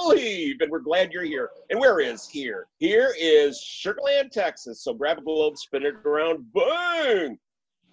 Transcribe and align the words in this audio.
believe. 0.00 0.60
And 0.60 0.70
we're 0.70 0.80
glad 0.80 1.12
you're 1.12 1.24
here. 1.24 1.50
And 1.70 1.78
where 1.78 2.00
is 2.00 2.28
here? 2.28 2.66
Here 2.78 3.14
is 3.18 3.58
Sugarland, 3.60 4.30
Texas. 4.30 4.82
So 4.82 4.94
grab 4.94 5.18
a 5.18 5.22
globe, 5.22 5.56
spin 5.56 5.84
it 5.84 5.94
around, 6.04 6.52
boom! 6.52 7.38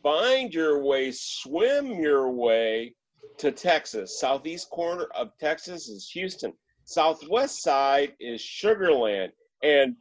Find 0.04 0.54
your 0.54 0.84
way, 0.84 1.12
swim 1.12 2.00
your 2.00 2.32
way 2.32 2.94
to 3.38 3.52
Texas. 3.52 4.20
Southeast 4.20 4.70
corner 4.70 5.08
of 5.16 5.32
Texas 5.40 5.90
is 5.90 6.10
Houston. 6.12 6.54
Southwest 6.86 7.62
side 7.62 8.14
is 8.20 8.42
Sugarland. 8.42 9.30
And 9.64 9.96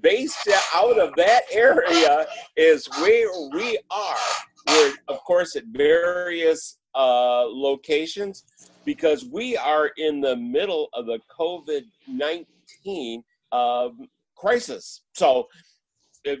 based 0.00 0.48
out 0.74 0.98
of 0.98 1.14
that 1.16 1.42
area 1.52 2.26
is 2.56 2.88
where 3.00 3.28
we 3.52 3.78
are. 3.90 4.16
We're, 4.68 4.94
of 5.08 5.18
course, 5.20 5.54
at 5.56 5.64
various 5.66 6.78
uh, 6.94 7.44
locations 7.46 8.44
because 8.84 9.24
we 9.24 9.56
are 9.56 9.90
in 9.96 10.20
the 10.20 10.36
middle 10.36 10.88
of 10.94 11.06
the 11.06 11.18
COVID 11.38 11.82
19 12.08 13.22
um, 13.52 14.08
crisis. 14.36 15.02
So, 15.14 15.48
it, 16.24 16.40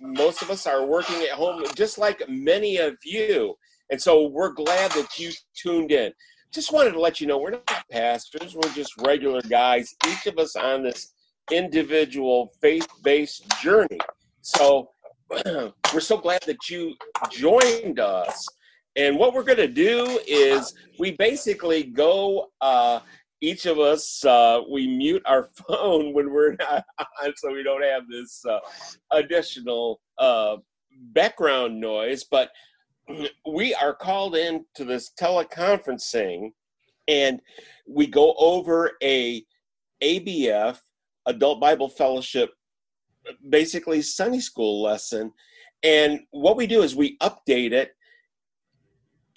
most 0.00 0.42
of 0.42 0.50
us 0.50 0.66
are 0.66 0.86
working 0.86 1.22
at 1.22 1.30
home, 1.30 1.62
just 1.74 1.98
like 1.98 2.22
many 2.28 2.78
of 2.78 2.96
you. 3.04 3.54
And 3.90 4.00
so, 4.00 4.28
we're 4.28 4.52
glad 4.52 4.90
that 4.92 5.18
you 5.18 5.30
tuned 5.54 5.92
in. 5.92 6.12
Just 6.52 6.72
wanted 6.72 6.92
to 6.92 7.00
let 7.00 7.20
you 7.20 7.26
know 7.26 7.38
we're 7.38 7.50
not 7.50 7.84
pastors, 7.90 8.54
we're 8.54 8.72
just 8.72 8.92
regular 9.02 9.40
guys, 9.42 9.94
each 10.08 10.26
of 10.26 10.38
us 10.38 10.56
on 10.56 10.82
this 10.82 11.12
individual 11.52 12.52
faith 12.60 12.88
based 13.02 13.44
journey. 13.60 14.00
So, 14.42 14.90
we're 15.94 16.00
so 16.00 16.18
glad 16.18 16.42
that 16.46 16.68
you 16.68 16.94
joined 17.30 18.00
us. 18.00 18.46
And 18.96 19.16
what 19.16 19.34
we're 19.34 19.44
going 19.44 19.58
to 19.58 19.68
do 19.68 20.20
is 20.26 20.74
we 20.98 21.12
basically 21.12 21.84
go, 21.84 22.50
uh, 22.60 23.00
each 23.40 23.66
of 23.66 23.78
us, 23.78 24.24
uh, 24.24 24.60
we 24.70 24.86
mute 24.86 25.22
our 25.26 25.44
phone 25.68 26.12
when 26.12 26.30
we're 26.30 26.56
on 26.70 27.32
so 27.36 27.52
we 27.52 27.62
don't 27.62 27.82
have 27.82 28.02
this 28.08 28.44
uh, 28.44 28.58
additional 29.12 30.00
uh, 30.18 30.56
background 31.12 31.80
noise. 31.80 32.24
But 32.24 32.50
we 33.50 33.74
are 33.74 33.94
called 33.94 34.36
in 34.36 34.64
to 34.74 34.84
this 34.84 35.12
teleconferencing 35.18 36.50
and 37.08 37.40
we 37.88 38.06
go 38.06 38.34
over 38.38 38.92
a 39.02 39.44
ABF, 40.02 40.78
Adult 41.26 41.60
Bible 41.60 41.88
Fellowship, 41.88 42.50
basically 43.48 44.02
Sunday 44.02 44.40
school 44.40 44.82
lesson. 44.82 45.32
And 45.82 46.20
what 46.30 46.56
we 46.56 46.66
do 46.66 46.82
is 46.82 46.94
we 46.94 47.16
update 47.18 47.72
it 47.72 47.92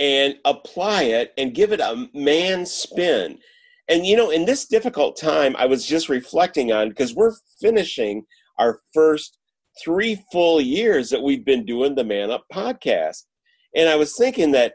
and 0.04 0.36
apply 0.44 1.04
it 1.04 1.32
and 1.38 1.56
give 1.56 1.72
it 1.72 1.80
a 1.80 2.10
man 2.14 2.66
spin. 2.66 3.40
And 3.88 4.06
you 4.06 4.18
know, 4.18 4.32
in 4.32 4.44
this 4.44 4.66
difficult 4.66 5.18
time, 5.18 5.56
I 5.58 5.66
was 5.66 5.86
just 5.86 6.10
reflecting 6.10 6.74
on 6.74 6.90
because 6.90 7.16
we're 7.16 7.36
finishing 7.62 8.26
our 8.60 8.82
first 8.94 9.38
three 9.82 10.22
full 10.30 10.60
years 10.60 11.10
that 11.10 11.24
we've 11.24 11.46
been 11.46 11.66
doing 11.66 11.96
the 11.96 12.04
Man 12.04 12.32
Up 12.32 12.44
podcast. 12.52 13.24
And 13.78 13.88
I 13.88 13.96
was 13.96 14.18
thinking 14.18 14.52
that, 14.52 14.74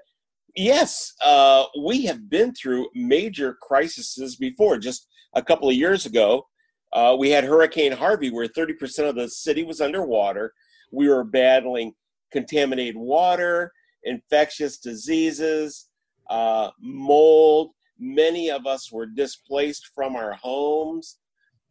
yes, 0.56 1.12
uh, 1.22 1.64
we 1.82 2.06
have 2.06 2.30
been 2.30 2.54
through 2.54 2.88
major 2.94 3.58
crises 3.60 4.34
before. 4.40 4.78
Just 4.78 5.08
a 5.34 5.42
couple 5.42 5.68
of 5.68 5.74
years 5.74 6.06
ago, 6.06 6.46
uh, 6.94 7.14
we 7.18 7.28
had 7.28 7.44
Hurricane 7.44 7.92
Harvey, 7.92 8.30
where 8.30 8.48
30% 8.48 9.10
of 9.10 9.14
the 9.14 9.28
city 9.28 9.62
was 9.62 9.82
underwater. 9.82 10.54
We 10.90 11.10
were 11.10 11.22
battling 11.22 11.92
contaminated 12.32 12.96
water, 12.96 13.72
infectious 14.04 14.78
diseases, 14.78 15.88
uh, 16.31 16.70
mold. 16.81 17.72
Many 17.98 18.50
of 18.50 18.66
us 18.66 18.92
were 18.92 19.06
displaced 19.06 19.91
from 19.94 20.16
our 20.16 20.34
homes. 20.34 21.19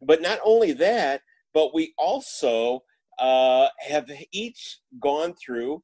But 0.02 0.22
not 0.22 0.38
only 0.44 0.72
that, 0.74 1.22
but 1.52 1.74
we 1.74 1.94
also 1.98 2.84
uh, 3.18 3.68
have 3.80 4.10
each 4.32 4.80
gone 5.00 5.34
through 5.34 5.82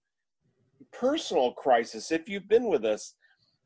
personal 0.93 1.53
crisis. 1.53 2.13
If 2.13 2.29
you've 2.29 2.49
been 2.49 2.69
with 2.69 2.85
us, 2.85 3.15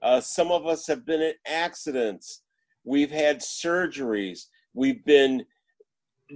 uh, 0.03 0.21
some 0.21 0.50
of 0.50 0.67
us 0.67 0.87
have 0.87 1.05
been 1.05 1.21
in 1.21 1.34
accidents. 1.47 2.43
We've 2.84 3.11
had 3.11 3.41
surgeries. 3.41 4.47
We've 4.72 5.05
been 5.05 5.44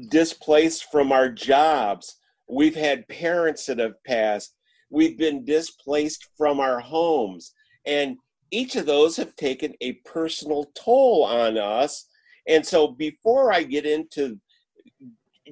displaced 0.09 0.91
from 0.91 1.13
our 1.13 1.29
jobs. 1.29 2.17
We've 2.49 2.75
had 2.75 3.09
parents 3.09 3.67
that 3.67 3.79
have 3.79 4.03
passed 4.05 4.55
we've 4.93 5.19
been 5.19 5.45
displaced 5.45 6.29
from 6.37 6.61
our 6.61 6.79
homes. 6.79 7.55
And 7.87 8.17
each 8.51 8.77
of 8.77 8.87
those 8.87 9.17
have 9.17 9.35
taken 9.37 9.73
a 9.81 9.95
personal 10.05 10.71
toll 10.75 11.25
on 11.25 11.57
us. 11.57 12.07
And 12.47 12.65
so 12.65 12.89
before 12.89 13.53
I 13.53 13.63
get 13.63 13.87
into 13.87 14.39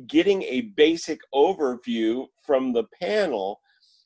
getting 0.06 0.42
a 0.42 0.72
basic 0.76 1.18
overview 1.34 2.26
from 2.46 2.72
the 2.72 2.84
panel, 3.00 3.60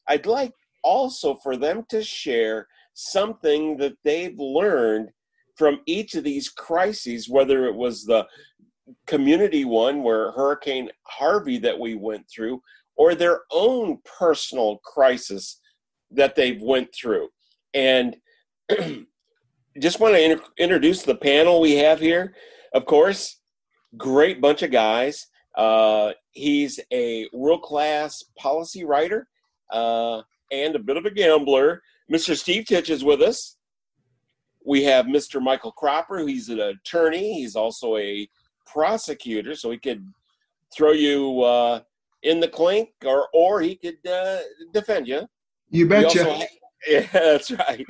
I'd 0.08 0.26
like 0.26 0.52
also 0.82 1.34
for 1.34 1.56
them 1.56 1.84
to 1.88 2.02
share 2.02 2.68
something 2.94 3.76
that 3.78 3.96
they've 4.04 4.38
learned 4.38 5.10
from 5.56 5.80
each 5.86 6.14
of 6.14 6.24
these 6.24 6.48
crises, 6.48 7.28
whether 7.28 7.66
it 7.66 7.74
was 7.74 8.04
the 8.04 8.26
community 9.06 9.64
one 9.64 10.02
where 10.02 10.30
Hurricane 10.32 10.90
Harvey 11.04 11.58
that 11.58 11.78
we 11.78 11.94
went 11.94 12.28
through, 12.28 12.62
or 12.96 13.14
their 13.14 13.40
own 13.50 13.98
personal 14.18 14.78
crisis 14.78 15.60
that 16.10 16.34
they've 16.34 16.62
went 16.62 16.94
through. 16.94 17.28
And 17.72 18.16
just 19.80 20.00
want 20.00 20.14
to 20.14 20.22
inter- 20.22 20.44
introduce 20.58 21.02
the 21.02 21.16
panel 21.16 21.60
we 21.60 21.76
have 21.76 22.00
here. 22.00 22.34
Of 22.72 22.86
course, 22.86 23.40
great 23.96 24.40
bunch 24.40 24.62
of 24.62 24.70
guys. 24.70 25.26
Uh, 25.56 26.12
he's 26.32 26.80
a 26.92 27.28
world 27.32 27.62
class 27.62 28.22
policy 28.38 28.84
writer 28.84 29.28
uh, 29.70 30.22
and 30.50 30.74
a 30.74 30.80
bit 30.80 30.96
of 30.96 31.04
a 31.04 31.10
gambler. 31.10 31.82
Mr. 32.12 32.36
Steve 32.36 32.66
Titch 32.66 32.90
is 32.90 33.04
with 33.04 33.22
us. 33.22 33.56
We 34.66 34.84
have 34.84 35.06
Mr. 35.06 35.42
Michael 35.42 35.72
Cropper, 35.72 36.26
he's 36.26 36.48
an 36.48 36.60
attorney. 36.60 37.34
He's 37.34 37.54
also 37.54 37.96
a 37.96 38.28
prosecutor, 38.66 39.54
so 39.54 39.70
he 39.70 39.78
could 39.78 40.04
throw 40.74 40.92
you 40.92 41.42
uh, 41.42 41.80
in 42.24 42.40
the 42.40 42.48
clink, 42.48 42.90
or 43.04 43.28
or 43.32 43.60
he 43.60 43.76
could 43.76 44.04
uh, 44.06 44.40
defend 44.72 45.06
you. 45.06 45.28
You 45.70 45.86
betcha. 45.86 46.24
Ha- 46.24 46.46
yeah, 46.88 47.06
that's 47.12 47.50
right. 47.50 47.86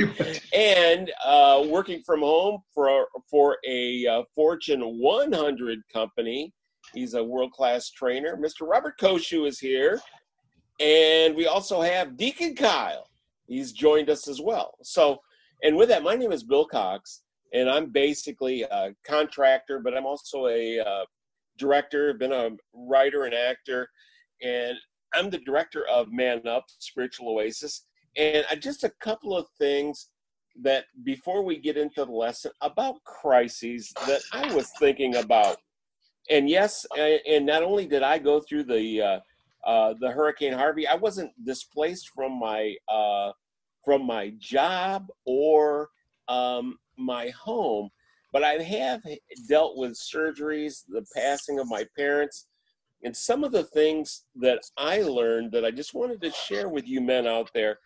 and 0.55 1.11
uh, 1.25 1.65
working 1.67 2.03
from 2.05 2.21
home 2.21 2.61
for 2.75 3.07
for 3.31 3.57
a 3.67 4.07
uh, 4.07 4.23
Fortune 4.35 4.81
100 4.83 5.81
company. 5.93 6.53
He's 6.93 7.15
a 7.15 7.25
world 7.25 7.53
class 7.53 7.91
trainer. 7.91 8.37
Mr. 8.37 8.69
Robert 8.69 8.95
Koshu 9.01 9.49
is 9.49 9.59
here, 9.59 10.01
and 10.81 11.35
we 11.35 11.47
also 11.47 11.81
have 11.81 12.17
Deacon 12.17 12.55
Kyle. 12.55 13.09
He's 13.47 13.73
joined 13.73 14.11
us 14.11 14.29
as 14.29 14.41
well. 14.41 14.75
So, 14.83 15.19
and 15.63 15.77
with 15.77 15.89
that, 15.89 16.03
my 16.03 16.15
name 16.15 16.31
is 16.31 16.45
Bill 16.45 16.67
Cox, 16.67 17.23
and 17.53 17.69
I'm 17.69 17.91
basically 17.91 18.63
a 18.63 18.95
contractor, 19.05 19.81
but 19.81 19.97
I'm 19.97 20.07
also 20.07 20.47
a 20.47 20.79
uh, 20.79 21.05
director. 21.59 22.15
Been 22.15 22.33
a 22.33 22.51
writer 22.73 23.25
and 23.25 23.35
actor 23.35 23.89
and 24.43 24.77
I'm 25.15 25.31
the 25.31 25.39
director 25.39 25.87
of 25.87 26.13
Man 26.13 26.47
Up 26.47 26.65
Spiritual 26.79 27.29
Oasis. 27.29 27.87
And 28.17 28.45
I, 28.51 28.57
just 28.57 28.85
a 28.85 28.93
couple 29.01 29.37
of 29.37 29.47
things 29.59 30.09
that 30.63 30.85
before 31.03 31.43
we 31.43 31.59
get 31.59 31.77
into 31.77 32.05
the 32.05 32.13
lesson 32.13 32.53
about 32.61 33.03
crises 33.05 33.93
that 34.07 34.23
I 34.33 34.53
was 34.55 34.71
thinking 34.79 35.17
about. 35.17 35.57
And 36.31 36.49
yes, 36.49 36.87
and 36.97 37.45
not 37.45 37.63
only 37.63 37.87
did 37.87 38.03
I 38.03 38.19
go 38.19 38.41
through 38.41 38.65
the 38.65 39.03
uh, 39.03 39.21
uh, 39.69 39.95
the 40.01 40.11
Hurricane 40.11 40.53
Harvey, 40.53 40.87
I 40.87 40.95
wasn't 40.95 41.33
displaced 41.45 42.11
from 42.15 42.39
my 42.39 42.75
uh, 42.89 43.33
from 43.85 44.07
my 44.07 44.33
job 44.39 45.09
or 45.27 45.91
um, 46.29 46.79
my 46.97 47.29
home, 47.31 47.91
but 48.33 48.43
I 48.43 48.55
have 48.55 49.03
dealt 49.49 49.77
with 49.77 49.93
surgeries, 49.93 50.85
the 50.89 51.05
passing 51.15 51.59
of 51.59 51.69
my 51.69 51.85
parents, 51.97 52.47
and 53.03 53.17
some 53.17 53.45
of 53.45 53.53
the 53.53 53.65
things 53.65 54.25
that 54.37 54.61
I 54.77 55.03
learned 55.03 55.53
that 55.53 55.65
I 55.65 55.71
just 55.71 55.95
wanted 55.95 56.21
to 56.23 56.31
share 56.31 56.69
with 56.69 56.89
you 56.89 57.01
men 57.01 57.27
out 57.27 57.51
there 57.55 57.79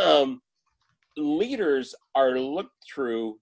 um, 0.00 0.40
leaders 1.16 1.94
are 2.14 2.38
looked 2.38 2.84
through 2.92 3.38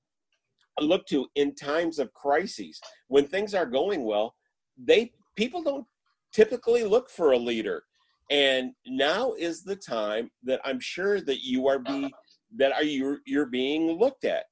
look 0.80 1.06
to 1.06 1.26
in 1.34 1.54
times 1.54 1.98
of 1.98 2.12
crises. 2.14 2.80
When 3.08 3.26
things 3.26 3.54
are 3.54 3.66
going 3.66 4.04
well, 4.04 4.34
they 4.82 5.12
people 5.36 5.62
don't 5.62 5.86
typically 6.32 6.84
look 6.84 7.10
for 7.10 7.32
a 7.32 7.38
leader. 7.38 7.84
And 8.30 8.72
now 8.86 9.32
is 9.34 9.62
the 9.62 9.76
time 9.76 10.30
that 10.44 10.60
I'm 10.64 10.80
sure 10.80 11.20
that 11.20 11.42
you 11.42 11.66
are 11.68 11.78
be 11.78 12.12
that 12.56 12.72
are 12.72 12.84
you 12.84 13.18
you're 13.26 13.46
being 13.46 13.98
looked 13.98 14.24
at. 14.24 14.44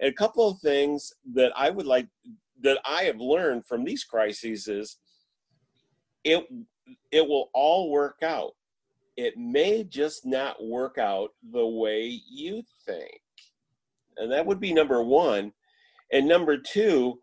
And 0.00 0.10
a 0.10 0.14
couple 0.14 0.48
of 0.48 0.58
things 0.60 1.12
that 1.34 1.52
I 1.56 1.70
would 1.70 1.86
like 1.86 2.08
that 2.62 2.78
I 2.84 3.04
have 3.04 3.20
learned 3.20 3.66
from 3.66 3.84
these 3.84 4.04
crises 4.04 4.68
is 4.68 4.98
it 6.24 6.46
it 7.12 7.26
will 7.26 7.50
all 7.54 7.90
work 7.90 8.18
out. 8.22 8.52
It 9.16 9.36
may 9.36 9.84
just 9.84 10.24
not 10.24 10.64
work 10.64 10.98
out 10.98 11.30
the 11.52 11.66
way 11.66 12.20
you 12.28 12.62
think. 12.86 13.20
And 14.16 14.30
that 14.32 14.46
would 14.46 14.60
be 14.60 14.72
number 14.72 15.02
one. 15.02 15.52
And 16.12 16.26
number 16.26 16.56
two, 16.56 17.20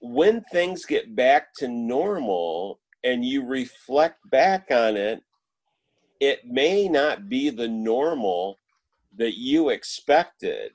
when 0.00 0.42
things 0.52 0.84
get 0.84 1.14
back 1.14 1.54
to 1.58 1.68
normal 1.68 2.80
and 3.04 3.24
you 3.24 3.44
reflect 3.44 4.18
back 4.30 4.66
on 4.70 4.96
it, 4.96 5.22
it 6.20 6.46
may 6.46 6.88
not 6.88 7.28
be 7.28 7.50
the 7.50 7.68
normal 7.68 8.58
that 9.16 9.38
you 9.38 9.68
expected. 9.70 10.72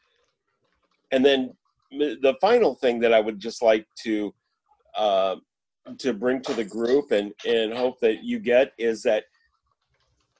And 1.12 1.26
then 1.26 1.54
the 1.92 2.36
final 2.40 2.76
thing 2.76 3.00
that 3.00 3.14
I 3.14 3.20
would 3.20 3.40
just 3.40 3.62
like 3.62 3.88
to 4.04 4.34
uh, 4.96 5.36
to 5.98 6.14
bring 6.14 6.42
to 6.44 6.54
the 6.54 6.64
group 6.64 7.12
and 7.12 7.34
and 7.46 7.74
hope 7.74 8.00
that 8.00 8.24
you 8.24 8.40
get 8.40 8.74
is 8.78 9.02
that 9.04 9.26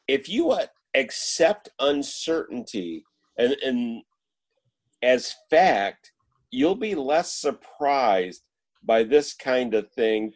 if 0.08 0.30
you 0.30 0.52
uh, 0.52 0.66
accept 0.96 1.70
uncertainty 1.80 3.04
and 3.38 3.54
and 3.64 4.04
as 5.02 5.36
fact, 5.50 6.12
you'll 6.52 6.76
be 6.76 6.96
less 6.96 7.34
surprised 7.34 8.44
by 8.84 9.04
this 9.04 9.34
kind 9.34 9.74
of 9.74 9.92
thing 9.92 10.34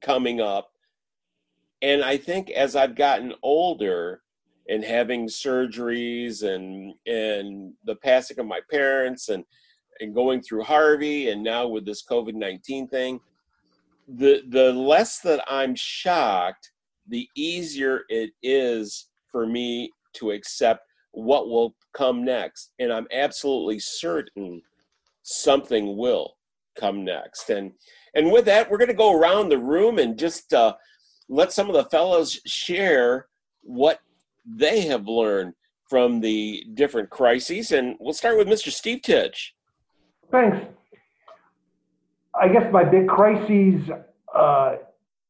coming 0.00 0.40
up. 0.40 0.68
And 1.82 2.02
I 2.02 2.16
think 2.16 2.50
as 2.50 2.76
I've 2.76 2.96
gotten 2.96 3.34
older 3.42 4.22
and 4.68 4.84
having 4.84 5.26
surgeries 5.26 6.42
and 6.42 6.94
and 7.06 7.72
the 7.84 7.96
passing 7.96 8.38
of 8.38 8.46
my 8.46 8.60
parents 8.70 9.28
and 9.28 9.44
and 10.00 10.14
going 10.14 10.40
through 10.42 10.62
Harvey 10.62 11.30
and 11.30 11.42
now 11.42 11.66
with 11.66 11.84
this 11.84 12.04
COVID 12.04 12.34
19 12.34 12.88
thing, 12.88 13.20
the 14.08 14.42
the 14.48 14.72
less 14.72 15.20
that 15.20 15.44
I'm 15.48 15.74
shocked, 15.74 16.70
the 17.06 17.28
easier 17.36 18.02
it 18.08 18.30
is 18.42 19.08
for 19.30 19.46
me 19.46 19.90
to 20.14 20.30
accept 20.30 20.82
what 21.12 21.48
will 21.48 21.74
come 21.92 22.24
next. 22.24 22.72
And 22.78 22.92
I'm 22.92 23.06
absolutely 23.12 23.78
certain 23.78 24.62
something 25.22 25.96
will 25.96 26.34
come 26.78 27.04
next. 27.04 27.50
And 27.50 27.72
and 28.14 28.32
with 28.32 28.46
that, 28.46 28.70
we're 28.70 28.78
going 28.78 28.88
to 28.88 28.94
go 28.94 29.12
around 29.12 29.48
the 29.48 29.58
room 29.58 29.98
and 29.98 30.18
just 30.18 30.54
uh, 30.54 30.74
let 31.28 31.52
some 31.52 31.68
of 31.68 31.74
the 31.74 31.84
fellows 31.84 32.40
share 32.46 33.26
what 33.62 34.00
they 34.46 34.86
have 34.86 35.06
learned 35.06 35.52
from 35.88 36.20
the 36.20 36.64
different 36.74 37.10
crises. 37.10 37.72
And 37.72 37.96
we'll 38.00 38.14
start 38.14 38.38
with 38.38 38.48
Mr. 38.48 38.70
Steve 38.70 39.02
Titch. 39.02 39.54
Thanks. 40.30 40.66
I 42.40 42.48
guess 42.48 42.72
my 42.72 42.84
big 42.84 43.08
crises, 43.08 43.82
uh, 44.34 44.76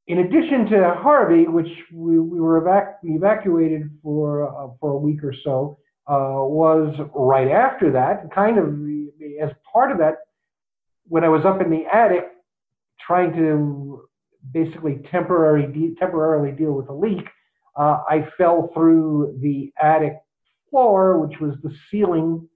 in 0.06 0.18
addition 0.20 0.66
to 0.70 0.94
Harvey, 0.96 1.44
which 1.46 1.68
we, 1.92 2.18
we 2.18 2.40
were 2.40 2.60
evac- 2.60 2.96
evacuated 3.02 3.90
for 4.02 4.48
uh, 4.48 4.68
for 4.80 4.92
a 4.92 4.96
week 4.96 5.22
or 5.22 5.34
so, 5.44 5.78
uh, 6.06 6.44
was 6.44 6.94
right 7.14 7.48
after 7.50 7.92
that. 7.92 8.30
Kind 8.34 8.58
of 8.58 8.66
as 9.42 9.50
part 9.72 9.92
of 9.92 9.98
that, 9.98 10.14
when 11.04 11.24
I 11.24 11.28
was 11.28 11.44
up 11.44 11.60
in 11.60 11.70
the 11.70 11.84
attic 11.92 12.26
trying 13.06 13.32
to 13.34 14.02
basically 14.52 15.00
temporary 15.10 15.66
de- 15.66 15.94
temporarily 15.98 16.52
deal 16.52 16.72
with 16.72 16.88
a 16.88 16.94
leak, 16.94 17.26
uh, 17.76 18.02
I 18.08 18.28
fell 18.36 18.70
through 18.74 19.38
the 19.40 19.72
attic 19.80 20.14
floor, 20.70 21.18
which 21.18 21.38
was 21.40 21.54
the 21.62 21.74
ceiling 21.90 22.48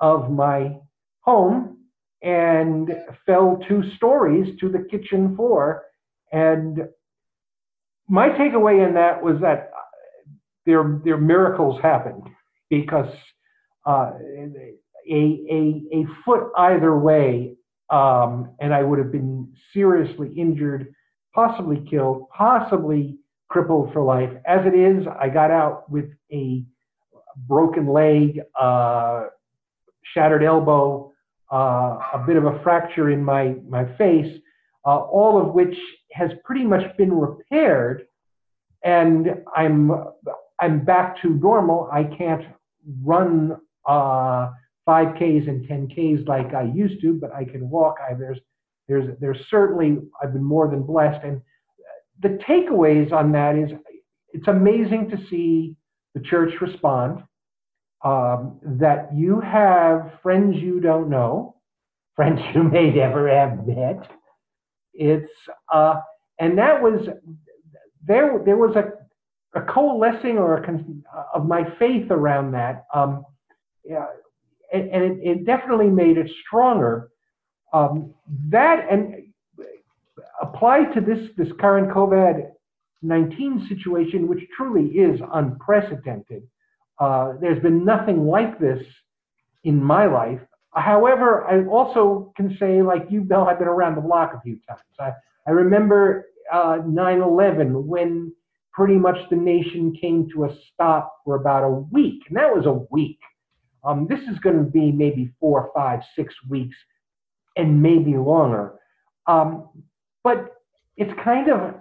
of 0.00 0.30
my 0.30 0.76
home, 1.20 1.78
and 2.22 2.90
fell 3.26 3.58
two 3.68 3.82
stories 3.96 4.58
to 4.60 4.68
the 4.68 4.86
kitchen 4.90 5.34
floor. 5.36 5.84
And 6.32 6.88
my 8.08 8.28
takeaway 8.28 8.86
in 8.86 8.94
that 8.94 9.22
was 9.22 9.40
that 9.40 9.70
their 10.66 11.00
there 11.04 11.16
miracles 11.16 11.80
happened 11.80 12.28
because 12.68 13.12
uh, 13.86 14.12
a, 15.10 15.44
a, 15.50 15.82
a 15.92 16.04
foot 16.24 16.50
either 16.56 16.96
way, 16.98 17.56
um, 17.88 18.54
and 18.60 18.72
I 18.74 18.82
would 18.82 18.98
have 18.98 19.10
been 19.10 19.52
seriously 19.72 20.30
injured, 20.36 20.92
possibly 21.34 21.84
killed, 21.88 22.28
possibly 22.30 23.18
crippled 23.48 23.92
for 23.92 24.02
life. 24.02 24.30
As 24.46 24.60
it 24.66 24.74
is, 24.74 25.06
I 25.18 25.28
got 25.28 25.50
out 25.50 25.90
with 25.90 26.10
a 26.32 26.64
broken 27.48 27.88
leg, 27.88 28.40
uh, 28.60 29.24
shattered 30.14 30.44
elbow, 30.44 31.09
uh, 31.52 31.98
a 32.14 32.24
bit 32.26 32.36
of 32.36 32.44
a 32.44 32.60
fracture 32.62 33.10
in 33.10 33.24
my, 33.24 33.56
my 33.68 33.84
face, 33.96 34.40
uh, 34.86 34.98
all 34.98 35.40
of 35.40 35.54
which 35.54 35.76
has 36.12 36.30
pretty 36.44 36.64
much 36.64 36.96
been 36.96 37.12
repaired. 37.12 38.06
And 38.84 39.28
I'm, 39.54 39.92
I'm 40.60 40.84
back 40.84 41.20
to 41.22 41.30
normal. 41.30 41.88
I 41.92 42.04
can't 42.04 42.44
run 43.02 43.56
uh, 43.86 44.50
5Ks 44.88 45.48
and 45.48 45.68
10Ks 45.68 46.26
like 46.26 46.54
I 46.54 46.62
used 46.62 47.00
to, 47.02 47.14
but 47.14 47.34
I 47.34 47.44
can 47.44 47.68
walk. 47.68 47.96
I, 48.08 48.14
there's, 48.14 48.38
there's, 48.88 49.08
there's 49.20 49.38
certainly, 49.50 49.98
I've 50.22 50.32
been 50.32 50.44
more 50.44 50.68
than 50.68 50.82
blessed. 50.82 51.24
And 51.24 51.42
the 52.22 52.38
takeaways 52.48 53.12
on 53.12 53.32
that 53.32 53.56
is 53.56 53.70
it's 54.32 54.48
amazing 54.48 55.10
to 55.10 55.18
see 55.28 55.76
the 56.14 56.20
church 56.20 56.52
respond 56.60 57.22
um, 58.02 58.58
that 58.62 59.10
you 59.14 59.40
have 59.40 60.12
friends 60.22 60.56
you 60.56 60.80
don't 60.80 61.10
know, 61.10 61.56
friends 62.16 62.40
you 62.54 62.62
may 62.62 62.90
never 62.90 63.28
have 63.28 63.66
met. 63.66 64.10
It's 64.92 65.30
uh, 65.72 66.00
and 66.38 66.58
that 66.58 66.82
was 66.82 67.08
there. 68.06 68.40
There 68.44 68.56
was 68.56 68.76
a, 68.76 69.58
a 69.58 69.62
coalescing 69.62 70.36
or 70.38 70.56
a 70.56 70.64
con- 70.64 71.04
of 71.34 71.46
my 71.46 71.62
faith 71.78 72.10
around 72.10 72.52
that. 72.52 72.86
Um, 72.94 73.24
yeah, 73.84 74.06
and, 74.72 74.90
and 74.90 75.04
it, 75.04 75.18
it, 75.22 75.46
definitely 75.46 75.88
made 75.88 76.18
it 76.18 76.30
stronger. 76.46 77.10
Um, 77.72 78.14
that 78.48 78.86
and 78.90 79.14
applied 80.42 80.92
to 80.94 81.00
this 81.00 81.30
this 81.36 81.48
current 81.60 81.90
COVID 81.94 82.50
nineteen 83.02 83.66
situation, 83.68 84.26
which 84.26 84.40
truly 84.56 84.86
is 84.86 85.20
unprecedented. 85.32 86.42
Uh, 87.00 87.32
there's 87.40 87.62
been 87.62 87.84
nothing 87.84 88.26
like 88.26 88.60
this 88.60 88.82
in 89.64 89.82
my 89.82 90.06
life. 90.06 90.40
However, 90.74 91.44
I 91.46 91.66
also 91.66 92.32
can 92.36 92.56
say, 92.60 92.82
like 92.82 93.06
you, 93.10 93.22
Bill, 93.22 93.44
I've 93.44 93.58
been 93.58 93.68
around 93.68 93.96
the 93.96 94.02
block 94.02 94.34
a 94.36 94.40
few 94.42 94.58
times. 94.68 94.80
I, 95.00 95.12
I 95.48 95.50
remember 95.50 96.26
uh, 96.52 96.78
9 96.86 97.20
11 97.22 97.86
when 97.86 98.32
pretty 98.72 98.94
much 98.94 99.16
the 99.30 99.36
nation 99.36 99.96
came 100.00 100.28
to 100.32 100.44
a 100.44 100.56
stop 100.72 101.16
for 101.24 101.36
about 101.36 101.64
a 101.64 101.70
week, 101.70 102.22
and 102.28 102.36
that 102.36 102.54
was 102.54 102.66
a 102.66 102.86
week. 102.94 103.18
Um, 103.82 104.06
this 104.08 104.20
is 104.20 104.38
going 104.40 104.58
to 104.58 104.70
be 104.70 104.92
maybe 104.92 105.32
four, 105.40 105.70
five, 105.74 106.00
six 106.14 106.34
weeks, 106.48 106.76
and 107.56 107.82
maybe 107.82 108.16
longer. 108.16 108.74
Um, 109.26 109.68
but 110.22 110.56
it's 110.96 111.12
kind 111.24 111.50
of, 111.50 111.74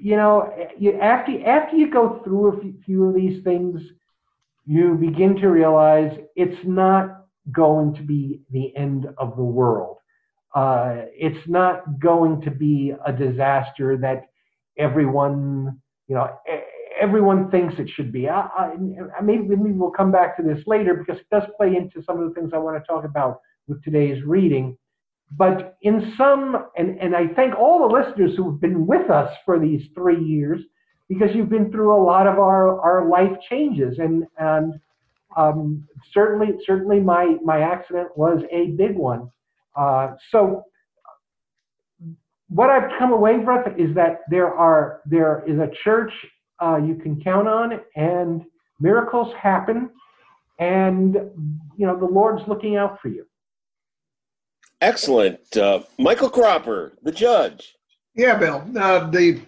you 0.00 0.16
know, 0.16 0.54
you, 0.78 0.98
after 1.00 1.46
after 1.46 1.76
you 1.76 1.90
go 1.90 2.20
through 2.24 2.52
a 2.52 2.84
few 2.84 3.08
of 3.08 3.14
these 3.14 3.42
things, 3.44 3.80
you 4.66 4.94
begin 4.94 5.36
to 5.36 5.48
realize 5.48 6.16
it's 6.36 6.64
not 6.64 7.26
going 7.52 7.94
to 7.94 8.02
be 8.02 8.40
the 8.50 8.74
end 8.76 9.06
of 9.18 9.36
the 9.36 9.42
world. 9.42 9.98
Uh, 10.54 11.02
it's 11.12 11.48
not 11.48 11.98
going 12.00 12.40
to 12.42 12.50
be 12.50 12.94
a 13.06 13.12
disaster 13.12 13.96
that 13.98 14.26
everyone, 14.78 15.80
you 16.06 16.14
know, 16.14 16.28
everyone 16.98 17.50
thinks 17.50 17.74
it 17.78 17.90
should 17.90 18.12
be. 18.12 18.28
I, 18.28 18.40
I, 18.40 19.20
maybe, 19.22 19.42
maybe 19.56 19.72
we'll 19.72 19.90
come 19.90 20.12
back 20.12 20.36
to 20.36 20.42
this 20.42 20.62
later 20.66 20.94
because 20.94 21.20
it 21.20 21.26
does 21.30 21.42
play 21.56 21.76
into 21.76 22.02
some 22.04 22.20
of 22.20 22.28
the 22.28 22.34
things 22.34 22.52
I 22.54 22.58
want 22.58 22.82
to 22.82 22.86
talk 22.86 23.04
about 23.04 23.40
with 23.66 23.82
today's 23.82 24.22
reading. 24.24 24.78
But 25.36 25.76
in 25.82 26.14
some, 26.16 26.66
and, 26.76 26.98
and 27.00 27.16
I 27.16 27.28
thank 27.28 27.54
all 27.56 27.88
the 27.88 27.94
listeners 27.94 28.36
who've 28.36 28.60
been 28.60 28.86
with 28.86 29.10
us 29.10 29.34
for 29.44 29.58
these 29.58 29.82
three 29.94 30.22
years 30.22 30.60
because 31.08 31.34
you've 31.34 31.50
been 31.50 31.70
through 31.70 31.94
a 31.94 32.02
lot 32.02 32.26
of 32.26 32.38
our, 32.38 32.80
our 32.80 33.08
life 33.08 33.36
changes 33.48 33.98
and 33.98 34.24
and 34.38 34.80
um, 35.36 35.86
certainly 36.12 36.58
certainly 36.64 37.00
my 37.00 37.36
my 37.42 37.60
accident 37.60 38.08
was 38.16 38.42
a 38.52 38.68
big 38.72 38.96
one. 38.96 39.30
Uh, 39.76 40.14
so 40.30 40.64
what 42.48 42.70
I've 42.70 42.90
come 42.98 43.12
away 43.12 43.38
with 43.38 43.66
is 43.78 43.94
that 43.96 44.20
there 44.30 44.52
are 44.54 45.00
there 45.06 45.42
is 45.46 45.58
a 45.58 45.70
church 45.82 46.12
uh, 46.62 46.76
you 46.76 46.94
can 46.94 47.20
count 47.20 47.48
on 47.48 47.80
and 47.96 48.44
miracles 48.80 49.34
happen 49.34 49.90
and 50.58 51.14
you 51.76 51.86
know 51.86 51.98
the 51.98 52.06
Lord's 52.06 52.46
looking 52.46 52.76
out 52.76 53.00
for 53.00 53.08
you. 53.08 53.26
Excellent. 54.80 55.56
Uh, 55.56 55.80
Michael 55.98 56.30
Cropper, 56.30 56.92
the 57.02 57.12
judge. 57.12 57.74
Yeah, 58.14 58.36
Bill. 58.36 58.64
Uh, 58.78 59.10
the 59.10 59.40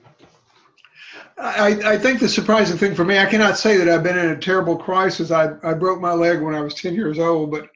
I, 1.38 1.92
I 1.92 1.98
think 1.98 2.20
the 2.20 2.28
surprising 2.28 2.78
thing 2.78 2.94
for 2.94 3.04
me, 3.04 3.18
I 3.18 3.26
cannot 3.26 3.58
say 3.58 3.76
that 3.76 3.88
I've 3.88 4.02
been 4.02 4.18
in 4.18 4.30
a 4.30 4.38
terrible 4.38 4.76
crisis. 4.76 5.30
I, 5.30 5.52
I 5.62 5.74
broke 5.74 6.00
my 6.00 6.12
leg 6.12 6.40
when 6.40 6.54
I 6.54 6.60
was 6.60 6.74
10 6.74 6.94
years 6.94 7.18
old, 7.18 7.50
but 7.50 7.68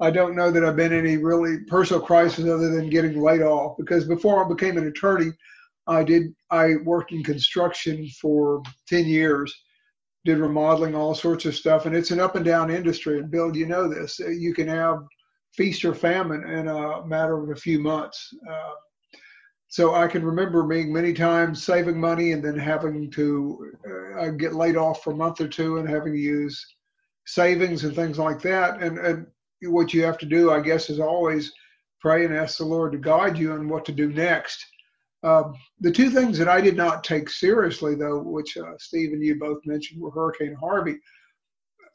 I 0.00 0.10
don't 0.10 0.34
know 0.34 0.50
that 0.50 0.64
I've 0.64 0.76
been 0.76 0.92
in 0.92 1.06
any 1.06 1.16
really 1.16 1.58
personal 1.68 2.02
crisis 2.02 2.44
other 2.44 2.70
than 2.70 2.90
getting 2.90 3.20
laid 3.20 3.42
off. 3.42 3.76
Because 3.76 4.04
before 4.04 4.44
I 4.44 4.48
became 4.48 4.76
an 4.76 4.88
attorney, 4.88 5.30
I 5.86 6.04
did 6.04 6.34
I 6.50 6.76
worked 6.84 7.12
in 7.12 7.22
construction 7.22 8.08
for 8.20 8.62
10 8.88 9.06
years, 9.06 9.54
did 10.24 10.38
remodeling, 10.38 10.94
all 10.94 11.14
sorts 11.14 11.46
of 11.46 11.54
stuff, 11.54 11.86
and 11.86 11.94
it's 11.96 12.10
an 12.10 12.20
up 12.20 12.36
and 12.36 12.44
down 12.44 12.70
industry. 12.70 13.18
And 13.18 13.30
Bill, 13.30 13.56
you 13.56 13.66
know 13.66 13.88
this. 13.88 14.18
You 14.18 14.52
can 14.54 14.68
have 14.68 15.04
feast 15.54 15.84
or 15.84 15.94
famine 15.94 16.48
in 16.48 16.68
a 16.68 17.06
matter 17.06 17.42
of 17.42 17.50
a 17.50 17.56
few 17.56 17.78
months. 17.78 18.28
Uh, 18.48 18.72
so 19.68 19.94
I 19.94 20.06
can 20.06 20.24
remember 20.24 20.62
being 20.62 20.92
many 20.92 21.12
times 21.12 21.62
saving 21.62 22.00
money 22.00 22.32
and 22.32 22.42
then 22.42 22.58
having 22.58 23.10
to 23.12 23.72
uh, 24.18 24.28
get 24.30 24.54
laid 24.54 24.76
off 24.76 25.02
for 25.02 25.12
a 25.12 25.16
month 25.16 25.40
or 25.42 25.48
two 25.48 25.76
and 25.76 25.88
having 25.88 26.14
to 26.14 26.18
use 26.18 26.64
savings 27.26 27.84
and 27.84 27.94
things 27.94 28.18
like 28.18 28.40
that. 28.42 28.82
And, 28.82 28.98
and 28.98 29.26
what 29.62 29.92
you 29.92 30.02
have 30.04 30.16
to 30.18 30.26
do, 30.26 30.50
I 30.50 30.60
guess, 30.60 30.88
is 30.88 31.00
always 31.00 31.52
pray 32.00 32.24
and 32.24 32.34
ask 32.34 32.56
the 32.56 32.64
Lord 32.64 32.92
to 32.92 32.98
guide 32.98 33.36
you 33.36 33.52
on 33.52 33.68
what 33.68 33.84
to 33.86 33.92
do 33.92 34.10
next. 34.10 34.64
Um, 35.22 35.54
the 35.80 35.92
two 35.92 36.10
things 36.10 36.38
that 36.38 36.48
I 36.48 36.60
did 36.60 36.76
not 36.76 37.04
take 37.04 37.28
seriously, 37.28 37.94
though, 37.94 38.22
which 38.22 38.56
uh, 38.56 38.72
Steve 38.78 39.12
and 39.12 39.22
you 39.22 39.38
both 39.38 39.58
mentioned, 39.66 40.00
were 40.00 40.12
Hurricane 40.12 40.54
Harvey. 40.54 40.96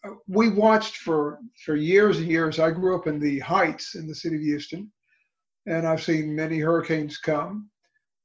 Uh, 0.05 0.11
we 0.27 0.49
watched 0.49 0.97
for 0.97 1.39
for 1.65 1.75
years 1.75 2.19
and 2.19 2.27
years. 2.27 2.59
I 2.59 2.69
grew 2.69 2.95
up 2.95 3.07
in 3.07 3.19
the 3.19 3.39
Heights 3.39 3.95
in 3.95 4.07
the 4.07 4.13
city 4.13 4.35
of 4.35 4.41
Houston, 4.41 4.91
and 5.65 5.87
I've 5.87 6.03
seen 6.03 6.35
many 6.35 6.59
hurricanes 6.59 7.17
come. 7.17 7.69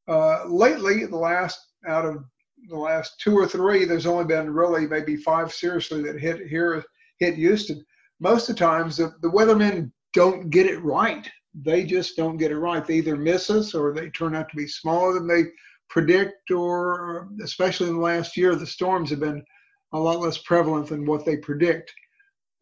Uh, 0.09 0.45
lately, 0.47 1.07
the 1.07 1.17
last 1.17 1.59
out 1.87 2.05
of 2.05 2.25
the 2.69 2.77
last 2.77 3.21
two 3.21 3.37
or 3.37 3.47
three, 3.47 3.85
there's 3.85 4.07
only 4.07 4.25
been 4.25 4.51
really 4.53 4.87
maybe 4.87 5.17
five 5.17 5.53
seriously 5.53 6.03
that 6.03 6.19
hit 6.19 6.47
here 6.49 6.83
hit 7.19 7.35
Houston. 7.35 7.85
Most 8.21 8.49
of 8.49 8.57
the 8.57 8.61
times, 8.61 8.97
the, 8.97 9.13
the 9.23 9.31
weathermen 9.31 9.93
don't 10.15 10.51
get 10.51 10.67
it 10.67 10.83
right. 10.83 11.29
They 11.55 11.85
just 11.85 12.17
don't 12.17 12.37
get 12.37 12.51
it 12.51 12.59
right. 12.59 12.85
They 12.85 12.97
either 12.97 13.17
miss 13.17 13.51
us 13.51 13.75
or 13.75 13.93
they 13.93 14.11
turn 14.11 14.35
out 14.35 14.49
to 14.51 14.57
be 14.57 14.67
smaller 14.67 15.15
than 15.15 15.27
they 15.27 15.45
predict, 15.89 16.51
or 16.51 17.29
especially 17.43 17.89
in 17.89 17.95
the 17.95 18.01
last 18.01 18.37
year, 18.37 18.55
the 18.55 18.67
storms 18.67 19.11
have 19.11 19.21
been 19.21 19.43
a 19.93 19.99
lot 19.99 20.21
less 20.21 20.39
prevalent 20.39 20.89
than 20.89 21.07
what 21.07 21.25
they 21.25 21.37
predict. 21.37 21.93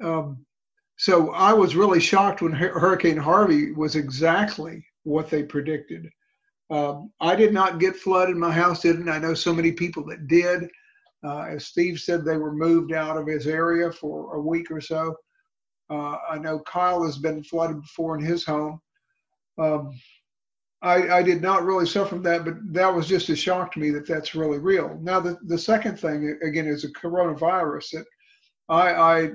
Um, 0.02 0.45
so 0.96 1.30
I 1.32 1.52
was 1.52 1.76
really 1.76 2.00
shocked 2.00 2.42
when 2.42 2.52
Hurricane 2.52 3.16
Harvey 3.16 3.72
was 3.72 3.96
exactly 3.96 4.84
what 5.04 5.30
they 5.30 5.42
predicted. 5.42 6.08
Um, 6.70 7.12
I 7.20 7.36
did 7.36 7.52
not 7.52 7.78
get 7.78 7.96
flooded. 7.96 8.36
My 8.36 8.50
house 8.50 8.80
didn't. 8.80 9.08
I 9.08 9.18
know 9.18 9.34
so 9.34 9.52
many 9.52 9.72
people 9.72 10.04
that 10.06 10.26
did. 10.26 10.68
Uh, 11.22 11.42
as 11.42 11.66
Steve 11.66 12.00
said, 12.00 12.24
they 12.24 12.36
were 12.36 12.52
moved 12.52 12.92
out 12.92 13.16
of 13.16 13.26
his 13.26 13.46
area 13.46 13.92
for 13.92 14.34
a 14.34 14.40
week 14.40 14.70
or 14.70 14.80
so. 14.80 15.14
Uh, 15.88 16.16
I 16.28 16.38
know 16.38 16.60
Kyle 16.60 17.04
has 17.04 17.18
been 17.18 17.44
flooded 17.44 17.82
before 17.82 18.18
in 18.18 18.24
his 18.24 18.44
home. 18.44 18.80
Um, 19.58 19.92
I, 20.82 21.18
I, 21.18 21.22
did 21.22 21.40
not 21.40 21.64
really 21.64 21.86
suffer 21.86 22.10
from 22.10 22.22
that, 22.24 22.44
but 22.44 22.54
that 22.72 22.94
was 22.94 23.08
just 23.08 23.30
a 23.30 23.36
shock 23.36 23.72
to 23.72 23.78
me 23.78 23.90
that 23.90 24.06
that's 24.06 24.34
really 24.34 24.58
real. 24.58 24.98
Now, 25.00 25.20
the, 25.20 25.38
the 25.46 25.56
second 25.56 25.98
thing, 25.98 26.38
again, 26.42 26.66
is 26.66 26.84
a 26.84 26.92
coronavirus 26.92 27.90
that 27.92 28.04
I, 28.68 28.92
I 28.92 29.30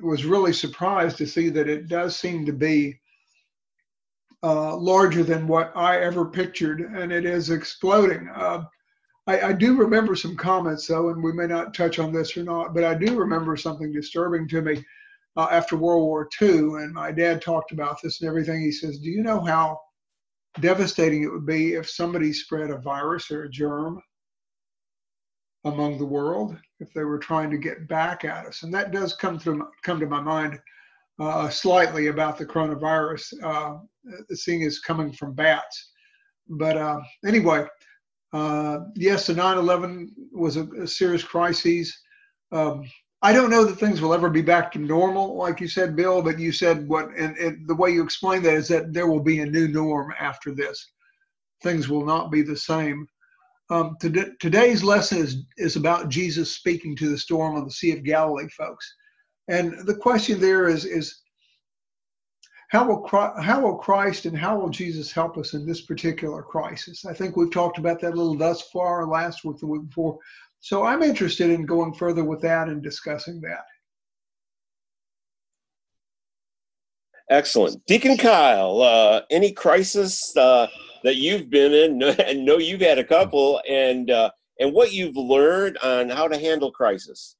was 0.00 0.24
really 0.24 0.52
surprised 0.52 1.18
to 1.18 1.26
see 1.26 1.48
that 1.50 1.68
it 1.68 1.88
does 1.88 2.16
seem 2.16 2.46
to 2.46 2.52
be 2.52 2.98
uh, 4.42 4.76
larger 4.76 5.22
than 5.22 5.46
what 5.46 5.72
I 5.76 6.00
ever 6.00 6.24
pictured, 6.24 6.80
and 6.80 7.12
it 7.12 7.24
is 7.24 7.50
exploding. 7.50 8.28
Uh, 8.34 8.64
I, 9.26 9.40
I, 9.40 9.52
do 9.52 9.76
remember 9.76 10.16
some 10.16 10.36
comments, 10.36 10.86
though, 10.88 11.10
and 11.10 11.22
we 11.22 11.32
may 11.32 11.46
not 11.46 11.74
touch 11.74 12.00
on 12.00 12.12
this 12.12 12.36
or 12.36 12.42
not, 12.42 12.74
but 12.74 12.82
I 12.82 12.94
do 12.94 13.14
remember 13.14 13.56
something 13.56 13.92
disturbing 13.92 14.48
to 14.48 14.62
me 14.62 14.84
uh, 15.36 15.46
after 15.52 15.76
World 15.76 16.02
War 16.02 16.28
II, 16.40 16.48
and 16.82 16.92
my 16.92 17.12
dad 17.12 17.40
talked 17.40 17.70
about 17.70 17.98
this 18.02 18.20
and 18.20 18.28
everything. 18.28 18.60
He 18.60 18.72
says, 18.72 18.98
Do 18.98 19.10
you 19.10 19.22
know 19.22 19.40
how 19.40 19.78
devastating 20.60 21.22
it 21.22 21.32
would 21.32 21.46
be 21.46 21.74
if 21.74 21.88
somebody 21.88 22.32
spread 22.32 22.70
a 22.70 22.78
virus 22.78 23.30
or 23.30 23.44
a 23.44 23.50
germ 23.50 24.02
among 25.64 25.98
the 25.98 26.04
world 26.04 26.56
if 26.80 26.92
they 26.92 27.04
were 27.04 27.18
trying 27.18 27.50
to 27.50 27.58
get 27.58 27.88
back 27.88 28.24
at 28.24 28.46
us. 28.46 28.62
And 28.62 28.74
that 28.74 28.90
does 28.90 29.14
come 29.14 29.38
to 29.40 29.68
come 29.82 30.00
to 30.00 30.06
my 30.06 30.20
mind 30.20 30.58
uh, 31.20 31.48
slightly 31.48 32.08
about 32.08 32.38
the 32.38 32.46
coronavirus, 32.46 33.32
uh, 33.42 33.78
seeing 34.34 34.64
as 34.64 34.80
coming 34.80 35.12
from 35.12 35.34
bats. 35.34 35.92
But 36.48 36.76
uh, 36.76 37.00
anyway, 37.24 37.66
uh, 38.32 38.80
yes, 38.96 39.26
the 39.26 39.34
9/11 39.34 40.08
was 40.32 40.56
a, 40.56 40.64
a 40.72 40.86
serious 40.86 41.22
crisis. 41.22 41.96
Um, 42.50 42.84
I 43.24 43.32
don't 43.32 43.50
know 43.50 43.64
that 43.64 43.78
things 43.78 44.00
will 44.00 44.14
ever 44.14 44.28
be 44.28 44.42
back 44.42 44.72
to 44.72 44.80
normal, 44.80 45.36
like 45.36 45.60
you 45.60 45.68
said, 45.68 45.94
Bill. 45.94 46.22
But 46.22 46.40
you 46.40 46.50
said 46.50 46.88
what, 46.88 47.10
and, 47.16 47.36
and 47.36 47.68
the 47.68 47.74
way 47.74 47.90
you 47.90 48.02
explained 48.02 48.44
that 48.46 48.54
is 48.54 48.68
that 48.68 48.92
there 48.92 49.06
will 49.06 49.22
be 49.22 49.40
a 49.40 49.46
new 49.46 49.68
norm 49.68 50.12
after 50.18 50.52
this. 50.52 50.92
Things 51.62 51.88
will 51.88 52.04
not 52.04 52.32
be 52.32 52.42
the 52.42 52.56
same. 52.56 53.06
Um, 53.72 53.96
to, 54.00 54.34
today's 54.38 54.84
lesson 54.84 55.16
is, 55.18 55.44
is 55.56 55.76
about 55.76 56.10
Jesus 56.10 56.52
speaking 56.52 56.94
to 56.96 57.08
the 57.08 57.16
storm 57.16 57.56
on 57.56 57.64
the 57.64 57.70
Sea 57.70 57.92
of 57.92 58.04
Galilee, 58.04 58.48
folks. 58.48 58.94
And 59.48 59.86
the 59.86 59.94
question 59.94 60.38
there 60.38 60.68
is, 60.68 60.84
is 60.84 61.22
how 62.68 62.86
will, 62.86 63.00
Christ, 63.00 63.42
how 63.42 63.62
will 63.62 63.76
Christ 63.76 64.26
and 64.26 64.36
how 64.36 64.58
will 64.58 64.68
Jesus 64.68 65.10
help 65.10 65.38
us 65.38 65.54
in 65.54 65.66
this 65.66 65.80
particular 65.80 66.42
crisis? 66.42 67.06
I 67.06 67.14
think 67.14 67.34
we've 67.34 67.50
talked 67.50 67.78
about 67.78 67.98
that 68.00 68.12
a 68.12 68.16
little 68.16 68.36
thus 68.36 68.60
far, 68.70 69.06
last 69.06 69.42
week, 69.42 69.56
the 69.56 69.66
week 69.66 69.86
before. 69.86 70.18
So 70.60 70.84
I'm 70.84 71.02
interested 71.02 71.48
in 71.48 71.64
going 71.64 71.94
further 71.94 72.24
with 72.24 72.42
that 72.42 72.68
and 72.68 72.82
discussing 72.82 73.40
that. 73.40 73.64
Excellent. 77.30 77.86
Deacon 77.86 78.18
Kyle, 78.18 78.82
uh, 78.82 79.22
any 79.30 79.50
crisis 79.52 80.36
uh, 80.36 80.66
that 81.04 81.16
you've 81.16 81.50
been 81.50 81.72
in, 81.72 82.02
and 82.20 82.44
know 82.44 82.58
you've 82.58 82.80
had 82.80 82.98
a 82.98 83.04
couple, 83.04 83.60
and 83.68 84.10
uh, 84.10 84.30
and 84.58 84.72
what 84.72 84.92
you've 84.92 85.16
learned 85.16 85.78
on 85.78 86.08
how 86.08 86.28
to 86.28 86.38
handle 86.38 86.70
crisis. 86.70 87.36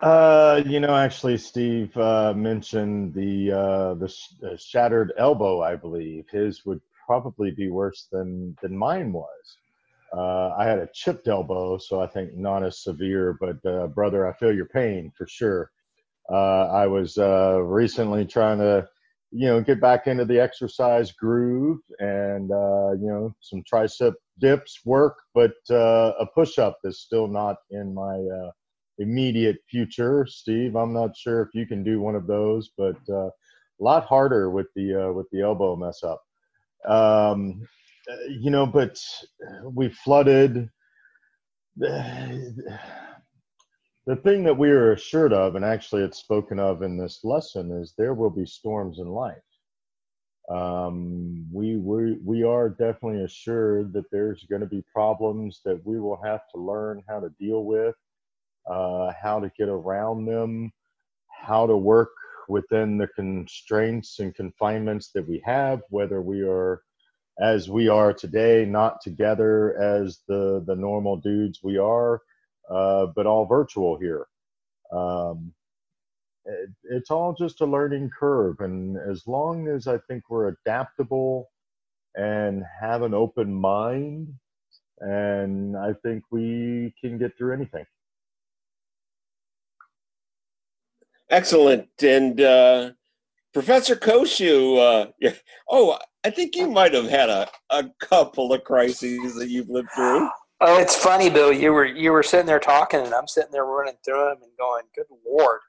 Uh, 0.00 0.62
you 0.64 0.80
know, 0.80 0.96
actually, 0.96 1.36
Steve 1.36 1.94
uh, 1.96 2.32
mentioned 2.34 3.12
the 3.12 3.52
uh, 3.52 3.94
the, 3.94 4.08
sh- 4.08 4.34
the 4.40 4.56
shattered 4.56 5.12
elbow. 5.18 5.60
I 5.60 5.76
believe 5.76 6.24
his 6.30 6.64
would 6.64 6.80
probably 7.06 7.50
be 7.50 7.68
worse 7.68 8.08
than 8.10 8.56
than 8.62 8.76
mine 8.76 9.12
was. 9.12 9.56
Uh, 10.12 10.54
I 10.58 10.64
had 10.64 10.78
a 10.78 10.88
chipped 10.92 11.28
elbow, 11.28 11.76
so 11.78 12.00
I 12.00 12.06
think 12.06 12.34
not 12.34 12.64
as 12.64 12.82
severe. 12.82 13.36
But 13.38 13.64
uh, 13.70 13.88
brother, 13.88 14.26
I 14.26 14.32
feel 14.32 14.54
your 14.54 14.66
pain 14.66 15.12
for 15.16 15.26
sure. 15.26 15.70
Uh, 16.30 16.68
I 16.68 16.86
was 16.86 17.18
uh, 17.18 17.60
recently 17.62 18.24
trying 18.24 18.58
to 18.58 18.88
you 19.32 19.46
know 19.46 19.60
get 19.60 19.80
back 19.80 20.06
into 20.06 20.24
the 20.24 20.40
exercise 20.40 21.12
groove 21.12 21.78
and 21.98 22.50
uh, 22.50 22.92
you 22.92 23.06
know 23.06 23.32
some 23.40 23.62
tricep 23.72 24.14
dips 24.38 24.80
work 24.84 25.18
but 25.34 25.52
uh, 25.70 26.12
a 26.18 26.26
push-up 26.34 26.78
is 26.84 27.00
still 27.00 27.28
not 27.28 27.56
in 27.70 27.94
my 27.94 28.16
uh, 28.16 28.50
immediate 28.98 29.56
future 29.70 30.26
steve. 30.28 30.74
I'm 30.76 30.92
not 30.92 31.16
sure 31.16 31.42
if 31.42 31.48
you 31.54 31.66
can 31.66 31.82
do 31.84 32.00
one 32.00 32.16
of 32.16 32.26
those 32.26 32.70
but 32.76 32.96
uh, 33.08 33.26
a 33.28 33.80
lot 33.80 34.04
harder 34.04 34.50
with 34.50 34.66
the 34.74 35.08
uh, 35.08 35.12
with 35.12 35.26
the 35.30 35.42
elbow 35.42 35.76
mess 35.76 36.02
up. 36.02 36.22
Um, 36.88 37.66
you 38.28 38.50
know 38.50 38.66
but 38.66 38.98
we 39.64 39.88
flooded 39.90 40.68
the 44.10 44.16
thing 44.16 44.42
that 44.42 44.58
we 44.58 44.70
are 44.70 44.90
assured 44.90 45.32
of, 45.32 45.54
and 45.54 45.64
actually 45.64 46.02
it's 46.02 46.18
spoken 46.18 46.58
of 46.58 46.82
in 46.82 46.96
this 46.96 47.20
lesson, 47.22 47.70
is 47.70 47.94
there 47.96 48.12
will 48.12 48.28
be 48.28 48.44
storms 48.44 48.98
in 48.98 49.06
life. 49.06 49.36
Um, 50.50 51.46
we, 51.52 51.76
we, 51.76 52.18
we 52.24 52.42
are 52.42 52.70
definitely 52.70 53.22
assured 53.22 53.92
that 53.92 54.10
there's 54.10 54.42
going 54.50 54.62
to 54.62 54.66
be 54.66 54.82
problems 54.92 55.60
that 55.64 55.80
we 55.86 56.00
will 56.00 56.20
have 56.24 56.40
to 56.52 56.60
learn 56.60 57.04
how 57.08 57.20
to 57.20 57.28
deal 57.38 57.64
with, 57.64 57.94
uh, 58.68 59.12
how 59.12 59.38
to 59.38 59.52
get 59.56 59.68
around 59.68 60.24
them, 60.24 60.72
how 61.28 61.68
to 61.68 61.76
work 61.76 62.10
within 62.48 62.98
the 62.98 63.06
constraints 63.14 64.18
and 64.18 64.34
confinements 64.34 65.12
that 65.12 65.28
we 65.28 65.40
have, 65.44 65.82
whether 65.88 66.20
we 66.20 66.42
are 66.42 66.82
as 67.40 67.70
we 67.70 67.86
are 67.86 68.12
today, 68.12 68.64
not 68.64 69.00
together 69.02 69.80
as 69.80 70.18
the, 70.26 70.64
the 70.66 70.74
normal 70.74 71.16
dudes 71.16 71.60
we 71.62 71.78
are, 71.78 72.20
uh, 72.70 73.06
but 73.14 73.26
all 73.26 73.46
virtual 73.46 73.98
here. 73.98 74.26
Um, 74.92 75.52
it, 76.44 76.70
it's 76.84 77.10
all 77.10 77.34
just 77.34 77.60
a 77.60 77.66
learning 77.66 78.10
curve, 78.18 78.60
and 78.60 78.96
as 78.96 79.26
long 79.26 79.68
as 79.68 79.86
I 79.86 79.98
think 80.08 80.24
we're 80.30 80.48
adaptable 80.48 81.50
and 82.14 82.64
have 82.80 83.02
an 83.02 83.14
open 83.14 83.52
mind, 83.52 84.32
and 84.98 85.76
I 85.76 85.94
think 86.02 86.24
we 86.30 86.94
can 87.00 87.18
get 87.18 87.36
through 87.36 87.54
anything. 87.54 87.84
Excellent, 91.30 91.88
and 92.02 92.40
uh, 92.40 92.90
Professor 93.52 93.96
Koshu, 93.96 94.78
uh, 94.78 95.10
yeah. 95.20 95.34
oh, 95.70 95.98
I 96.24 96.30
think 96.30 96.54
you 96.54 96.70
might 96.70 96.92
have 96.92 97.08
had 97.08 97.30
a, 97.30 97.48
a 97.70 97.84
couple 98.00 98.52
of 98.52 98.64
crises 98.64 99.34
that 99.36 99.48
you've 99.48 99.70
lived 99.70 99.88
through. 99.94 100.28
Oh, 100.62 100.78
it's 100.78 100.94
funny, 100.94 101.30
Bill. 101.30 101.52
You 101.52 101.72
were 101.72 101.86
you 101.86 102.12
were 102.12 102.22
sitting 102.22 102.46
there 102.46 102.60
talking, 102.60 103.00
and 103.00 103.14
I'm 103.14 103.26
sitting 103.28 103.50
there 103.50 103.64
running 103.64 103.96
through 104.04 104.18
them 104.26 104.42
and 104.42 104.52
going, 104.58 104.84
"Good 104.94 105.06
lord, 105.26 105.60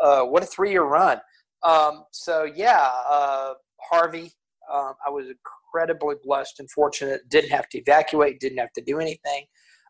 uh, 0.00 0.24
what 0.24 0.42
a 0.42 0.46
three 0.46 0.70
year 0.72 0.82
run!" 0.82 1.20
Um, 1.62 2.04
so 2.10 2.42
yeah, 2.44 2.90
uh, 3.08 3.54
Harvey, 3.90 4.32
um, 4.72 4.94
I 5.06 5.10
was 5.10 5.26
incredibly 5.28 6.16
blessed 6.24 6.58
and 6.58 6.68
fortunate. 6.72 7.28
Didn't 7.28 7.50
have 7.50 7.68
to 7.70 7.78
evacuate, 7.78 8.40
didn't 8.40 8.58
have 8.58 8.72
to 8.72 8.82
do 8.82 8.98
anything. 8.98 9.46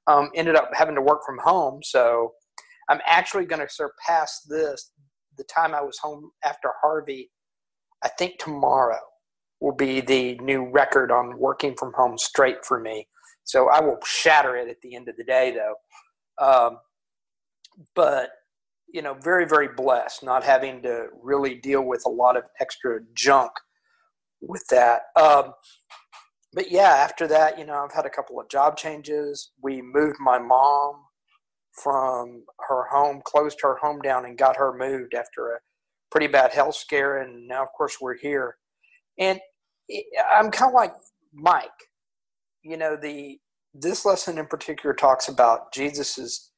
Um, 0.06 0.30
ended 0.34 0.56
up 0.56 0.70
having 0.74 0.96
to 0.96 1.02
work 1.02 1.22
from 1.24 1.38
home, 1.38 1.80
so 1.82 2.34
I'm 2.90 3.00
actually 3.06 3.46
going 3.46 3.66
to 3.66 3.72
surpass 3.72 4.40
this. 4.50 4.92
The 5.38 5.44
time 5.44 5.74
I 5.74 5.80
was 5.80 5.98
home 5.98 6.30
after 6.44 6.72
Harvey, 6.82 7.30
I 8.04 8.08
think 8.08 8.38
tomorrow 8.38 9.00
will 9.60 9.74
be 9.74 10.00
the 10.02 10.36
new 10.40 10.70
record 10.70 11.10
on 11.10 11.38
working 11.38 11.74
from 11.78 11.94
home 11.94 12.18
straight 12.18 12.66
for 12.66 12.78
me. 12.80 13.08
So 13.44 13.68
I 13.70 13.80
will 13.80 13.98
shatter 14.04 14.56
it 14.56 14.68
at 14.68 14.80
the 14.82 14.94
end 14.94 15.08
of 15.08 15.16
the 15.16 15.24
day, 15.24 15.54
though. 15.54 16.44
Um, 16.44 16.78
but 17.94 18.30
you 18.92 19.00
know, 19.02 19.14
very 19.14 19.46
very 19.46 19.68
blessed, 19.68 20.22
not 20.22 20.44
having 20.44 20.82
to 20.82 21.06
really 21.22 21.54
deal 21.54 21.82
with 21.82 22.02
a 22.06 22.10
lot 22.10 22.36
of 22.36 22.44
extra 22.60 23.00
junk 23.14 23.52
with 24.40 24.64
that. 24.70 25.02
Um, 25.16 25.54
but 26.52 26.70
yeah, 26.70 26.90
after 26.90 27.26
that, 27.28 27.58
you 27.58 27.64
know, 27.64 27.74
I've 27.74 27.94
had 27.94 28.04
a 28.04 28.10
couple 28.10 28.38
of 28.38 28.48
job 28.48 28.76
changes. 28.76 29.52
We 29.62 29.80
moved 29.80 30.18
my 30.20 30.38
mom 30.38 30.96
from 31.72 32.44
her 32.68 32.84
home, 32.90 33.22
closed 33.24 33.58
her 33.62 33.76
home 33.76 34.00
down, 34.02 34.26
and 34.26 34.36
got 34.36 34.56
her 34.56 34.76
moved 34.76 35.14
after 35.14 35.52
a 35.52 35.60
pretty 36.10 36.26
bad 36.26 36.52
health 36.52 36.74
scare. 36.74 37.18
And 37.18 37.48
now, 37.48 37.62
of 37.62 37.68
course, 37.76 37.96
we're 38.00 38.18
here. 38.18 38.56
And 39.18 39.40
I'm 40.34 40.50
kind 40.50 40.68
of 40.68 40.74
like 40.74 40.92
Mike. 41.32 41.70
You 42.62 42.76
know, 42.76 42.96
the 42.96 43.38
this 43.74 44.04
lesson 44.04 44.38
in 44.38 44.46
particular 44.46 44.94
talks 44.94 45.28
about 45.28 45.72
Jesus's 45.72 46.50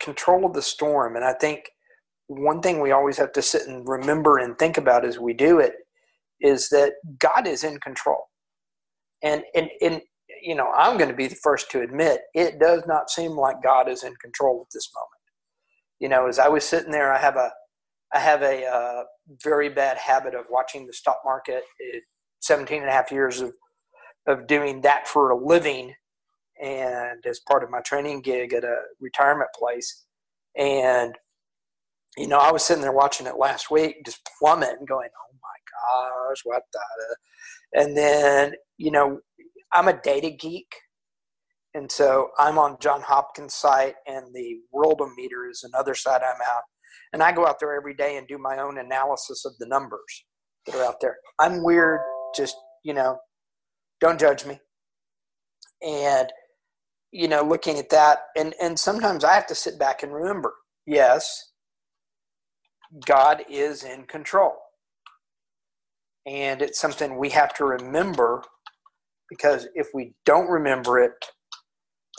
control 0.00 0.46
of 0.46 0.54
the 0.54 0.62
storm, 0.62 1.16
and 1.16 1.24
I 1.24 1.32
think 1.32 1.64
one 2.26 2.60
thing 2.60 2.80
we 2.80 2.92
always 2.92 3.16
have 3.18 3.32
to 3.32 3.42
sit 3.42 3.66
and 3.66 3.88
remember 3.88 4.38
and 4.38 4.56
think 4.56 4.78
about 4.78 5.04
as 5.04 5.18
we 5.18 5.32
do 5.32 5.58
it 5.58 5.72
is 6.40 6.68
that 6.68 6.92
God 7.18 7.46
is 7.48 7.64
in 7.64 7.78
control. 7.80 8.24
And 9.22 9.42
and 9.54 9.68
and 9.82 10.00
you 10.42 10.54
know, 10.54 10.70
I'm 10.76 10.96
going 10.96 11.10
to 11.10 11.16
be 11.16 11.26
the 11.26 11.34
first 11.34 11.70
to 11.72 11.82
admit 11.82 12.20
it 12.34 12.58
does 12.58 12.84
not 12.86 13.10
seem 13.10 13.32
like 13.32 13.62
God 13.62 13.88
is 13.88 14.04
in 14.04 14.14
control 14.16 14.62
at 14.62 14.72
this 14.72 14.88
moment. 14.94 15.20
You 15.98 16.08
know, 16.08 16.28
as 16.28 16.38
I 16.38 16.48
was 16.48 16.64
sitting 16.64 16.92
there, 16.92 17.12
I 17.12 17.18
have 17.18 17.36
a 17.36 17.50
I 18.12 18.20
have 18.20 18.42
a 18.42 18.64
uh, 18.64 19.04
very 19.42 19.68
bad 19.68 19.96
habit 19.98 20.34
of 20.34 20.46
watching 20.50 20.86
the 20.86 20.92
stock 20.92 21.18
market. 21.24 21.62
It, 21.78 22.04
17 22.42 22.80
and 22.80 22.88
a 22.88 22.92
half 22.92 23.12
years 23.12 23.42
of 23.42 23.52
of 24.26 24.46
doing 24.46 24.82
that 24.82 25.08
for 25.08 25.30
a 25.30 25.36
living 25.36 25.94
and 26.62 27.24
as 27.26 27.40
part 27.40 27.64
of 27.64 27.70
my 27.70 27.80
training 27.80 28.20
gig 28.20 28.52
at 28.52 28.64
a 28.64 28.76
retirement 29.00 29.50
place. 29.58 30.04
And 30.56 31.14
you 32.16 32.26
know 32.26 32.38
i 32.38 32.50
was 32.50 32.64
sitting 32.64 32.82
there 32.82 32.92
watching 32.92 33.26
it 33.26 33.38
last 33.38 33.70
week 33.70 33.96
just 34.04 34.28
plummet 34.38 34.76
and 34.78 34.88
going 34.88 35.08
oh 35.08 35.36
my 35.42 36.28
gosh 36.28 36.40
what 36.44 36.62
the 36.72 37.80
and 37.80 37.96
then 37.96 38.52
you 38.78 38.90
know 38.90 39.20
i'm 39.72 39.88
a 39.88 40.00
data 40.02 40.30
geek. 40.30 40.66
And 41.72 41.90
so 41.90 42.30
i'm 42.38 42.58
on 42.58 42.78
john 42.80 43.00
hopkins 43.00 43.54
site 43.54 43.94
and 44.06 44.26
the 44.34 44.56
worldometer 44.74 45.48
is 45.50 45.64
another 45.72 45.94
site 45.94 46.22
i'm 46.22 46.40
out. 46.48 46.62
And 47.12 47.22
i 47.22 47.32
go 47.32 47.46
out 47.46 47.60
there 47.60 47.74
every 47.74 47.94
day 47.94 48.16
and 48.16 48.26
do 48.26 48.38
my 48.38 48.58
own 48.58 48.78
analysis 48.78 49.44
of 49.44 49.52
the 49.58 49.66
numbers 49.66 50.24
that 50.66 50.74
are 50.74 50.84
out 50.84 51.00
there. 51.00 51.16
I'm 51.38 51.62
weird 51.62 52.00
just 52.34 52.56
you 52.82 52.94
know 52.94 53.18
don't 54.00 54.18
judge 54.20 54.46
me. 54.46 54.58
And 55.86 56.30
you 57.12 57.28
know 57.28 57.42
looking 57.42 57.78
at 57.78 57.90
that 57.90 58.18
and 58.36 58.54
and 58.62 58.78
sometimes 58.78 59.24
i 59.24 59.34
have 59.34 59.46
to 59.46 59.54
sit 59.54 59.78
back 59.78 60.02
and 60.02 60.14
remember 60.14 60.54
yes 60.86 61.50
god 63.06 63.42
is 63.48 63.84
in 63.84 64.04
control. 64.04 64.54
And 66.26 66.60
it's 66.60 66.78
something 66.80 67.18
we 67.18 67.30
have 67.30 67.54
to 67.54 67.64
remember 67.64 68.42
because 69.28 69.68
if 69.74 69.88
we 69.94 70.12
don't 70.26 70.48
remember 70.48 70.98
it 70.98 71.12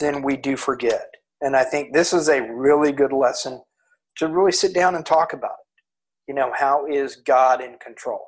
then 0.00 0.22
we 0.22 0.36
do 0.36 0.56
forget. 0.56 1.06
And 1.40 1.56
i 1.56 1.64
think 1.64 1.92
this 1.92 2.12
is 2.12 2.28
a 2.28 2.42
really 2.52 2.92
good 2.92 3.12
lesson 3.12 3.62
to 4.16 4.28
really 4.28 4.52
sit 4.52 4.74
down 4.74 4.94
and 4.94 5.06
talk 5.06 5.32
about 5.32 5.52
it. 5.52 5.82
You 6.28 6.34
know 6.34 6.52
how 6.56 6.86
is 6.86 7.16
god 7.16 7.60
in 7.60 7.76
control 7.78 8.22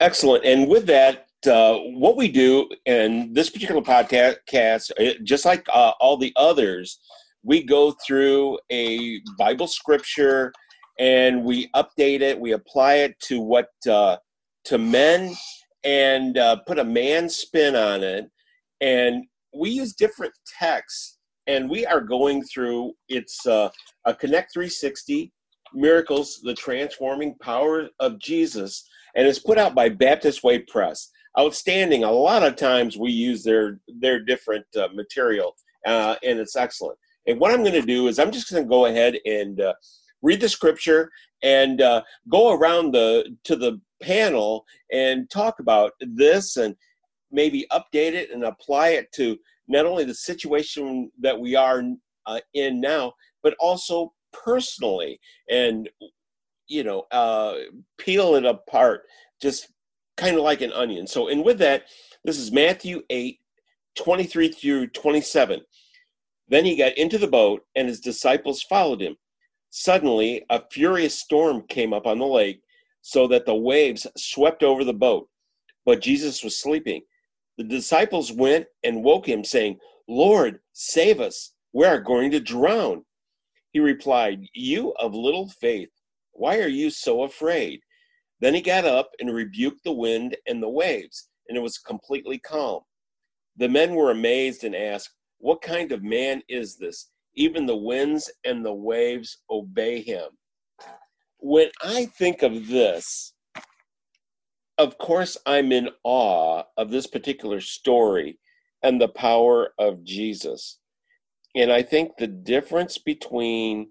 Excellent. 0.00 0.46
And 0.46 0.66
with 0.66 0.86
that, 0.86 1.26
uh, 1.46 1.74
what 1.92 2.16
we 2.16 2.28
do 2.28 2.68
in 2.86 3.34
this 3.34 3.50
particular 3.50 3.82
podcast, 3.82 4.90
just 5.24 5.44
like 5.44 5.66
uh, 5.70 5.92
all 6.00 6.16
the 6.16 6.32
others, 6.36 7.00
we 7.42 7.62
go 7.62 7.94
through 8.06 8.58
a 8.72 9.20
Bible 9.38 9.66
scripture 9.66 10.52
and 10.98 11.44
we 11.44 11.68
update 11.76 12.22
it, 12.22 12.38
we 12.38 12.52
apply 12.52 12.94
it 12.94 13.18
to 13.20 13.40
what 13.40 13.68
uh, 13.90 14.16
to 14.64 14.78
men, 14.78 15.34
and 15.84 16.36
uh, 16.36 16.56
put 16.66 16.78
a 16.78 16.84
man 16.84 17.28
spin 17.28 17.74
on 17.74 18.02
it. 18.02 18.26
And 18.80 19.24
we 19.54 19.70
use 19.70 19.94
different 19.94 20.32
texts, 20.58 21.18
and 21.46 21.68
we 21.68 21.84
are 21.84 22.00
going 22.00 22.42
through 22.44 22.92
it's 23.08 23.46
uh, 23.46 23.68
a 24.06 24.14
Connect 24.14 24.52
360 24.52 25.30
miracles, 25.74 26.40
the 26.42 26.54
transforming 26.54 27.34
power 27.40 27.88
of 27.98 28.18
Jesus 28.18 28.86
and 29.14 29.26
it's 29.26 29.38
put 29.38 29.58
out 29.58 29.74
by 29.74 29.88
Baptist 29.88 30.42
Way 30.42 30.60
Press. 30.60 31.10
Outstanding. 31.38 32.02
A 32.02 32.10
lot 32.10 32.42
of 32.42 32.56
times 32.56 32.96
we 32.96 33.12
use 33.12 33.44
their 33.44 33.78
their 34.00 34.18
different 34.18 34.66
uh, 34.76 34.88
material, 34.92 35.54
uh, 35.86 36.16
and 36.24 36.40
it's 36.40 36.56
excellent. 36.56 36.98
And 37.26 37.38
what 37.38 37.52
I'm 37.52 37.62
going 37.62 37.80
to 37.80 37.82
do 37.82 38.08
is 38.08 38.18
I'm 38.18 38.32
just 38.32 38.50
going 38.50 38.64
to 38.64 38.68
go 38.68 38.86
ahead 38.86 39.16
and 39.24 39.60
uh, 39.60 39.74
read 40.22 40.40
the 40.40 40.48
scripture 40.48 41.10
and 41.42 41.80
uh, 41.80 42.02
go 42.28 42.52
around 42.52 42.92
the 42.92 43.36
to 43.44 43.54
the 43.54 43.80
panel 44.02 44.64
and 44.92 45.30
talk 45.30 45.60
about 45.60 45.92
this 46.00 46.56
and 46.56 46.74
maybe 47.30 47.66
update 47.70 48.14
it 48.14 48.30
and 48.32 48.44
apply 48.44 48.88
it 48.88 49.12
to 49.12 49.38
not 49.68 49.86
only 49.86 50.04
the 50.04 50.14
situation 50.14 51.10
that 51.20 51.38
we 51.38 51.54
are 51.54 51.82
uh, 52.26 52.40
in 52.54 52.80
now, 52.80 53.12
but 53.42 53.54
also 53.60 54.12
personally 54.32 55.20
and 55.48 55.88
you 56.70 56.84
know, 56.84 57.06
uh, 57.10 57.54
peel 57.98 58.36
it 58.36 58.46
apart, 58.46 59.02
just 59.42 59.68
kind 60.16 60.36
of 60.36 60.42
like 60.42 60.60
an 60.60 60.72
onion. 60.72 61.06
So, 61.06 61.28
and 61.28 61.44
with 61.44 61.58
that, 61.58 61.84
this 62.24 62.38
is 62.38 62.52
Matthew 62.52 63.02
8, 63.10 63.38
23 63.96 64.48
through 64.48 64.86
27. 64.88 65.60
Then 66.48 66.64
he 66.64 66.76
got 66.76 66.96
into 66.96 67.18
the 67.18 67.26
boat, 67.26 67.62
and 67.74 67.88
his 67.88 68.00
disciples 68.00 68.62
followed 68.62 69.00
him. 69.00 69.16
Suddenly, 69.70 70.44
a 70.48 70.62
furious 70.70 71.18
storm 71.18 71.62
came 71.68 71.92
up 71.92 72.06
on 72.06 72.18
the 72.18 72.26
lake, 72.26 72.60
so 73.02 73.26
that 73.26 73.46
the 73.46 73.54
waves 73.54 74.06
swept 74.16 74.62
over 74.62 74.84
the 74.84 74.92
boat. 74.92 75.28
But 75.84 76.02
Jesus 76.02 76.44
was 76.44 76.60
sleeping. 76.60 77.02
The 77.58 77.64
disciples 77.64 78.32
went 78.32 78.66
and 78.84 79.02
woke 79.02 79.28
him, 79.28 79.42
saying, 79.42 79.78
Lord, 80.08 80.60
save 80.72 81.20
us. 81.20 81.52
We 81.72 81.84
are 81.84 82.00
going 82.00 82.30
to 82.30 82.40
drown. 82.40 83.04
He 83.72 83.80
replied, 83.80 84.46
You 84.54 84.92
of 85.00 85.14
little 85.14 85.48
faith, 85.48 85.90
why 86.40 86.58
are 86.58 86.68
you 86.68 86.88
so 86.88 87.24
afraid? 87.24 87.80
Then 88.40 88.54
he 88.54 88.62
got 88.62 88.86
up 88.86 89.10
and 89.20 89.30
rebuked 89.30 89.84
the 89.84 89.92
wind 89.92 90.38
and 90.46 90.62
the 90.62 90.70
waves, 90.70 91.28
and 91.46 91.58
it 91.58 91.60
was 91.60 91.76
completely 91.76 92.38
calm. 92.38 92.80
The 93.58 93.68
men 93.68 93.94
were 93.94 94.10
amazed 94.10 94.64
and 94.64 94.74
asked, 94.74 95.10
What 95.36 95.60
kind 95.60 95.92
of 95.92 96.02
man 96.02 96.42
is 96.48 96.78
this? 96.78 97.10
Even 97.34 97.66
the 97.66 97.76
winds 97.76 98.32
and 98.42 98.64
the 98.64 98.72
waves 98.72 99.36
obey 99.50 100.00
him. 100.00 100.28
When 101.40 101.68
I 101.82 102.06
think 102.06 102.42
of 102.42 102.68
this, 102.68 103.34
of 104.78 104.96
course, 104.96 105.36
I'm 105.44 105.72
in 105.72 105.90
awe 106.04 106.62
of 106.78 106.90
this 106.90 107.06
particular 107.06 107.60
story 107.60 108.38
and 108.82 108.98
the 108.98 109.08
power 109.08 109.74
of 109.78 110.04
Jesus. 110.04 110.78
And 111.54 111.70
I 111.70 111.82
think 111.82 112.12
the 112.16 112.28
difference 112.28 112.96
between 112.96 113.90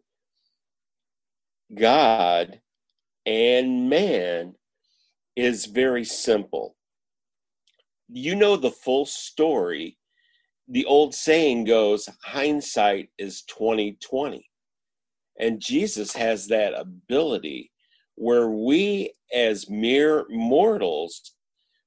God 1.74 2.60
and 3.26 3.90
man 3.90 4.56
is 5.36 5.66
very 5.66 6.04
simple. 6.04 6.76
You 8.08 8.36
know 8.36 8.56
the 8.56 8.72
full 8.72 9.06
story. 9.06 9.98
The 10.68 10.86
old 10.86 11.14
saying 11.14 11.66
goes, 11.66 12.10
hindsight 12.24 13.10
is 13.18 13.44
2020. 13.44 14.50
And 15.40 15.60
Jesus 15.60 16.14
has 16.14 16.48
that 16.48 16.74
ability 16.74 17.72
where 18.16 18.50
we 18.50 19.14
as 19.34 19.70
mere 19.70 20.26
mortals, 20.30 21.36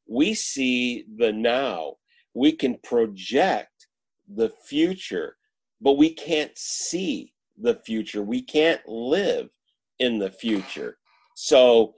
we 0.08 0.32
see 0.32 1.04
the 1.18 1.32
now. 1.32 1.96
We 2.34 2.52
can 2.52 2.78
project 2.82 3.88
the 4.32 4.50
future, 4.64 5.36
but 5.80 5.98
we 5.98 6.14
can't 6.14 6.56
see 6.56 7.34
the 7.58 7.74
future. 7.84 8.22
We 8.22 8.40
can't 8.40 8.80
live 8.88 9.50
in 9.98 10.18
the 10.18 10.30
future. 10.30 10.98
So 11.34 11.94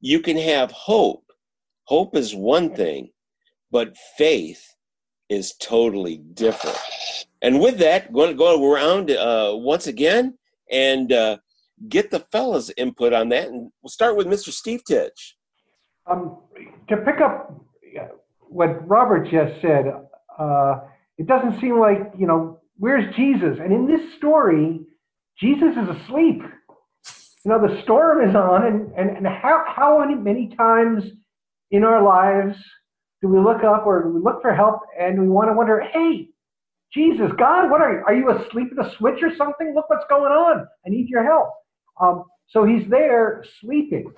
you 0.00 0.20
can 0.20 0.36
have 0.36 0.70
hope. 0.70 1.24
Hope 1.84 2.16
is 2.16 2.34
one 2.34 2.74
thing, 2.74 3.10
but 3.70 3.96
faith 4.16 4.64
is 5.28 5.54
totally 5.56 6.18
different. 6.34 6.78
And 7.42 7.60
with 7.60 7.78
that, 7.78 8.12
going 8.12 8.30
to 8.30 8.36
go 8.36 8.72
around 8.72 9.10
uh, 9.10 9.52
once 9.54 9.86
again 9.86 10.38
and 10.70 11.12
uh, 11.12 11.38
get 11.88 12.10
the 12.10 12.20
fellas' 12.32 12.70
input 12.76 13.12
on 13.12 13.28
that. 13.30 13.48
And 13.48 13.70
we'll 13.82 13.90
start 13.90 14.16
with 14.16 14.26
Mr. 14.26 14.50
Steve 14.50 14.82
Titch. 14.86 15.36
Um, 16.10 16.38
to 16.88 16.96
pick 16.98 17.20
up 17.20 17.60
what 18.40 18.88
Robert 18.88 19.28
just 19.30 19.60
said, 19.60 19.86
uh, 20.38 20.80
it 21.18 21.26
doesn't 21.26 21.60
seem 21.60 21.78
like, 21.78 22.12
you 22.18 22.26
know, 22.26 22.60
where's 22.76 23.14
Jesus? 23.16 23.58
And 23.60 23.72
in 23.72 23.86
this 23.86 24.00
story, 24.16 24.80
Jesus 25.38 25.76
is 25.76 25.88
asleep. 25.88 26.42
You 27.44 27.50
know, 27.50 27.66
the 27.66 27.82
storm 27.82 28.26
is 28.26 28.34
on, 28.34 28.64
and, 28.66 28.92
and, 28.96 29.18
and 29.18 29.26
how, 29.26 29.64
how 29.66 30.02
many, 30.02 30.54
times 30.56 31.04
in 31.70 31.84
our 31.84 32.02
lives 32.02 32.56
do 33.20 33.28
we 33.28 33.38
look 33.38 33.62
up 33.62 33.86
or 33.86 34.10
we 34.10 34.20
look 34.20 34.40
for 34.40 34.54
help 34.54 34.80
and 34.98 35.20
we 35.20 35.28
want 35.28 35.50
to 35.50 35.52
wonder, 35.52 35.80
hey, 35.92 36.28
Jesus, 36.92 37.30
God, 37.36 37.70
what 37.70 37.82
are 37.82 37.92
you? 37.92 38.02
Are 38.06 38.14
you 38.14 38.30
asleep 38.30 38.68
at 38.70 38.76
the 38.76 38.96
switch 38.96 39.22
or 39.22 39.34
something? 39.36 39.74
Look 39.74 39.90
what's 39.90 40.06
going 40.08 40.32
on. 40.32 40.66
I 40.86 40.88
need 40.88 41.08
your 41.08 41.24
help. 41.24 41.50
Um, 42.00 42.24
so 42.48 42.64
he's 42.64 42.88
there 42.88 43.44
sleeping, 43.60 44.12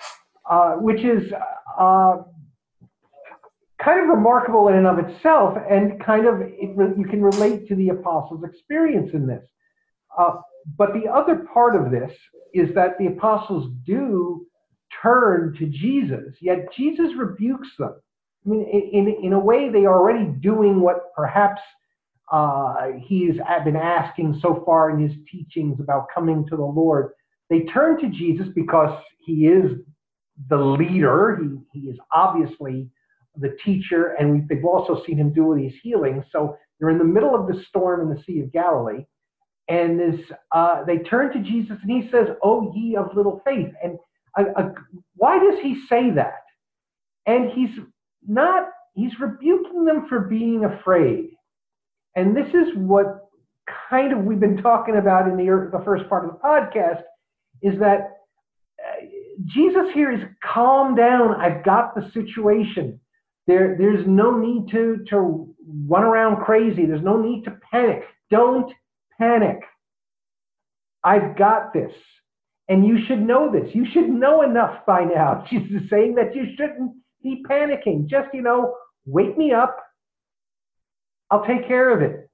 uh, 0.49 0.75
which 0.75 1.01
is 1.01 1.33
uh, 1.79 2.19
kind 3.83 4.01
of 4.01 4.09
remarkable 4.09 4.69
in 4.69 4.75
and 4.75 4.87
of 4.87 4.99
itself, 4.99 5.57
and 5.69 6.03
kind 6.05 6.27
of 6.27 6.43
it, 6.43 6.77
you 6.99 7.07
can 7.09 7.23
relate 7.23 7.67
to 7.69 7.75
the 7.75 7.89
apostles' 7.89 8.45
experience 8.45 9.11
in 9.15 9.27
this. 9.27 9.45
Uh, 10.17 10.35
but 10.77 10.91
the 10.93 11.11
other 11.11 11.47
part 11.53 11.77
of 11.77 11.91
this 11.91 12.11
is 12.53 12.75
that 12.75 12.99
the 12.99 13.07
apostles 13.07 13.73
do 13.85 14.47
turn 15.03 15.55
to 15.59 15.67
Jesus, 15.67 16.35
yet 16.41 16.73
Jesus 16.77 17.11
rebukes 17.17 17.69
them. 17.79 17.95
I 18.45 18.49
mean, 18.49 18.91
in, 18.93 19.27
in 19.27 19.33
a 19.33 19.39
way, 19.39 19.71
they 19.71 19.85
are 19.85 19.99
already 19.99 20.27
doing 20.41 20.81
what 20.81 21.15
perhaps 21.15 21.61
uh, 22.33 22.93
he's 23.07 23.35
been 23.65 23.77
asking 23.77 24.39
so 24.43 24.63
far 24.65 24.91
in 24.91 25.01
his 25.01 25.17
teachings 25.31 25.79
about 25.81 26.07
coming 26.15 26.47
to 26.49 26.57
the 26.57 26.65
Lord. 26.65 27.11
They 27.51 27.61
turn 27.61 28.01
to 28.01 28.09
Jesus 28.09 28.47
because 28.55 28.99
he 29.25 29.47
is 29.47 29.73
the 30.49 30.57
leader. 30.57 31.39
He, 31.41 31.81
he 31.81 31.87
is 31.89 31.99
obviously 32.13 32.89
the 33.37 33.57
teacher, 33.65 34.15
and 34.19 34.49
they've 34.49 34.65
also 34.65 35.03
seen 35.07 35.19
him 35.19 35.33
do 35.33 35.55
these 35.55 35.75
healings. 35.83 36.25
So 36.33 36.57
they're 36.79 36.91
in 36.91 36.99
the 36.99 37.05
middle 37.05 37.35
of 37.35 37.47
the 37.47 37.63
storm 37.69 38.01
in 38.01 38.15
the 38.15 38.23
Sea 38.23 38.41
of 38.41 38.53
Galilee, 38.53 39.05
and 39.69 39.99
this, 39.99 40.21
uh, 40.53 40.85
they 40.85 40.99
turn 40.99 41.33
to 41.33 41.41
Jesus, 41.41 41.77
and 41.83 41.91
he 41.91 42.09
says, 42.11 42.29
"Oh, 42.43 42.73
ye 42.75 42.97
of 42.97 43.17
little 43.17 43.43
faith." 43.45 43.73
And 43.83 43.99
uh, 44.39 44.45
uh, 44.57 44.69
why 45.15 45.39
does 45.39 45.59
he 45.63 45.83
say 45.89 46.11
that? 46.11 46.43
And 47.27 47.51
he's 47.51 47.77
not. 48.27 48.69
He's 48.95 49.13
rebuking 49.21 49.85
them 49.85 50.07
for 50.09 50.21
being 50.21 50.65
afraid. 50.65 51.31
And 52.15 52.35
this 52.35 52.49
is 52.49 52.75
what 52.77 53.29
kind 53.91 54.13
of 54.13 54.25
we've 54.25 54.41
been 54.41 54.63
talking 54.63 54.97
about 54.97 55.29
in 55.29 55.37
the, 55.37 55.71
the 55.71 55.85
first 55.85 56.09
part 56.09 56.25
of 56.25 56.33
the 56.33 56.39
podcast 56.39 57.03
is 57.63 57.79
that 57.79 58.19
uh, 58.79 59.07
Jesus 59.45 59.93
here 59.93 60.13
is 60.13 60.21
calm 60.43 60.95
down. 60.95 61.35
I've 61.35 61.65
got 61.65 61.95
the 61.95 62.11
situation. 62.13 63.01
There, 63.47 63.77
there's 63.79 64.07
no 64.07 64.39
need 64.39 64.71
to, 64.71 65.05
to 65.11 65.55
run 65.87 66.05
around 66.05 66.45
crazy. 66.45 66.87
There's 66.87 67.05
no 67.05 67.21
need 67.21 67.45
to 67.45 67.59
panic. 67.71 68.05
Don't 68.31 68.73
panic. 69.19 69.61
I've 71.05 71.37
got 71.37 71.73
this. 71.73 71.93
And 72.69 72.85
you 72.85 72.99
should 73.07 73.21
know 73.21 73.51
this. 73.53 73.73
You 73.75 73.87
should 73.93 74.09
know 74.09 74.43
enough 74.43 74.85
by 74.87 75.05
now. 75.05 75.45
Jesus 75.51 75.83
is 75.83 75.91
saying 75.91 76.17
that 76.17 76.35
you 76.35 76.47
shouldn't 76.57 76.93
be 77.23 77.43
panicking. 77.49 78.07
Just, 78.07 78.29
you 78.35 78.43
know, 78.43 78.75
wake 79.05 79.39
me 79.39 79.53
up. 79.53 79.77
I'll 81.31 81.45
take 81.45 81.67
care 81.67 81.91
of 81.91 82.03
it. 82.03 82.29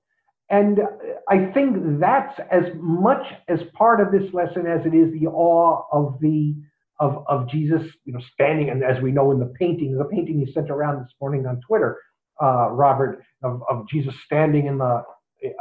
And 0.50 0.80
I 1.28 1.50
think 1.52 1.76
that's 1.98 2.38
as 2.50 2.64
much 2.76 3.24
as 3.48 3.58
part 3.74 4.00
of 4.00 4.12
this 4.12 4.32
lesson 4.34 4.66
as 4.66 4.84
it 4.84 4.94
is 4.94 5.12
the 5.18 5.26
awe 5.28 5.82
of 5.92 6.18
the 6.20 6.54
of, 7.00 7.24
of 7.26 7.48
Jesus, 7.48 7.82
you 8.04 8.12
know, 8.12 8.20
standing, 8.32 8.70
and 8.70 8.84
as 8.84 9.02
we 9.02 9.10
know 9.10 9.32
in 9.32 9.40
the 9.40 9.52
painting, 9.58 9.96
the 9.96 10.04
painting 10.04 10.38
you 10.38 10.52
sent 10.52 10.70
around 10.70 11.00
this 11.00 11.12
morning 11.20 11.46
on 11.46 11.60
Twitter, 11.66 11.98
uh, 12.40 12.68
Robert, 12.70 13.24
of, 13.42 13.62
of 13.68 13.88
Jesus 13.88 14.14
standing 14.24 14.66
in 14.66 14.78
the 14.78 15.02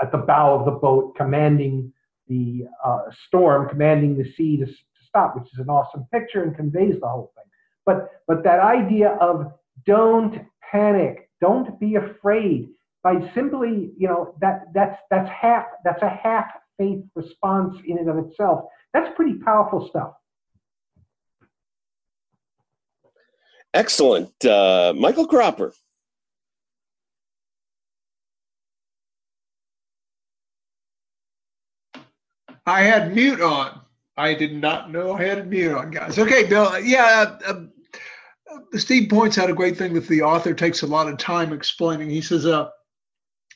at 0.02 0.12
the 0.12 0.18
bow 0.18 0.58
of 0.58 0.66
the 0.66 0.72
boat, 0.72 1.16
commanding 1.16 1.92
the 2.28 2.66
uh, 2.84 3.02
storm, 3.28 3.68
commanding 3.70 4.18
the 4.18 4.26
sea 4.36 4.58
to, 4.58 4.66
to 4.66 4.74
stop, 5.08 5.36
which 5.36 5.52
is 5.54 5.60
an 5.60 5.70
awesome 5.70 6.06
picture 6.12 6.44
and 6.44 6.56
conveys 6.56 7.00
the 7.00 7.08
whole 7.08 7.32
thing. 7.36 7.46
But 7.86 8.10
but 8.28 8.44
that 8.44 8.60
idea 8.60 9.18
of 9.20 9.52
don't 9.86 10.40
panic, 10.72 11.30
don't 11.42 11.80
be 11.80 11.96
afraid, 11.96 12.70
by 13.04 13.16
simply, 13.34 13.92
you 13.98 14.08
know, 14.08 14.36
that 14.42 14.66
that's 14.74 15.00
that's 15.10 15.30
half 15.30 15.66
that's 15.84 16.02
a 16.02 16.10
half 16.10 16.46
faith 16.78 17.04
response 17.16 17.76
in 17.86 17.98
and 17.98 18.10
of 18.10 18.18
itself. 18.20 18.66
That's 18.94 19.10
pretty 19.16 19.36
powerful 19.40 19.88
stuff. 19.90 20.14
Excellent. 23.74 24.46
Uh, 24.46 24.94
Michael 24.96 25.28
Cropper. 25.28 25.74
I 32.72 32.84
had 32.84 33.14
mute 33.14 33.42
on. 33.42 33.82
I 34.16 34.34
did 34.34 34.54
not 34.54 34.92
know 34.92 35.14
I 35.14 35.24
had 35.24 35.50
mute 35.50 35.76
on, 35.76 35.92
guys. 35.92 36.18
Okay, 36.18 36.46
Bill. 36.46 36.80
Yeah, 36.80 37.36
uh, 37.46 37.66
uh, 38.50 38.78
Steve 38.78 39.10
points 39.10 39.38
out 39.38 39.50
a 39.50 39.54
great 39.54 39.78
thing 39.78 39.94
that 39.94 40.08
the 40.08 40.22
author 40.22 40.54
takes 40.54 40.82
a 40.82 40.88
lot 40.88 41.10
of 41.10 41.18
time 41.18 41.52
explaining. 41.52 42.10
He 42.10 42.22
says, 42.22 42.46
uh, 42.46 42.70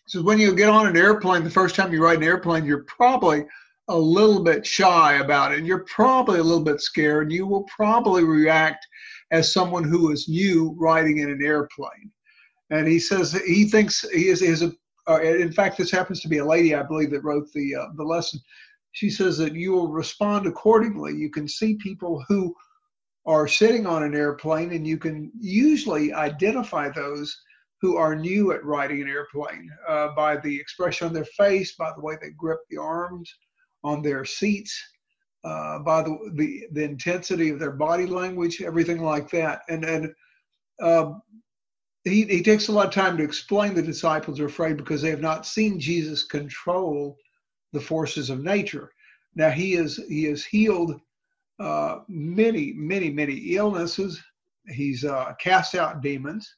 says 0.08 0.24
when 0.24 0.38
you 0.38 0.54
get 0.54 0.68
on 0.68 0.86
an 0.88 0.98
airplane, 0.98 1.46
the 1.46 1.50
first 1.50 1.76
time 1.76 1.94
you 1.94 2.04
ride 2.04 2.18
an 2.18 2.24
airplane, 2.26 2.66
you're 2.66 2.84
probably 2.84 3.46
a 3.88 3.98
little 3.98 4.44
bit 4.44 4.66
shy 4.66 5.14
about 5.14 5.54
it. 5.54 5.64
You're 5.64 5.86
probably 5.86 6.40
a 6.40 6.44
little 6.44 6.64
bit 6.64 6.82
scared. 6.82 7.28
And 7.28 7.32
you 7.32 7.48
will 7.48 7.64
probably 7.64 8.26
react 8.26 8.86
as 9.32 9.54
someone 9.54 9.86
who 9.86 10.12
is 10.12 10.28
new 10.28 10.76
riding 10.78 11.20
in 11.20 11.30
an 11.30 11.42
airplane. 11.42 12.12
And 12.70 12.86
he 12.86 13.00
says 13.00 13.32
he 13.32 13.64
thinks 13.70 14.04
he 14.12 14.28
is, 14.28 14.42
is 14.42 14.62
a, 14.62 14.74
uh, 15.08 15.22
in 15.22 15.54
fact, 15.54 15.78
this 15.78 15.92
happens 15.92 16.20
to 16.20 16.28
be 16.28 16.40
a 16.40 16.46
lady, 16.46 16.76
I 16.76 16.84
believe, 16.84 17.12
that 17.12 17.24
wrote 17.24 17.50
the, 17.54 17.76
uh, 17.76 17.86
the 17.96 18.04
lesson. 18.04 18.42
She 18.96 19.10
says 19.10 19.38
that 19.40 19.54
you 19.54 19.74
will 19.74 19.90
respond 19.90 20.48
accordingly. 20.48 21.14
You 21.16 21.30
can 21.30 21.50
see 21.50 21.76
people 21.76 22.24
who 22.30 22.56
are 23.26 23.46
sitting 23.46 23.86
on 23.86 24.04
an 24.04 24.16
airplane, 24.16 24.72
and 24.72 24.88
you 24.88 24.98
can 24.98 25.34
usually 25.38 26.14
identify 26.14 26.88
those 26.88 27.36
who 27.82 27.98
are 27.98 28.16
new 28.16 28.54
at 28.54 28.64
riding 28.64 29.02
an 29.02 29.10
airplane 29.10 29.70
uh, 29.90 30.16
by 30.16 30.38
the 30.38 30.56
expression 30.56 31.08
on 31.08 31.14
their 31.14 31.26
face, 31.38 31.76
by 31.76 31.92
the 31.94 32.02
way 32.02 32.16
they 32.22 32.30
grip 32.38 32.60
the 32.70 32.78
arms 32.78 33.30
on 33.84 34.02
their 34.02 34.24
seats, 34.24 34.82
uh, 35.44 35.80
by 35.80 36.02
the, 36.02 36.18
the, 36.36 36.66
the 36.72 36.84
intensity 36.86 37.50
of 37.50 37.60
their 37.60 37.74
body 37.74 38.06
language, 38.06 38.62
everything 38.62 39.04
like 39.04 39.30
that. 39.30 39.60
And 39.68 39.84
and 39.84 40.14
uh, 40.82 41.16
he 42.06 42.24
he 42.24 42.42
takes 42.42 42.70
a 42.70 42.72
lot 42.72 42.88
of 42.88 42.94
time 42.94 43.18
to 43.18 43.26
explain 43.26 43.74
the 43.74 43.82
disciples 43.82 44.40
are 44.40 44.46
afraid 44.46 44.78
because 44.78 45.02
they 45.02 45.10
have 45.10 45.20
not 45.20 45.46
seen 45.46 45.82
Jesus 45.82 46.24
control 46.24 47.18
the 47.76 47.82
forces 47.82 48.32
of 48.32 48.44
nature. 48.44 48.92
Now 49.36 49.52
he 49.52 49.76
is 49.76 50.04
he 50.10 50.24
has 50.24 50.44
healed 50.44 51.00
uh, 51.60 52.00
many 52.08 52.74
many 52.74 53.12
many 53.12 53.36
illnesses. 53.56 54.22
He's 54.68 55.06
uh, 55.06 55.34
cast 55.40 55.76
out 55.76 56.02
demons. 56.02 56.56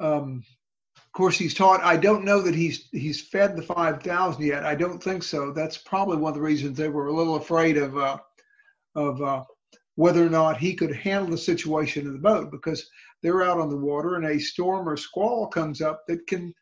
Um, 0.00 0.42
of 0.96 1.12
course, 1.12 1.36
he's 1.36 1.54
taught. 1.54 1.82
I 1.82 1.96
don't 1.96 2.24
know 2.24 2.40
that 2.40 2.54
he's 2.54 2.88
he's 2.90 3.20
fed 3.20 3.56
the 3.56 3.62
five 3.62 4.02
thousand 4.02 4.44
yet. 4.44 4.64
I 4.64 4.74
don't 4.74 5.02
think 5.02 5.22
so. 5.22 5.52
That's 5.52 5.76
probably 5.76 6.16
one 6.16 6.30
of 6.30 6.36
the 6.36 6.40
reasons 6.40 6.78
they 6.78 6.88
were 6.88 7.08
a 7.08 7.12
little 7.12 7.36
afraid 7.36 7.76
of 7.76 7.98
uh, 7.98 8.18
of 8.94 9.20
uh, 9.20 9.44
whether 9.96 10.24
or 10.24 10.30
not 10.30 10.56
he 10.56 10.74
could 10.74 10.94
handle 10.94 11.30
the 11.30 11.38
situation 11.38 12.06
in 12.06 12.12
the 12.12 12.18
boat 12.18 12.50
because 12.50 12.88
they're 13.22 13.44
out 13.44 13.60
on 13.60 13.70
the 13.70 13.76
water 13.76 14.16
and 14.16 14.26
a 14.26 14.38
storm 14.38 14.88
or 14.88 14.96
squall 14.96 15.46
comes 15.46 15.80
up 15.80 16.06
that 16.06 16.26
can 16.26 16.54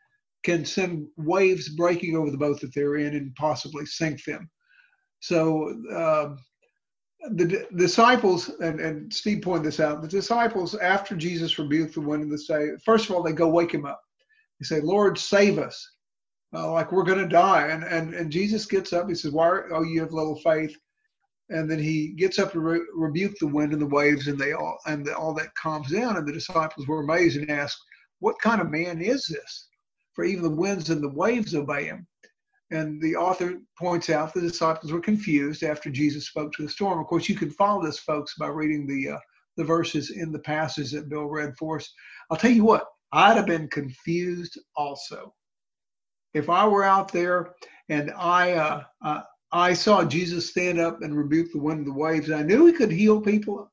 can 0.45 0.65
send 0.65 1.07
waves 1.17 1.69
breaking 1.69 2.17
over 2.17 2.31
the 2.31 2.37
boat 2.37 2.61
that 2.61 2.75
they're 2.75 2.97
in 2.97 3.15
and 3.15 3.35
possibly 3.37 3.87
sink 3.87 4.25
them. 4.25 4.51
So 5.21 5.81
uh, 5.93 6.35
the 7.31 7.45
d- 7.45 7.65
disciples, 7.77 8.51
and, 8.61 8.81
and 8.81 9.13
Steve 9.13 9.43
pointed 9.43 9.65
this 9.65 9.79
out, 9.79 10.03
the 10.03 10.09
disciples, 10.09 10.75
after 10.75 11.15
Jesus 11.15 11.59
rebuked 11.59 11.95
the 11.95 12.01
wind 12.01 12.25
and 12.25 12.33
the 12.33 12.39
say, 12.39 12.71
first 12.85 13.09
of 13.09 13.15
all, 13.15 13.23
they 13.23 13.33
go 13.33 13.49
wake 13.49 13.73
him 13.73 13.87
up. 13.87 14.01
They 14.59 14.65
say, 14.65 14.81
Lord, 14.81 15.17
save 15.19 15.59
us. 15.59 15.89
Uh, 16.55 16.71
like 16.73 16.93
we're 16.93 17.05
going 17.05 17.19
to 17.19 17.29
die. 17.29 17.69
And, 17.69 17.85
and, 17.85 18.15
and 18.15 18.31
Jesus 18.31 18.67
gets 18.67 18.93
up. 18.93 19.09
He 19.09 19.15
says, 19.15 19.33
why, 19.33 19.47
are, 19.47 19.73
oh, 19.73 19.85
you 19.85 20.01
have 20.01 20.13
little 20.13 20.39
faith. 20.41 20.77
And 21.49 21.71
then 21.71 21.79
he 21.79 22.09
gets 22.09 22.39
up 22.39 22.53
to 22.53 22.61
re- 22.61 22.87
rebuke 22.95 23.39
the 23.39 23.47
wind 23.47 23.73
and 23.73 23.81
the 23.81 23.87
waves 23.87 24.27
and 24.27 24.39
they 24.39 24.53
all, 24.53 24.79
and 24.87 25.05
the, 25.05 25.17
all 25.17 25.35
that 25.35 25.55
calms 25.55 25.91
down. 25.91 26.17
And 26.17 26.27
the 26.27 26.33
disciples 26.33 26.87
were 26.87 27.03
amazed 27.03 27.39
and 27.39 27.51
asked, 27.51 27.79
what 28.19 28.39
kind 28.41 28.61
of 28.61 28.71
man 28.71 29.01
is 29.01 29.27
this? 29.27 29.69
For 30.15 30.25
even 30.25 30.43
the 30.43 30.51
winds 30.51 30.91
and 30.91 31.03
the 31.03 31.09
waves 31.09 31.55
obey 31.55 31.85
him. 31.85 32.07
And 32.71 33.01
the 33.03 33.17
author 33.17 33.59
points 33.79 34.09
out 34.09 34.33
the 34.33 34.41
disciples 34.41 34.93
were 34.93 35.01
confused 35.01 35.63
after 35.63 35.91
Jesus 35.91 36.27
spoke 36.27 36.53
to 36.53 36.63
the 36.63 36.69
storm. 36.69 36.99
Of 36.99 37.07
course, 37.07 37.29
you 37.29 37.35
can 37.35 37.51
follow 37.51 37.85
this, 37.85 37.99
folks, 37.99 38.35
by 38.39 38.49
reading 38.49 38.87
the 38.87 39.11
uh, 39.11 39.19
the 39.57 39.65
verses 39.65 40.11
in 40.11 40.33
the 40.33 40.39
passage 40.39 40.93
that 40.93 41.11
Bill 41.11 41.27
read 41.27 41.55
for 41.59 41.77
us. 41.77 41.93
I'll 42.31 42.39
tell 42.39 42.51
you 42.51 42.65
what, 42.65 42.87
I'd 43.13 43.37
have 43.37 43.47
been 43.47 43.69
confused 43.69 44.59
also. 44.75 45.35
If 46.33 46.49
I 46.49 46.67
were 46.67 46.85
out 46.85 47.13
there 47.13 47.55
and 47.91 48.11
I 48.13 48.53
uh, 48.53 48.85
uh, 49.05 49.21
I 49.53 49.75
saw 49.75 50.03
Jesus 50.05 50.49
stand 50.49 50.81
up 50.81 51.03
and 51.03 51.15
rebuke 51.15 51.53
the 51.53 51.61
wind 51.61 51.81
and 51.81 51.87
the 51.89 51.93
waves, 51.93 52.31
I 52.31 52.43
knew 52.43 52.65
he 52.65 52.73
could 52.73 52.91
heal 52.91 53.21
people, 53.21 53.71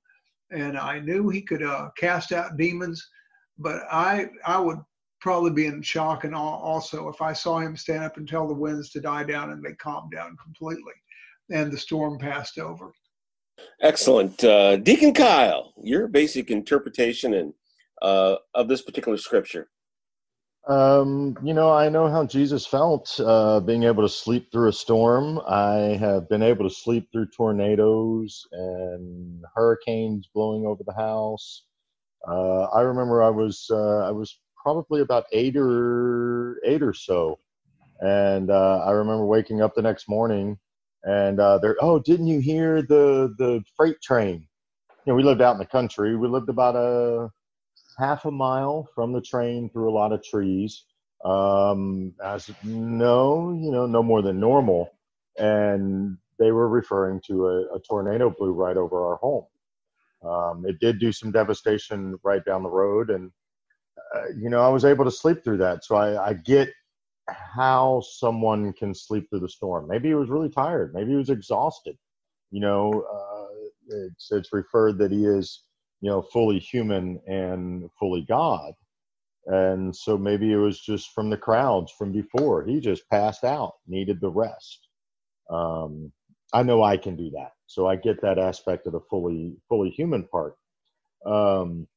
and 0.52 0.78
I 0.78 1.00
knew 1.00 1.30
he 1.30 1.42
could 1.42 1.64
uh, 1.64 1.90
cast 1.98 2.34
out 2.34 2.58
demons, 2.58 3.08
but 3.58 3.84
I 3.90 4.28
I 4.46 4.60
would 4.60 4.80
probably 5.22 5.52
be 5.52 5.66
in 5.66 5.82
shock 5.82 6.24
and 6.24 6.36
also 6.36 7.10
if 7.10 7.22
I 7.22 7.34
saw 7.34 7.60
him 7.60 7.76
stand 7.76 8.04
up 8.04 8.18
and 8.18 8.28
tell 8.28 8.48
the 8.48 8.54
winds 8.54 8.90
to 8.92 9.02
die 9.02 9.24
down 9.24 9.52
and 9.52 9.64
they 9.64 9.74
calmed 9.74 10.12
down 10.12 10.38
completely, 10.44 10.94
and 11.52 11.72
the 11.72 11.78
storm 11.78 12.18
passed 12.18 12.58
over. 12.58 12.92
Excellent, 13.82 14.44
uh, 14.44 14.78
Deacon 14.78 15.14
Kyle. 15.14 15.74
Your 15.82 16.08
basic 16.08 16.52
interpretation 16.52 17.34
and 17.34 17.54
uh, 18.02 18.36
of 18.54 18.68
this 18.68 18.82
particular 18.82 19.18
scripture. 19.18 19.70
Um, 20.68 21.36
you 21.44 21.54
know, 21.54 21.72
I 21.72 21.90
know 21.90 22.10
how 22.10 22.26
Jesus 22.26 22.66
felt 22.66 23.20
uh, 23.20 23.60
being 23.60 23.84
able 23.84 24.04
to 24.04 24.10
sleep 24.10 24.52
through 24.52 24.70
a 24.70 24.74
storm. 24.74 25.40
I 25.48 25.98
have 26.00 26.30
been 26.30 26.44
able 26.44 26.68
to 26.68 26.74
sleep 26.74 27.08
through 27.12 27.28
tornadoes 27.36 28.46
and 28.52 29.44
hurricanes 29.56 30.30
blowing 30.34 30.66
over 30.66 30.84
the 30.86 30.94
house. 30.94 31.64
Uh, 32.28 32.64
I 32.66 32.82
remember 32.82 33.24
I 33.24 33.30
was 33.30 33.68
uh, 33.72 34.08
I 34.08 34.12
was 34.12 34.38
probably 34.62 35.02
about 35.02 35.26
eight 35.32 35.56
or 35.58 36.60
eight 36.66 36.82
or 36.84 36.94
so, 36.94 37.40
and 38.00 38.50
uh, 38.50 38.84
I 38.86 38.92
remember 38.92 39.26
waking 39.26 39.62
up 39.62 39.76
the 39.76 39.82
next 39.82 40.10
morning 40.10 40.58
and 41.04 41.40
uh, 41.40 41.58
there. 41.60 41.76
Oh, 41.82 42.00
didn't 42.00 42.28
you 42.28 42.40
hear 42.40 42.82
the 42.82 43.34
the 43.38 43.64
freight 43.76 44.02
train? 44.02 44.48
You 45.06 45.14
know, 45.14 45.16
we 45.16 45.24
lived 45.24 45.42
out 45.42 45.54
in 45.54 45.60
the 45.60 45.66
country. 45.66 46.16
We 46.16 46.28
lived 46.28 46.50
about 46.50 46.76
a 46.76 47.30
half 47.98 48.26
a 48.26 48.32
mile 48.32 48.88
from 48.96 49.14
the 49.14 49.22
train 49.22 49.70
through 49.70 49.90
a 49.90 49.96
lot 49.96 50.14
of 50.14 50.24
trees. 50.24 50.86
Um, 51.26 52.14
as 52.24 52.50
no, 52.64 53.52
you 53.52 53.72
know, 53.72 53.86
no 53.86 54.02
more 54.02 54.22
than 54.22 54.40
normal, 54.40 54.92
and 55.38 56.18
they 56.38 56.52
were 56.52 56.70
referring 56.70 57.22
to 57.28 57.48
a, 57.48 57.76
a 57.76 57.80
tornado 57.80 58.30
blew 58.30 58.52
right 58.52 58.78
over 58.78 59.06
our 59.06 59.18
home. 59.18 59.46
Um, 60.24 60.66
it 60.66 60.80
did 60.80 61.00
do 61.00 61.12
some 61.12 61.32
devastation 61.32 62.18
right 62.24 62.44
down 62.46 62.64
the 62.64 62.70
road, 62.70 63.10
and 63.10 63.32
you 64.38 64.50
know, 64.50 64.62
I 64.62 64.70
was 64.70 64.86
able 64.86 65.06
to 65.06 65.12
sleep 65.12 65.44
through 65.44 65.58
that. 65.58 65.84
So 65.84 65.96
I, 65.96 66.30
I 66.30 66.34
get 66.34 66.70
how 67.28 68.02
someone 68.02 68.74
can 68.74 68.94
sleep 68.94 69.30
through 69.30 69.42
the 69.42 69.50
storm. 69.50 69.88
Maybe 69.88 70.10
he 70.10 70.16
was 70.16 70.30
really 70.30 70.50
tired. 70.50 70.94
Maybe 70.94 71.12
he 71.12 71.18
was 71.18 71.30
exhausted. 71.30 71.98
You 72.52 72.62
know, 72.62 73.06
uh, 73.14 73.96
it's 74.08 74.32
it's 74.32 74.54
referred 74.54 74.98
that 75.00 75.12
he 75.12 75.26
is 75.26 75.64
you 76.02 76.10
know 76.10 76.22
fully 76.22 76.60
human 76.60 77.20
and 77.28 77.90
fully 78.00 78.26
God, 78.28 78.74
and 79.46 79.96
so 79.96 80.18
maybe 80.18 80.52
it 80.52 80.58
was 80.58 80.80
just 80.80 81.12
from 81.14 81.30
the 81.30 81.38
crowds 81.38 81.92
from 81.92 82.12
before. 82.12 82.64
He 82.64 82.80
just 82.80 83.08
passed 83.10 83.44
out, 83.44 83.74
needed 83.88 84.20
the 84.20 84.32
rest. 84.32 84.88
Um, 85.50 86.12
I 86.54 86.64
know 86.64 86.82
I 86.82 86.98
can 86.98 87.16
do 87.16 87.30
that, 87.32 87.52
so 87.68 87.88
I 87.88 87.96
get 87.96 88.22
that 88.22 88.40
aspect 88.40 88.88
of 88.88 88.94
the 88.94 89.02
fully 89.10 89.56
fully 89.68 89.92
human 89.92 90.28
part. 90.28 90.56
Um, 91.26 91.88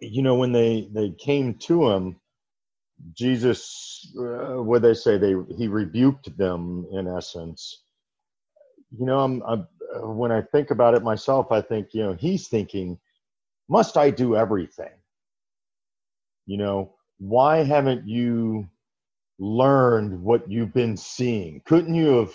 you 0.00 0.22
know, 0.22 0.36
when 0.36 0.52
they 0.52 0.88
they 0.92 1.10
came 1.10 1.54
to 1.54 1.90
him 1.90 2.16
Jesus, 3.14 4.12
uh, 4.18 4.62
what 4.62 4.82
they 4.82 4.94
say, 4.94 5.18
they 5.18 5.34
he 5.56 5.68
rebuked 5.68 6.36
them 6.36 6.86
in 6.92 7.08
essence. 7.08 7.84
You 8.98 9.06
know, 9.06 9.20
I'm, 9.20 9.42
I'm, 9.42 9.68
when 10.18 10.32
I 10.32 10.42
think 10.42 10.70
about 10.70 10.94
it 10.94 11.02
myself, 11.02 11.52
I 11.52 11.60
think 11.62 11.88
you 11.92 12.02
know 12.02 12.14
he's 12.14 12.48
thinking, 12.48 12.98
must 13.68 13.96
I 13.96 14.10
do 14.10 14.36
everything? 14.36 14.92
You 16.46 16.58
know, 16.58 16.94
why 17.18 17.64
haven't 17.64 18.08
you 18.08 18.68
learned 19.38 20.22
what 20.22 20.50
you've 20.50 20.74
been 20.74 20.96
seeing? 20.96 21.62
Couldn't 21.64 21.94
you 21.94 22.18
have? 22.18 22.34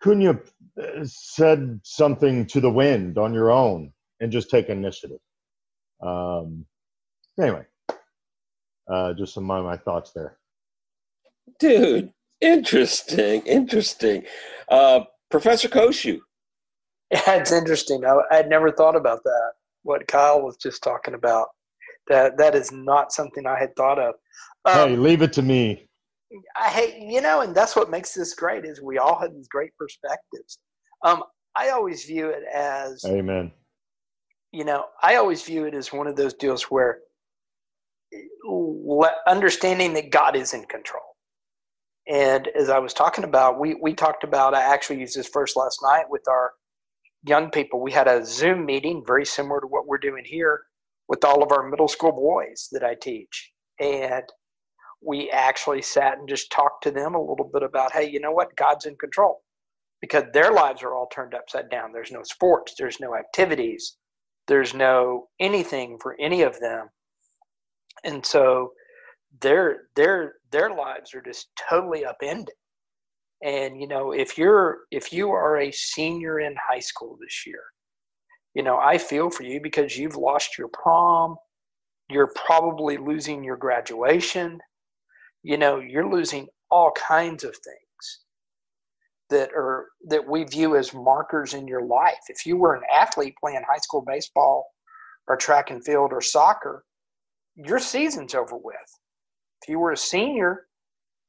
Couldn't 0.00 0.22
you 0.22 0.28
have 0.28 0.52
uh, 0.82 1.04
said 1.04 1.80
something 1.84 2.46
to 2.48 2.60
the 2.60 2.70
wind 2.70 3.18
on 3.18 3.34
your 3.34 3.50
own 3.50 3.92
and 4.20 4.32
just 4.32 4.50
take 4.50 4.68
initiative? 4.68 5.20
Um, 6.00 6.64
anyway, 7.40 7.64
uh, 8.90 9.12
just 9.14 9.34
some 9.34 9.50
of 9.50 9.64
my 9.64 9.76
thoughts 9.76 10.12
there. 10.12 10.38
Dude, 11.58 12.12
interesting, 12.40 13.42
interesting. 13.42 14.24
Uh, 14.68 15.00
Professor 15.30 15.68
Koshu. 15.68 16.20
Yeah, 17.10 17.36
it's 17.36 17.52
interesting. 17.52 18.04
I, 18.04 18.18
I'd 18.30 18.50
never 18.50 18.70
thought 18.70 18.94
about 18.94 19.24
that. 19.24 19.52
What 19.82 20.06
Kyle 20.06 20.42
was 20.42 20.58
just 20.58 20.82
talking 20.82 21.14
about. 21.14 21.46
That 22.08 22.36
that 22.36 22.54
is 22.54 22.70
not 22.70 23.12
something 23.12 23.46
I 23.46 23.58
had 23.58 23.74
thought 23.76 23.98
of. 23.98 24.14
Um, 24.66 24.90
hey, 24.90 24.96
leave 24.96 25.22
it 25.22 25.32
to 25.32 25.42
me. 25.42 25.88
I 26.54 26.68
hate 26.68 26.96
you 26.98 27.22
know, 27.22 27.40
and 27.40 27.54
that's 27.54 27.74
what 27.74 27.88
makes 27.88 28.12
this 28.12 28.34
great 28.34 28.66
is 28.66 28.82
we 28.82 28.98
all 28.98 29.18
have 29.18 29.32
these 29.32 29.48
great 29.48 29.70
perspectives. 29.78 30.58
Um, 31.02 31.22
I 31.56 31.70
always 31.70 32.04
view 32.04 32.28
it 32.28 32.42
as 32.54 33.02
Amen. 33.06 33.52
You 34.52 34.64
know, 34.64 34.86
I 35.02 35.16
always 35.16 35.42
view 35.42 35.66
it 35.66 35.74
as 35.74 35.92
one 35.92 36.06
of 36.06 36.16
those 36.16 36.34
deals 36.34 36.64
where 36.64 37.00
understanding 39.26 39.92
that 39.94 40.10
God 40.10 40.36
is 40.36 40.54
in 40.54 40.64
control. 40.64 41.02
And 42.08 42.48
as 42.48 42.70
I 42.70 42.78
was 42.78 42.94
talking 42.94 43.24
about, 43.24 43.60
we, 43.60 43.74
we 43.74 43.92
talked 43.92 44.24
about, 44.24 44.54
I 44.54 44.62
actually 44.62 45.00
used 45.00 45.16
this 45.16 45.28
first 45.28 45.56
last 45.56 45.80
night 45.82 46.06
with 46.08 46.22
our 46.28 46.52
young 47.26 47.50
people. 47.50 47.80
We 47.82 47.92
had 47.92 48.08
a 48.08 48.24
Zoom 48.24 48.64
meeting 48.64 49.04
very 49.06 49.26
similar 49.26 49.60
to 49.60 49.66
what 49.66 49.86
we're 49.86 49.98
doing 49.98 50.24
here 50.24 50.62
with 51.08 51.24
all 51.24 51.42
of 51.42 51.52
our 51.52 51.68
middle 51.68 51.88
school 51.88 52.12
boys 52.12 52.68
that 52.72 52.82
I 52.82 52.94
teach. 52.94 53.52
And 53.78 54.24
we 55.02 55.30
actually 55.30 55.82
sat 55.82 56.18
and 56.18 56.28
just 56.28 56.50
talked 56.50 56.82
to 56.84 56.90
them 56.90 57.14
a 57.14 57.20
little 57.20 57.50
bit 57.52 57.62
about, 57.62 57.92
hey, 57.92 58.08
you 58.08 58.20
know 58.20 58.32
what? 58.32 58.56
God's 58.56 58.86
in 58.86 58.96
control 58.96 59.42
because 60.00 60.24
their 60.32 60.50
lives 60.50 60.82
are 60.82 60.94
all 60.94 61.08
turned 61.08 61.34
upside 61.34 61.70
down. 61.70 61.92
There's 61.92 62.12
no 62.12 62.22
sports, 62.22 62.74
there's 62.78 63.00
no 63.00 63.14
activities, 63.14 63.96
there's 64.48 64.74
no 64.74 65.28
anything 65.40 65.98
for 66.00 66.16
any 66.18 66.42
of 66.42 66.58
them. 66.60 66.88
And 68.04 68.24
so 68.24 68.72
their 69.42 69.82
their 69.94 70.34
their 70.50 70.70
lives 70.74 71.14
are 71.14 71.22
just 71.22 71.48
totally 71.68 72.04
upended. 72.04 72.54
And 73.44 73.80
you 73.80 73.86
know 73.86 74.12
if 74.12 74.38
you're 74.38 74.80
if 74.90 75.12
you 75.12 75.30
are 75.30 75.58
a 75.58 75.70
senior 75.70 76.40
in 76.40 76.56
high 76.68 76.80
school 76.80 77.16
this 77.20 77.46
year 77.46 77.62
you 78.54 78.62
know 78.64 78.78
i 78.78 78.98
feel 78.98 79.30
for 79.30 79.44
you 79.44 79.60
because 79.62 79.96
you've 79.96 80.16
lost 80.16 80.58
your 80.58 80.68
prom. 80.72 81.36
You're 82.10 82.32
probably 82.46 82.96
losing 82.96 83.44
your 83.44 83.56
graduation. 83.56 84.58
You 85.42 85.58
know 85.58 85.78
you're 85.80 86.10
losing 86.10 86.48
all 86.70 86.92
kinds 86.92 87.44
of 87.44 87.52
things 87.52 87.87
that 89.30 89.50
are 89.54 89.86
that 90.08 90.26
we 90.26 90.44
view 90.44 90.76
as 90.76 90.94
markers 90.94 91.54
in 91.54 91.68
your 91.68 91.84
life 91.84 92.18
if 92.28 92.46
you 92.46 92.56
were 92.56 92.74
an 92.74 92.82
athlete 92.94 93.34
playing 93.40 93.62
high 93.70 93.78
school 93.78 94.02
baseball 94.06 94.66
or 95.26 95.36
track 95.36 95.70
and 95.70 95.84
field 95.84 96.12
or 96.12 96.20
soccer 96.20 96.84
your 97.58 97.78
season's 97.78 98.34
over 98.34 98.56
with. 98.56 98.76
If 99.62 99.68
you 99.68 99.78
were 99.78 99.92
a 99.92 99.96
senior, 99.96 100.66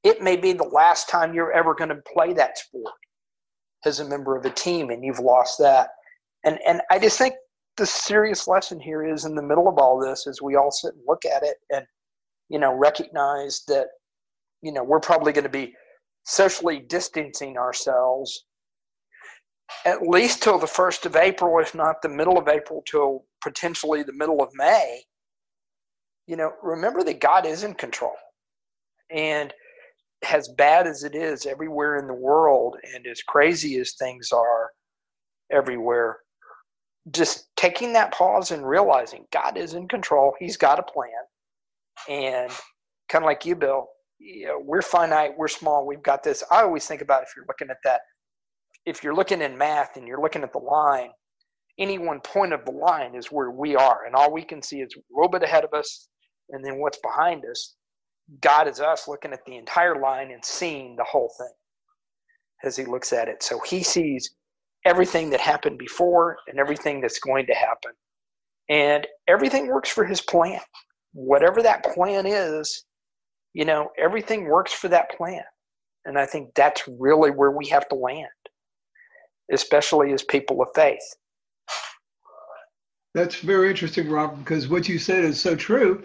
it 0.04 0.22
may 0.22 0.38
be 0.38 0.54
the 0.54 0.64
last 0.64 1.10
time 1.10 1.34
you're 1.34 1.52
ever 1.52 1.74
going 1.74 1.90
to 1.90 2.02
play 2.14 2.34
that 2.34 2.58
sport 2.58 2.94
as 3.86 4.00
a 4.00 4.08
member 4.08 4.38
of 4.38 4.46
a 4.46 4.52
team, 4.52 4.92
and 4.92 5.04
you've 5.04 5.20
lost 5.20 5.58
that. 5.60 5.90
And 6.46 6.60
and 6.66 6.82
I 6.92 7.00
just 7.00 7.18
think 7.18 7.34
the 7.78 7.86
serious 7.86 8.48
lesson 8.48 8.80
here 8.80 9.06
is 9.06 9.26
in 9.26 9.36
the 9.36 9.42
middle 9.42 9.68
of 9.68 9.78
all 9.78 10.00
this, 10.00 10.28
as 10.28 10.42
we 10.42 10.56
all 10.56 10.72
sit 10.72 10.94
and 10.94 11.04
look 11.08 11.26
at 11.26 11.44
it, 11.44 11.58
and 11.72 11.86
you 12.48 12.60
know 12.60 12.74
recognize 12.74 13.64
that 13.68 13.88
you 14.62 14.72
know 14.72 14.84
we're 14.84 15.00
probably 15.00 15.34
going 15.34 15.44
to 15.44 15.50
be 15.50 15.74
socially 16.26 16.80
distancing 16.80 17.58
ourselves 17.58 18.46
at 19.86 20.02
least 20.02 20.42
till 20.42 20.58
the 20.58 20.68
first 20.68 21.06
of 21.06 21.16
April, 21.16 21.60
if 21.60 21.76
not 21.76 22.02
the 22.02 22.10
middle 22.10 22.40
of 22.40 22.48
April, 22.48 22.84
till 22.90 23.24
potentially 23.44 24.02
the 24.02 24.14
middle 24.14 24.42
of 24.42 24.50
May 24.56 25.04
you 26.30 26.36
know, 26.36 26.54
remember 26.62 27.04
that 27.04 27.20
God 27.20 27.48
is 27.48 27.64
in 27.64 27.74
control. 27.74 28.14
And 29.10 29.52
as 30.32 30.48
bad 30.48 30.86
as 30.86 31.04
it 31.04 31.16
is 31.16 31.48
everywhere 31.48 31.98
in 31.98 32.06
the 32.06 32.14
world 32.14 32.78
and 32.94 33.08
as 33.08 33.24
crazy 33.24 33.80
as 33.80 33.94
things 33.94 34.32
are 34.32 34.70
everywhere, 35.52 36.20
just 37.10 37.48
taking 37.58 37.94
that 37.94 38.14
pause 38.14 38.52
and 38.52 38.68
realizing 38.68 39.26
God 39.34 39.58
is 39.58 39.74
in 39.74 39.88
control. 39.88 40.36
He's 40.38 40.56
got 40.56 40.78
a 40.78 40.84
plan. 40.84 41.10
And 42.08 42.52
kind 43.10 43.24
of 43.24 43.28
like 43.28 43.44
you, 43.44 43.56
Bill, 43.56 43.88
you 44.20 44.48
know, 44.48 44.62
we're 44.64 44.82
finite, 44.82 45.32
we're 45.38 45.48
small, 45.48 45.88
we've 45.88 46.04
got 46.04 46.24
this. 46.24 46.44
I 46.52 46.62
always 46.62 46.86
think 46.86 47.02
about 47.02 47.24
if 47.24 47.30
you're 47.36 47.46
looking 47.48 47.70
at 47.70 47.78
that, 47.84 48.02
if 48.86 49.04
you're 49.04 49.16
looking 49.16 49.42
in 49.42 49.58
math 49.58 49.98
and 49.98 50.08
you're 50.08 50.22
looking 50.22 50.44
at 50.44 50.52
the 50.52 50.60
line, 50.60 51.10
any 51.80 51.98
one 51.98 52.20
point 52.20 52.54
of 52.54 52.66
the 52.66 52.72
line 52.72 53.16
is 53.16 53.28
where 53.28 53.52
we 53.52 53.76
are. 53.76 54.06
And 54.06 54.16
all 54.16 54.32
we 54.32 54.44
can 54.44 54.62
see 54.62 54.82
is 54.82 54.94
a 54.96 55.00
little 55.16 55.30
bit 55.30 55.44
ahead 55.44 55.64
of 55.64 55.74
us 55.74 56.10
and 56.50 56.64
then 56.64 56.80
what's 56.80 57.00
behind 57.00 57.44
us. 57.50 57.76
God 58.42 58.68
is 58.68 58.80
us 58.80 59.08
looking 59.08 59.34
at 59.34 59.40
the 59.46 59.56
entire 59.56 60.00
line 60.00 60.32
and 60.32 60.44
seeing 60.44 60.96
the 60.96 61.06
whole 61.06 61.32
thing 61.38 61.54
as 62.64 62.76
he 62.76 62.86
looks 62.86 63.14
at 63.14 63.28
it. 63.28 63.42
So 63.42 63.60
he 63.60 63.82
sees 63.82 64.36
everything 64.86 65.30
that 65.30 65.40
happened 65.40 65.78
before 65.78 66.38
and 66.48 66.60
everything 66.60 67.02
that's 67.02 67.20
going 67.20 67.48
to 67.48 67.54
happen. 67.54 67.92
And 68.70 69.08
everything 69.28 69.68
works 69.68 69.90
for 69.90 70.06
his 70.06 70.22
plan. 70.22 70.60
Whatever 71.14 71.64
that 71.64 71.84
plan 71.84 72.26
is, 72.28 72.84
you 73.54 73.66
know, 73.66 73.90
everything 73.98 74.46
works 74.46 74.74
for 74.74 74.88
that 74.90 75.16
plan. 75.16 75.44
And 76.06 76.18
I 76.18 76.26
think 76.26 76.54
that's 76.56 76.88
really 77.00 77.32
where 77.32 77.52
we 77.52 77.68
have 77.68 77.88
to 77.90 77.96
land, 77.96 78.28
especially 79.52 80.14
as 80.14 80.24
people 80.24 80.62
of 80.62 80.70
faith. 80.74 81.04
That's 83.14 83.40
very 83.40 83.70
interesting, 83.70 84.10
Rob, 84.10 84.38
because 84.40 84.68
what 84.68 84.88
you 84.88 85.00
said 85.00 85.24
is 85.24 85.42
so 85.42 85.56
true. 85.56 86.04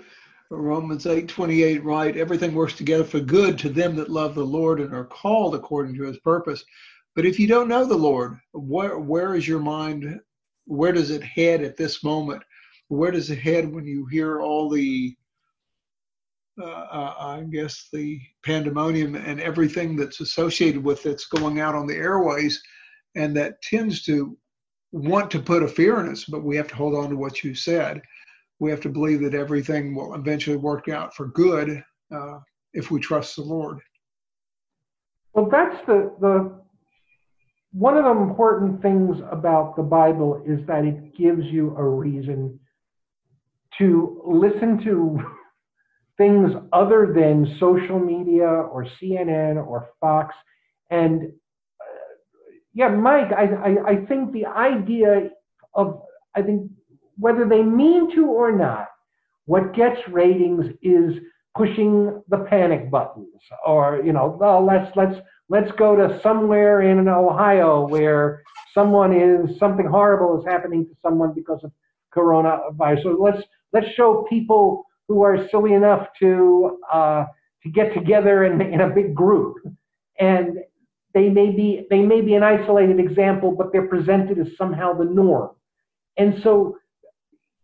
Romans 0.51 1.07
8 1.07 1.29
28, 1.29 1.85
right? 1.85 2.17
Everything 2.17 2.55
works 2.55 2.75
together 2.75 3.05
for 3.05 3.21
good 3.21 3.59
to 3.59 3.69
them 3.69 3.97
that 3.97 4.11
love 4.11 4.35
the 4.35 4.45
Lord 4.45 4.81
and 4.81 4.95
are 4.95 5.05
called 5.05 5.55
according 5.55 5.95
to 5.97 6.05
his 6.05 6.19
purpose. 6.21 6.65
But 7.15 7.27
if 7.27 7.39
you 7.39 7.47
don't 7.47 7.69
know 7.69 7.85
the 7.85 7.97
Lord, 7.97 8.39
where, 8.53 8.99
where 8.99 9.35
is 9.35 9.47
your 9.47 9.61
mind? 9.61 10.19
Where 10.67 10.93
does 10.93 11.11
it 11.11 11.23
head 11.23 11.63
at 11.63 11.77
this 11.77 12.03
moment? 12.03 12.43
Where 12.89 13.11
does 13.11 13.31
it 13.31 13.39
head 13.39 13.73
when 13.73 13.87
you 13.87 14.07
hear 14.07 14.41
all 14.41 14.69
the, 14.69 15.17
I 16.63 17.45
guess, 17.51 17.89
the 17.93 18.21
pandemonium 18.45 19.15
and 19.15 19.41
everything 19.41 19.97
that's 19.97 20.21
associated 20.21 20.83
with 20.83 21.07
it's 21.07 21.27
going 21.27 21.61
out 21.61 21.75
on 21.75 21.87
the 21.87 21.97
airways? 21.97 22.63
And 23.17 23.37
that 23.37 23.63
tends 23.63 24.03
to 24.05 24.37
want 24.93 25.31
to 25.33 25.41
put 25.41 25.63
a 25.63 25.69
fear 25.69 26.01
in 26.01 26.09
us, 26.09 26.25
but 26.25 26.45
we 26.45 26.57
have 26.57 26.69
to 26.69 26.77
hold 26.77 26.95
on 26.95 27.11
to 27.11 27.17
what 27.17 27.43
you 27.43 27.55
said. 27.55 28.01
We 28.61 28.71
have 28.71 28.81
to 28.83 28.89
believe 28.89 29.21
that 29.23 29.35
everything 29.35 29.95
will 29.95 30.15
eventually 30.15 30.57
work 30.57 30.89
out 30.89 31.15
for 31.15 31.27
good 31.27 31.83
uh, 32.15 32.39
if 32.73 32.91
we 32.91 33.01
trust 33.01 33.37
the 33.37 33.43
Lord. 33.43 33.81
Well, 35.33 35.49
that's 35.51 35.85
the, 35.87 36.15
the 36.21 36.61
one 37.73 37.97
of 37.97 38.05
the 38.05 38.11
important 38.11 38.81
things 38.83 39.17
about 39.33 39.75
the 39.75 39.83
Bible 39.83 40.45
is 40.47 40.65
that 40.69 40.85
it 40.85 41.17
gives 41.17 41.45
you 41.47 41.75
a 41.77 41.85
reason 41.85 42.61
to 43.79 44.23
listen 44.25 44.83
to 44.85 45.19
things 46.17 46.53
other 46.73 47.13
than 47.15 47.57
social 47.59 47.99
media 47.99 48.47
or 48.47 48.87
CNN 49.01 49.57
or 49.57 49.89
Fox. 50.01 50.35
And 50.91 51.23
uh, 51.81 51.85
yeah, 52.73 52.89
Mike, 52.89 53.33
I, 53.33 53.45
I, 53.45 53.91
I 53.91 54.05
think 54.07 54.33
the 54.33 54.47
idea 54.47 55.31
of, 55.75 56.03
I 56.35 56.43
think 56.43 56.71
whether 57.17 57.49
they 57.49 57.63
mean 57.63 58.15
to 58.15 58.27
or 58.27 58.53
not, 58.53 58.89
what 59.47 59.75
gets 59.75 60.01
ratings 60.09 60.67
is 60.83 61.15
pushing 61.57 62.23
the 62.29 62.39
panic 62.39 62.91
buttons 62.91 63.41
or, 63.67 64.01
you 64.05 64.13
know, 64.13 64.39
let's, 64.67 64.95
let's, 64.97 65.21
let's 65.49 65.71
go 65.73 65.95
to 65.95 66.21
somewhere 66.21 66.83
in 66.83 67.07
Ohio 67.09 67.87
where 67.87 68.43
someone 68.73 69.13
is, 69.15 69.59
something 69.59 69.87
horrible 69.87 70.41
is 70.41 70.47
happening 70.47 70.85
to 70.87 70.93
someone 71.03 71.33
because 71.35 71.63
of 71.63 71.73
coronavirus. 72.15 73.03
So 73.03 73.17
let's, 73.21 73.43
let's 73.73 73.89
show 73.95 74.27
people 74.29 74.85
who 75.09 75.23
are 75.23 75.49
silly 75.49 75.73
enough 75.75 76.09
to, 76.21 76.79
uh, 76.93 77.25
to 77.63 77.71
get 77.71 77.95
together 77.95 78.45
in, 78.45 78.61
in 78.61 78.81
a 78.81 78.89
big 78.89 79.15
group. 79.15 79.57
And 80.19 80.59
they 81.15 81.29
may 81.29 81.51
be 81.51 81.87
they 81.91 82.01
may 82.01 82.21
be 82.21 82.35
an 82.35 82.43
isolated 82.43 82.99
example, 82.99 83.53
but 83.53 83.73
they're 83.73 83.87
presented 83.87 84.39
as 84.39 84.57
somehow 84.57 84.93
the 84.93 85.05
norm. 85.05 85.51
And 86.17 86.41
so 86.43 86.77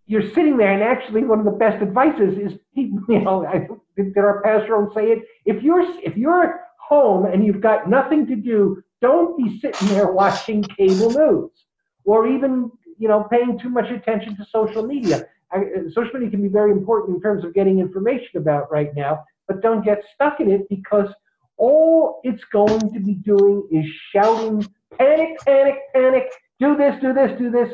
you're 0.07 0.29
sitting 0.35 0.57
there, 0.57 0.73
and 0.73 0.83
actually, 0.83 1.25
one 1.25 1.39
of 1.39 1.45
the 1.45 1.53
best 1.53 1.83
advices 1.83 2.37
is, 2.37 2.59
you 2.75 3.01
know, 3.09 3.47
I, 3.47 3.69
did 3.97 4.17
our 4.19 4.43
pastor 4.43 4.89
say 4.95 5.07
it? 5.13 5.25
If 5.45 5.63
you're 5.63 5.83
if 6.03 6.17
you're 6.17 6.61
home 6.79 7.27
and 7.27 7.45
you've 7.45 7.61
got 7.61 7.89
nothing 7.89 8.27
to 8.27 8.37
do, 8.37 8.83
don't 9.01 9.37
be 9.37 9.61
sitting 9.61 9.89
there 9.89 10.13
watching 10.23 10.63
cable 10.63 11.11
news 11.11 11.51
or 12.05 12.27
even 12.27 12.71
you 12.99 13.09
know 13.09 13.27
paying 13.31 13.59
too 13.59 13.69
much 13.69 13.91
attention 13.91 14.37
to 14.37 14.45
social 14.51 14.87
media. 14.87 15.27
Social 15.93 16.13
media 16.15 16.31
can 16.31 16.43
be 16.43 16.49
very 16.49 16.71
important 16.71 17.17
in 17.17 17.23
terms 17.23 17.45
of 17.45 17.55
getting 17.55 17.81
information 17.81 18.37
about 18.37 18.71
right 18.71 18.95
now, 18.95 19.25
but 19.49 19.61
don't 19.63 19.85
get 19.85 20.03
stuck 20.15 20.41
in 20.41 20.51
it 20.51 20.69
because 20.69 21.09
all 21.57 22.21
it's 22.25 22.43
going 22.53 22.93
to 22.93 23.01
be 23.01 23.15
doing 23.15 23.67
is 23.71 23.85
shouting 24.13 24.67
panic, 24.99 25.39
panic, 25.45 25.79
panic, 25.95 26.31
do 26.59 26.77
this, 26.77 26.95
do 27.01 27.13
this, 27.13 27.37
do 27.39 27.51
this, 27.51 27.69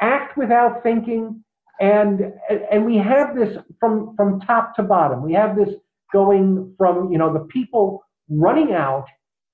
act 0.00 0.36
without 0.36 0.82
thinking. 0.82 1.44
And, 1.80 2.32
and 2.70 2.84
we 2.84 2.96
have 2.96 3.34
this 3.34 3.56
from, 3.78 4.14
from 4.16 4.40
top 4.40 4.74
to 4.76 4.82
bottom. 4.82 5.22
We 5.22 5.32
have 5.34 5.56
this 5.56 5.70
going 6.12 6.74
from, 6.76 7.12
you 7.12 7.18
know, 7.18 7.32
the 7.32 7.46
people 7.46 8.04
running 8.28 8.72
out 8.72 9.06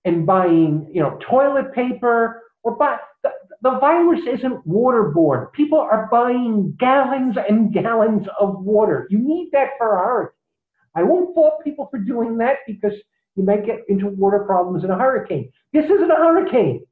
and 0.04 0.26
buying, 0.26 0.88
you 0.92 1.02
know, 1.02 1.18
toilet 1.28 1.72
paper 1.74 2.42
or 2.62 2.76
buy, 2.76 2.98
the, 3.72 3.78
virus 3.78 4.20
isn't 4.32 4.66
waterborne. 4.66 5.52
People 5.52 5.78
are 5.78 6.08
buying 6.10 6.76
gallons 6.78 7.36
and 7.48 7.72
gallons 7.72 8.26
of 8.40 8.62
water. 8.62 9.06
You 9.10 9.18
need 9.18 9.50
that 9.52 9.70
for 9.78 9.96
a 9.96 9.98
hurricane. 9.98 10.32
I 10.94 11.02
won't 11.02 11.34
fault 11.34 11.64
people 11.64 11.88
for 11.90 11.98
doing 11.98 12.38
that 12.38 12.58
because 12.66 12.92
you 13.34 13.44
might 13.44 13.66
get 13.66 13.80
into 13.88 14.08
water 14.08 14.40
problems 14.40 14.84
in 14.84 14.90
a 14.90 14.98
hurricane. 14.98 15.50
This 15.72 15.84
isn't 15.84 16.10
a 16.10 16.16
hurricane. 16.16 16.84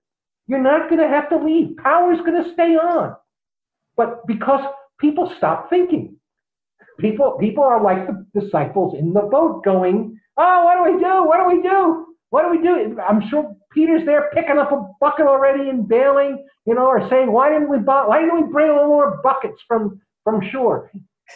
You're 0.46 0.62
not 0.62 0.90
going 0.90 1.00
to 1.00 1.08
have 1.08 1.30
to 1.30 1.38
leave. 1.38 1.76
Power's 1.78 2.18
going 2.18 2.42
to 2.42 2.52
stay 2.52 2.76
on. 2.76 3.16
But 3.96 4.26
because 4.26 4.64
people 4.98 5.32
stop 5.38 5.70
thinking, 5.70 6.16
people 6.98 7.38
people 7.40 7.64
are 7.64 7.82
like 7.82 8.06
the 8.06 8.40
disciples 8.40 8.94
in 8.98 9.12
the 9.12 9.22
boat 9.22 9.64
going, 9.64 10.20
Oh, 10.36 10.64
what 10.64 10.76
do 10.76 10.92
we 10.92 11.02
do? 11.02 11.24
What 11.24 11.38
do 11.38 11.56
we 11.56 11.62
do? 11.62 12.06
What 12.30 12.42
do 12.42 12.50
we 12.50 12.62
do? 12.62 12.98
I'm 13.00 13.22
sure 13.30 13.56
Peter's 13.74 14.04
there 14.06 14.30
picking 14.32 14.58
up 14.58 14.72
a 14.72 14.88
bucket 15.00 15.26
already 15.26 15.68
and 15.68 15.88
bailing, 15.88 16.44
you 16.66 16.74
know, 16.74 16.86
or 16.86 17.08
saying, 17.10 17.32
why 17.32 17.50
didn't 17.50 17.68
we 17.68 17.78
buy, 17.78 18.06
why 18.06 18.20
didn't 18.20 18.46
we 18.46 18.52
bring 18.52 18.70
a 18.70 18.72
little 18.72 18.88
more 18.88 19.20
buckets 19.22 19.62
from 19.66 20.00
from 20.22 20.40
shore? 20.50 20.90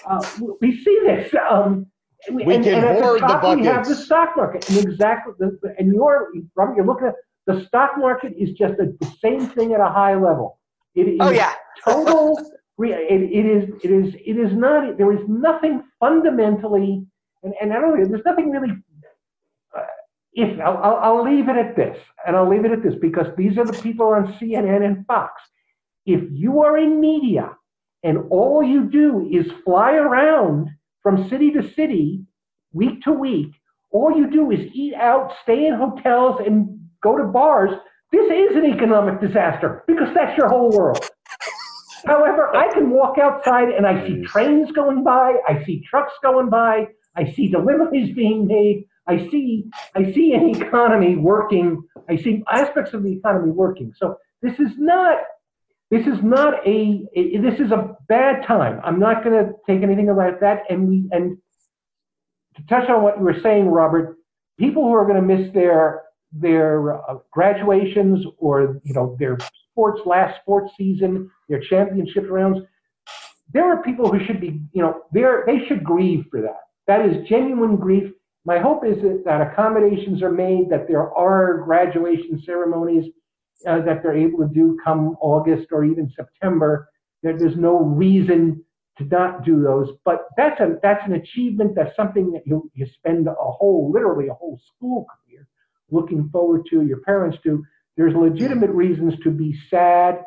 Uh, 0.07 0.24
we 0.61 0.83
see 0.83 1.01
this. 1.05 1.35
Um, 1.51 1.87
we 2.33 2.42
and, 2.42 2.64
can 2.64 2.85
and 2.85 2.98
hoard 2.98 3.22
the, 3.22 3.27
top, 3.27 3.42
the 3.42 3.48
buckets. 3.48 3.61
We 3.61 3.66
have 3.66 3.88
the 3.88 3.94
stock 3.94 4.37
market, 4.37 4.68
and 4.68 4.79
exactly, 4.79 5.35
the, 5.38 5.74
and 5.79 5.92
you're 5.92 6.33
Robert, 6.57 6.77
you're 6.77 6.87
looking 6.87 7.09
at 7.09 7.14
the 7.46 7.64
stock 7.66 7.92
market 7.96 8.35
is 8.38 8.53
just 8.53 8.74
a, 8.74 8.92
the 9.01 9.12
same 9.20 9.46
thing 9.46 9.74
at 9.74 9.81
a 9.81 9.88
high 9.88 10.14
level. 10.14 10.59
It 10.94 11.09
is 11.09 11.16
Oh 11.20 11.31
yeah. 11.31 11.55
total. 11.85 12.38
It, 12.79 13.22
it 13.22 13.46
is. 13.46 13.70
It 13.83 13.90
is. 13.90 14.14
It 14.14 14.38
is 14.38 14.53
not. 14.53 14.98
There 14.98 15.12
is 15.12 15.20
nothing 15.29 15.83
fundamentally, 15.98 17.05
and, 17.42 17.55
and 17.61 17.72
I 17.72 17.81
don't. 17.81 17.98
know, 17.98 18.07
There's 18.07 18.24
nothing 18.24 18.51
really 18.51 18.72
if 20.38 20.61
I'll, 20.61 20.77
I'll, 20.77 20.96
I'll 21.03 21.24
leave 21.24 21.48
it 21.48 21.57
at 21.57 21.74
this, 21.74 21.98
and 22.24 22.37
I'll 22.37 22.48
leave 22.48 22.64
it 22.64 22.70
at 22.70 22.81
this 22.81 22.94
because 23.01 23.27
these 23.37 23.59
are 23.59 23.64
the 23.64 23.83
people 23.83 24.07
on 24.07 24.35
CNN 24.35 24.85
and 24.85 25.05
Fox. 25.05 25.42
If 26.07 26.22
you 26.31 26.62
are 26.62 26.79
in 26.79 27.01
media 27.01 27.57
and 28.05 28.18
all 28.31 28.62
you 28.62 28.88
do 28.88 29.29
is 29.33 29.51
fly 29.64 29.94
around 29.94 30.68
from 31.03 31.29
city 31.29 31.51
to 31.51 31.68
city, 31.74 32.22
week 32.72 33.03
to 33.03 33.12
week, 33.12 33.51
all 33.90 34.16
you 34.16 34.31
do 34.31 34.53
is 34.53 34.61
eat 34.72 34.94
out, 34.94 35.33
stay 35.42 35.66
in 35.66 35.74
hotels, 35.74 36.40
and 36.46 36.79
go 37.03 37.18
to 37.18 37.24
bars, 37.24 37.70
this 38.12 38.31
is 38.31 38.57
an 38.57 38.64
economic 38.64 39.20
disaster 39.20 39.83
because 39.88 40.14
that's 40.14 40.38
your 40.38 40.48
whole 40.48 40.71
world. 40.71 41.10
However, 42.06 42.54
I 42.56 42.73
can 42.73 42.90
walk 42.90 43.19
outside 43.19 43.71
and 43.71 43.85
I 43.85 44.06
see 44.06 44.23
trains 44.23 44.71
going 44.71 45.02
by, 45.02 45.35
I 45.48 45.65
see 45.65 45.83
trucks 45.90 46.12
going 46.23 46.48
by, 46.48 46.87
I 47.17 47.33
see 47.33 47.48
deliveries 47.48 48.15
being 48.15 48.46
made, 48.46 48.85
I 49.09 49.29
see 49.31 49.65
I 49.94 50.13
see 50.13 50.35
an 50.35 50.50
economy 50.50 51.17
working. 51.17 51.83
I 52.09 52.17
see 52.17 52.44
aspects 52.50 52.92
of 52.92 53.02
the 53.02 53.13
economy 53.13 53.50
working. 53.50 53.92
So 53.96 54.17
this 54.42 54.54
is 54.61 54.73
not 54.77 55.19
this 55.90 56.06
is 56.06 56.23
not 56.23 56.67
a, 56.67 57.06
a 57.17 57.38
this 57.38 57.59
is 57.59 57.73
a 57.73 57.96
bad 58.09 58.46
time. 58.46 58.81
I'm 58.85 59.00
not 59.00 59.25
going 59.25 59.44
to 59.44 59.52
take 59.67 59.83
anything 59.83 60.11
about 60.11 60.40
that. 60.40 60.65
And 60.69 60.87
we 60.87 61.09
and 61.11 61.38
to 62.56 62.63
touch 62.67 62.88
on 62.90 63.02
what 63.02 63.19
you 63.19 63.25
were 63.25 63.40
saying, 63.42 63.69
Robert, 63.69 64.19
people 64.59 64.83
who 64.83 64.92
are 64.92 65.06
going 65.06 65.21
to 65.21 65.37
miss 65.37 65.52
their 65.54 66.02
their 66.31 66.96
uh, 67.11 67.17
graduations 67.31 68.27
or 68.37 68.81
you 68.85 68.92
know 68.92 69.17
their 69.19 69.38
sports 69.71 70.02
last 70.04 70.38
sports 70.42 70.73
season, 70.77 71.31
their 71.48 71.61
championship 71.61 72.27
rounds. 72.29 72.59
There 73.54 73.65
are 73.73 73.83
people 73.83 74.13
who 74.13 74.23
should 74.27 74.42
be, 74.42 74.61
you 74.73 74.83
know, 74.83 75.04
they 75.15 75.23
they 75.46 75.67
should 75.67 75.83
grieve 75.83 76.27
for 76.31 76.42
that. 76.42 76.61
That 76.87 77.06
is 77.06 77.27
genuine 77.27 77.77
grief 77.77 78.13
my 78.44 78.58
hope 78.58 78.84
is 78.84 78.96
that, 79.24 79.40
accommodations 79.40 80.22
are 80.22 80.30
made, 80.32 80.70
that 80.70 80.86
there 80.88 81.12
are 81.12 81.58
graduation 81.64 82.42
ceremonies 82.44 83.04
uh, 83.66 83.80
that 83.82 84.02
they're 84.02 84.16
able 84.16 84.38
to 84.38 84.54
do 84.54 84.78
come 84.84 85.16
August 85.20 85.68
or 85.72 85.84
even 85.84 86.10
September. 86.14 86.88
That 87.22 87.38
there's 87.38 87.56
no 87.56 87.78
reason 87.78 88.64
to 88.98 89.04
not 89.04 89.44
do 89.44 89.62
those. 89.62 89.90
But 90.04 90.28
that's 90.36 90.60
a 90.60 90.76
that's 90.82 91.04
an 91.06 91.14
achievement. 91.14 91.74
That's 91.74 91.94
something 91.96 92.30
that 92.32 92.46
you 92.46 92.70
you 92.74 92.86
spend 92.94 93.26
a 93.26 93.34
whole, 93.34 93.90
literally 93.92 94.28
a 94.28 94.34
whole 94.34 94.60
school 94.76 95.04
career 95.04 95.46
looking 95.90 96.28
forward 96.30 96.66
to. 96.70 96.82
Your 96.82 97.00
parents 97.00 97.38
do. 97.42 97.64
There's 97.96 98.14
legitimate 98.14 98.70
reasons 98.70 99.14
to 99.24 99.30
be 99.30 99.58
sad 99.68 100.22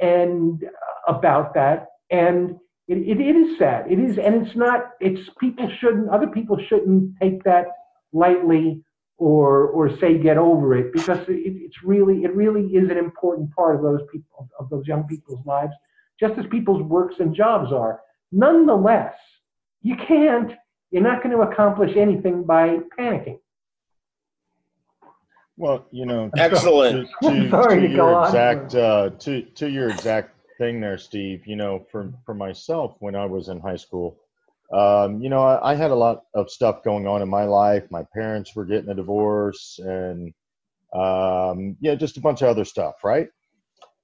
and 0.00 0.64
uh, 0.64 1.12
about 1.12 1.54
that. 1.54 1.86
And 2.10 2.56
it, 2.92 2.98
it, 3.08 3.20
it 3.20 3.36
is 3.36 3.58
sad. 3.58 3.90
It 3.90 3.98
is, 3.98 4.18
and 4.18 4.46
it's 4.46 4.54
not. 4.54 4.90
It's 5.00 5.28
people 5.40 5.70
shouldn't. 5.80 6.10
Other 6.10 6.26
people 6.26 6.58
shouldn't 6.68 7.18
take 7.20 7.42
that 7.44 7.66
lightly 8.12 8.82
or 9.16 9.68
or 9.68 9.96
say 9.98 10.18
get 10.18 10.36
over 10.36 10.76
it 10.76 10.92
because 10.92 11.20
it, 11.28 11.54
it's 11.64 11.82
really 11.82 12.24
it 12.24 12.34
really 12.34 12.66
is 12.66 12.90
an 12.90 12.98
important 12.98 13.54
part 13.54 13.76
of 13.76 13.82
those 13.82 14.00
people 14.12 14.48
of 14.58 14.68
those 14.68 14.86
young 14.86 15.04
people's 15.04 15.44
lives, 15.46 15.72
just 16.20 16.38
as 16.38 16.44
people's 16.50 16.82
works 16.82 17.16
and 17.18 17.34
jobs 17.34 17.72
are. 17.72 18.00
Nonetheless, 18.30 19.14
you 19.80 19.96
can't. 19.96 20.52
You're 20.90 21.02
not 21.02 21.22
going 21.22 21.34
to 21.34 21.42
accomplish 21.42 21.96
anything 21.96 22.44
by 22.44 22.80
panicking. 22.98 23.38
Well, 25.56 25.86
you 25.90 26.04
know, 26.04 26.30
Excellent. 26.36 27.08
to, 27.22 27.30
to, 27.30 27.50
Sorry 27.50 27.80
to 27.80 27.88
to 27.88 27.94
go 27.94 27.94
your 27.94 28.14
on. 28.16 28.26
exact 28.26 28.74
uh, 28.74 29.10
to 29.20 29.42
to 29.42 29.70
your 29.70 29.88
exact 29.88 30.31
thing 30.62 30.80
there, 30.80 30.98
Steve. 30.98 31.46
You 31.46 31.56
know, 31.56 31.84
for 31.90 32.12
for 32.24 32.34
myself, 32.34 32.94
when 33.00 33.16
I 33.16 33.26
was 33.26 33.48
in 33.48 33.58
high 33.60 33.76
school, 33.76 34.16
um, 34.72 35.20
you 35.20 35.28
know, 35.28 35.42
I, 35.42 35.72
I 35.72 35.74
had 35.74 35.90
a 35.90 35.94
lot 36.06 36.22
of 36.34 36.50
stuff 36.50 36.84
going 36.84 37.06
on 37.06 37.20
in 37.20 37.28
my 37.28 37.44
life. 37.44 37.84
My 37.90 38.04
parents 38.14 38.54
were 38.54 38.64
getting 38.64 38.90
a 38.90 38.94
divorce, 38.94 39.80
and 39.82 40.32
um, 40.94 41.76
yeah, 41.80 41.96
just 41.96 42.16
a 42.16 42.20
bunch 42.20 42.42
of 42.42 42.48
other 42.48 42.64
stuff, 42.64 43.02
right? 43.02 43.28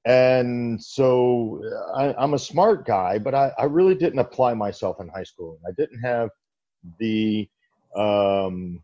And 0.04 0.82
so 0.82 1.62
I, 1.94 2.14
I'm 2.14 2.34
a 2.34 2.38
smart 2.38 2.86
guy, 2.86 3.18
but 3.18 3.34
I, 3.34 3.52
I 3.58 3.64
really 3.64 3.94
didn't 3.94 4.20
apply 4.20 4.54
myself 4.54 5.00
in 5.00 5.08
high 5.08 5.24
school. 5.24 5.58
I 5.68 5.72
didn't 5.76 6.00
have 6.00 6.30
the 6.98 7.48
um, 7.94 8.82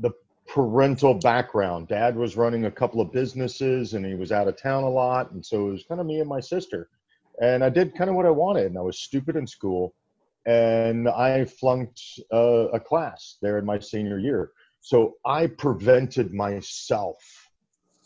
the 0.00 0.10
parental 0.48 1.14
background. 1.14 1.88
Dad 1.88 2.16
was 2.16 2.36
running 2.36 2.66
a 2.66 2.70
couple 2.70 3.00
of 3.00 3.12
businesses 3.12 3.94
and 3.94 4.04
he 4.04 4.14
was 4.14 4.32
out 4.32 4.48
of 4.48 4.60
town 4.60 4.84
a 4.84 4.88
lot. 4.88 5.32
And 5.32 5.44
so 5.44 5.68
it 5.68 5.72
was 5.72 5.84
kind 5.84 6.00
of 6.00 6.06
me 6.06 6.20
and 6.20 6.28
my 6.28 6.40
sister. 6.40 6.88
And 7.40 7.64
I 7.64 7.68
did 7.68 7.96
kind 7.96 8.10
of 8.10 8.16
what 8.16 8.26
I 8.26 8.30
wanted. 8.30 8.66
And 8.66 8.78
I 8.78 8.82
was 8.82 8.98
stupid 8.98 9.36
in 9.36 9.46
school. 9.46 9.94
And 10.46 11.08
I 11.08 11.46
flunked 11.46 12.00
uh, 12.32 12.68
a 12.68 12.78
class 12.80 13.38
there 13.40 13.58
in 13.58 13.64
my 13.64 13.78
senior 13.78 14.18
year. 14.18 14.50
So 14.82 15.14
I 15.24 15.46
prevented 15.46 16.34
myself 16.34 17.16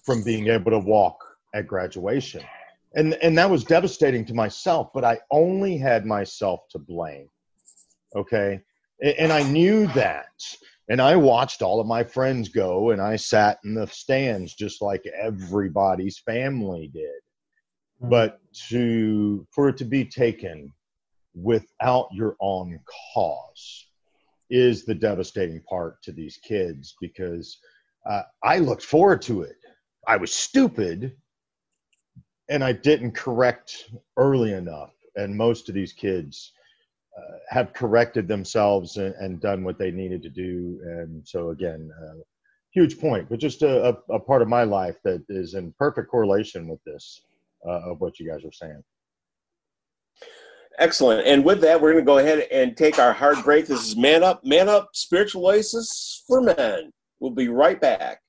from 0.04 0.22
being 0.22 0.46
able 0.46 0.70
to 0.70 0.78
walk 0.78 1.18
at 1.54 1.66
graduation. 1.66 2.42
And, 2.94 3.14
and 3.14 3.36
that 3.36 3.50
was 3.50 3.64
devastating 3.64 4.24
to 4.26 4.34
myself, 4.34 4.90
but 4.94 5.04
I 5.04 5.18
only 5.30 5.76
had 5.76 6.06
myself 6.06 6.60
to 6.70 6.78
blame. 6.78 7.28
Okay. 8.14 8.60
A- 9.02 9.20
And 9.20 9.32
I 9.32 9.42
knew 9.42 9.88
that 9.88 10.28
and 10.88 11.00
I 11.02 11.16
watched 11.16 11.62
all 11.62 11.80
of 11.80 11.86
my 11.86 12.02
friends 12.02 12.48
go, 12.48 12.90
and 12.90 13.00
I 13.00 13.16
sat 13.16 13.58
in 13.64 13.74
the 13.74 13.86
stands 13.86 14.54
just 14.54 14.80
like 14.80 15.04
everybody's 15.20 16.18
family 16.18 16.90
did. 16.92 17.20
But 18.00 18.40
to 18.68 19.46
for 19.50 19.68
it 19.68 19.76
to 19.78 19.84
be 19.84 20.04
taken 20.04 20.72
without 21.34 22.08
your 22.12 22.36
own 22.40 22.78
cause 23.14 23.86
is 24.50 24.84
the 24.84 24.94
devastating 24.94 25.60
part 25.68 26.02
to 26.02 26.12
these 26.12 26.38
kids 26.38 26.94
because 27.00 27.58
uh, 28.08 28.22
I 28.42 28.58
looked 28.58 28.84
forward 28.84 29.20
to 29.22 29.42
it. 29.42 29.56
I 30.06 30.16
was 30.16 30.32
stupid, 30.32 31.16
and 32.48 32.64
I 32.64 32.72
didn't 32.72 33.12
correct 33.12 33.90
early 34.16 34.54
enough, 34.54 34.94
and 35.16 35.36
most 35.36 35.68
of 35.68 35.74
these 35.74 35.92
kids 35.92 36.52
have 37.50 37.72
corrected 37.72 38.28
themselves 38.28 38.96
and, 38.96 39.14
and 39.16 39.40
done 39.40 39.64
what 39.64 39.78
they 39.78 39.90
needed 39.90 40.22
to 40.22 40.28
do. 40.28 40.80
And 40.84 41.26
so, 41.26 41.50
again, 41.50 41.90
uh, 42.02 42.20
huge 42.72 42.98
point, 42.98 43.28
but 43.28 43.38
just 43.38 43.62
a, 43.62 43.88
a, 43.88 44.14
a 44.14 44.20
part 44.20 44.42
of 44.42 44.48
my 44.48 44.64
life 44.64 44.96
that 45.04 45.24
is 45.28 45.54
in 45.54 45.74
perfect 45.78 46.10
correlation 46.10 46.68
with 46.68 46.82
this 46.84 47.22
uh, 47.66 47.90
of 47.90 48.00
what 48.00 48.18
you 48.18 48.30
guys 48.30 48.44
are 48.44 48.52
saying. 48.52 48.82
Excellent. 50.78 51.26
And 51.26 51.44
with 51.44 51.60
that, 51.62 51.80
we're 51.80 51.92
going 51.92 52.04
to 52.04 52.06
go 52.06 52.18
ahead 52.18 52.46
and 52.52 52.76
take 52.76 53.00
our 53.00 53.12
hard 53.12 53.42
break. 53.42 53.66
This 53.66 53.84
is 53.84 53.96
Man 53.96 54.22
Up, 54.22 54.44
Man 54.44 54.68
Up 54.68 54.90
Spiritual 54.92 55.46
Oasis 55.46 56.22
for 56.26 56.40
Men. 56.40 56.92
We'll 57.18 57.32
be 57.32 57.48
right 57.48 57.80
back. 57.80 58.20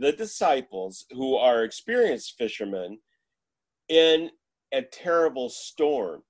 the 0.00 0.12
disciples 0.12 1.06
who 1.12 1.36
are 1.36 1.62
experienced 1.62 2.34
fishermen 2.36 2.98
in 3.88 4.30
a 4.72 4.82
terrible 4.82 5.48
storm. 5.48 6.22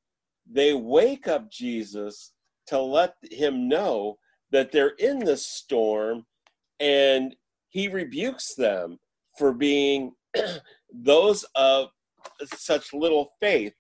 They 0.51 0.75
wake 0.75 1.29
up 1.29 1.51
Jesus 1.51 2.33
to 2.69 2.81
let 2.81 3.15
him 3.31 3.69
know 3.69 4.19
that 4.51 4.73
they're 4.73 4.95
in 4.99 5.19
this 5.19 5.47
storm 5.47 6.25
and 6.81 7.35
he 7.69 7.89
rebukes 7.89 8.55
them 8.55 8.99
for 9.37 9.53
being 9.53 10.13
those 10.93 11.45
of 11.55 11.89
such 12.57 12.93
little 12.93 13.33
faith. 13.41 13.75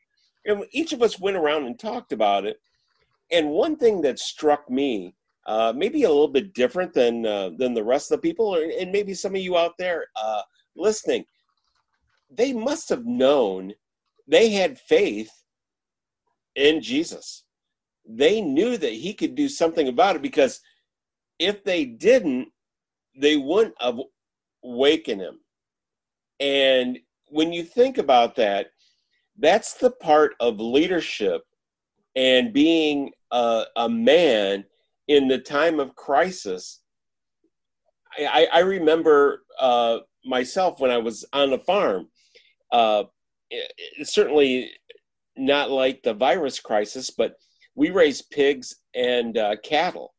And 0.45 0.64
each 0.73 0.93
of 0.93 1.03
us 1.03 1.19
went 1.19 1.37
around 1.37 1.66
and 1.66 1.79
talked 1.79 2.12
about 2.12 2.45
it. 2.45 2.59
And 3.31 3.51
one 3.51 3.77
thing 3.77 4.01
that 4.03 4.19
struck 4.19 4.71
me, 4.71 5.14
uh, 5.47 5.73
maybe 5.77 6.05
a 6.05 6.09
little 6.09 6.29
bit 6.29 6.55
different 6.55 6.93
than 6.95 7.27
uh, 7.27 7.51
than 7.57 7.75
the 7.75 7.85
rest 7.85 8.11
of 8.11 8.21
the 8.21 8.29
people, 8.29 8.55
or, 8.55 8.62
and 8.62 8.91
maybe 8.93 9.14
some 9.14 9.35
of 9.35 9.41
you 9.41 9.57
out 9.57 9.73
there 9.79 10.07
uh, 10.16 10.43
listening, 10.77 11.25
they 12.31 12.53
must 12.53 12.89
have 12.89 13.05
known 13.05 13.73
they 14.27 14.51
had 14.51 14.79
faith 14.79 15.31
in 16.59 16.82
Jesus. 16.82 17.44
They 18.06 18.40
knew 18.40 18.76
that 18.76 18.92
he 18.92 19.14
could 19.14 19.34
do 19.34 19.48
something 19.48 19.88
about 19.88 20.16
it 20.16 20.22
because 20.22 20.61
if 21.38 21.62
they 21.64 21.84
didn't, 21.84 22.48
they 23.16 23.36
wouldn't 23.36 23.74
have 23.80 23.98
wakened 24.62 25.20
him. 25.20 25.40
And 26.40 26.98
when 27.28 27.52
you 27.52 27.62
think 27.62 27.98
about 27.98 28.36
that, 28.36 28.68
that's 29.38 29.74
the 29.74 29.90
part 29.90 30.34
of 30.40 30.59
leadership 30.59 31.42
and 32.16 32.52
being 32.52 33.12
a, 33.30 33.64
a 33.76 33.88
man 33.88 34.64
in 35.06 35.28
the 35.28 35.38
time 35.38 35.78
of 35.78 35.94
crisis. 35.94 36.80
I, 38.18 38.48
I 38.52 38.61
remember 38.61 39.44
uh, 39.61 39.98
myself 40.24 40.80
when 40.80 40.90
I 40.90 40.98
was 40.98 41.24
on 41.32 41.50
the 41.50 41.59
farm. 41.59 42.09
Uh, 42.72 43.04
certainly 44.02 44.70
not 45.39 45.70
like 45.70 46.03
the 46.03 46.14
virus 46.14 46.61
crisis, 46.61 47.11
but 47.11 47.34
we 47.74 47.91
raised 47.91 48.30
pigs 48.30 48.74
and 48.95 49.39
uh, 49.39 49.57
cattle, 49.62 50.14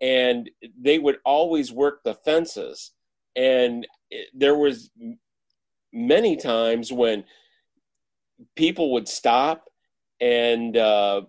and 0.00 0.48
they 0.80 0.98
would 0.98 1.16
always 1.24 1.72
work 1.72 2.00
the 2.04 2.14
fences. 2.14 2.92
And 3.34 3.86
there 4.34 4.56
was 4.56 4.90
many 5.92 6.36
times 6.36 6.92
when 6.92 7.24
people 8.56 8.92
would 8.92 9.08
stop 9.08 9.64
and 10.20 10.76
uh, 10.76 11.22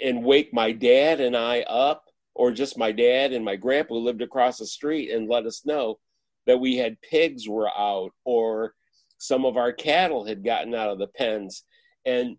and 0.00 0.24
wake 0.24 0.54
my 0.54 0.72
dad 0.72 1.20
and 1.20 1.36
I 1.36 1.62
up, 1.62 2.04
or 2.34 2.52
just 2.52 2.78
my 2.78 2.92
dad 2.92 3.32
and 3.32 3.44
my 3.44 3.56
grandpa 3.56 3.94
who 3.94 4.00
lived 4.00 4.22
across 4.22 4.58
the 4.58 4.66
street, 4.66 5.10
and 5.10 5.28
let 5.28 5.46
us 5.46 5.66
know 5.66 5.98
that 6.46 6.60
we 6.60 6.76
had 6.76 7.00
pigs 7.02 7.48
were 7.48 7.68
out 7.76 8.10
or 8.24 8.74
some 9.18 9.44
of 9.44 9.56
our 9.56 9.72
cattle 9.72 10.24
had 10.24 10.44
gotten 10.44 10.74
out 10.74 10.90
of 10.90 10.98
the 10.98 11.08
pens. 11.08 11.64
And 12.06 12.36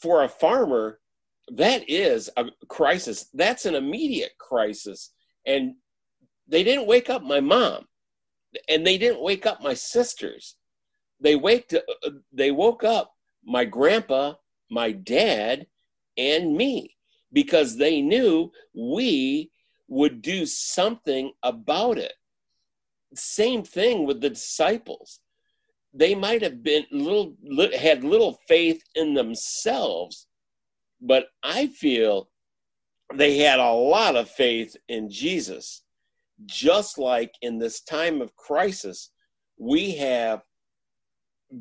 for 0.00 0.24
a 0.24 0.28
farmer, 0.28 1.00
that 1.48 1.88
is 1.88 2.30
a 2.36 2.46
crisis. 2.68 3.28
That's 3.34 3.66
an 3.66 3.74
immediate 3.74 4.36
crisis. 4.38 5.12
And 5.46 5.74
they 6.48 6.64
didn't 6.64 6.86
wake 6.86 7.10
up 7.10 7.22
my 7.22 7.40
mom 7.40 7.86
and 8.68 8.86
they 8.86 8.98
didn't 8.98 9.22
wake 9.22 9.46
up 9.46 9.62
my 9.62 9.74
sisters. 9.74 10.56
They 11.20 11.36
waked 11.36 11.74
they 12.32 12.50
woke 12.50 12.84
up 12.84 13.12
my 13.44 13.64
grandpa, 13.64 14.34
my 14.70 14.92
dad, 14.92 15.66
and 16.16 16.56
me 16.56 16.96
because 17.32 17.76
they 17.76 18.00
knew 18.00 18.50
we 18.74 19.50
would 19.88 20.22
do 20.22 20.46
something 20.46 21.32
about 21.42 21.98
it. 21.98 22.12
Same 23.14 23.62
thing 23.62 24.06
with 24.06 24.20
the 24.20 24.30
disciples. 24.30 25.20
They 25.96 26.14
might 26.14 26.42
have 26.42 26.62
been 26.62 26.84
little 26.90 27.34
had 27.74 28.04
little 28.04 28.38
faith 28.46 28.82
in 28.94 29.14
themselves, 29.14 30.26
but 31.00 31.28
I 31.42 31.68
feel 31.68 32.28
they 33.14 33.38
had 33.38 33.60
a 33.60 33.72
lot 33.72 34.14
of 34.14 34.28
faith 34.28 34.76
in 34.88 35.10
Jesus. 35.10 35.82
Just 36.44 36.98
like 36.98 37.32
in 37.40 37.58
this 37.58 37.80
time 37.80 38.20
of 38.20 38.36
crisis, 38.36 39.10
we 39.56 39.94
have 39.96 40.42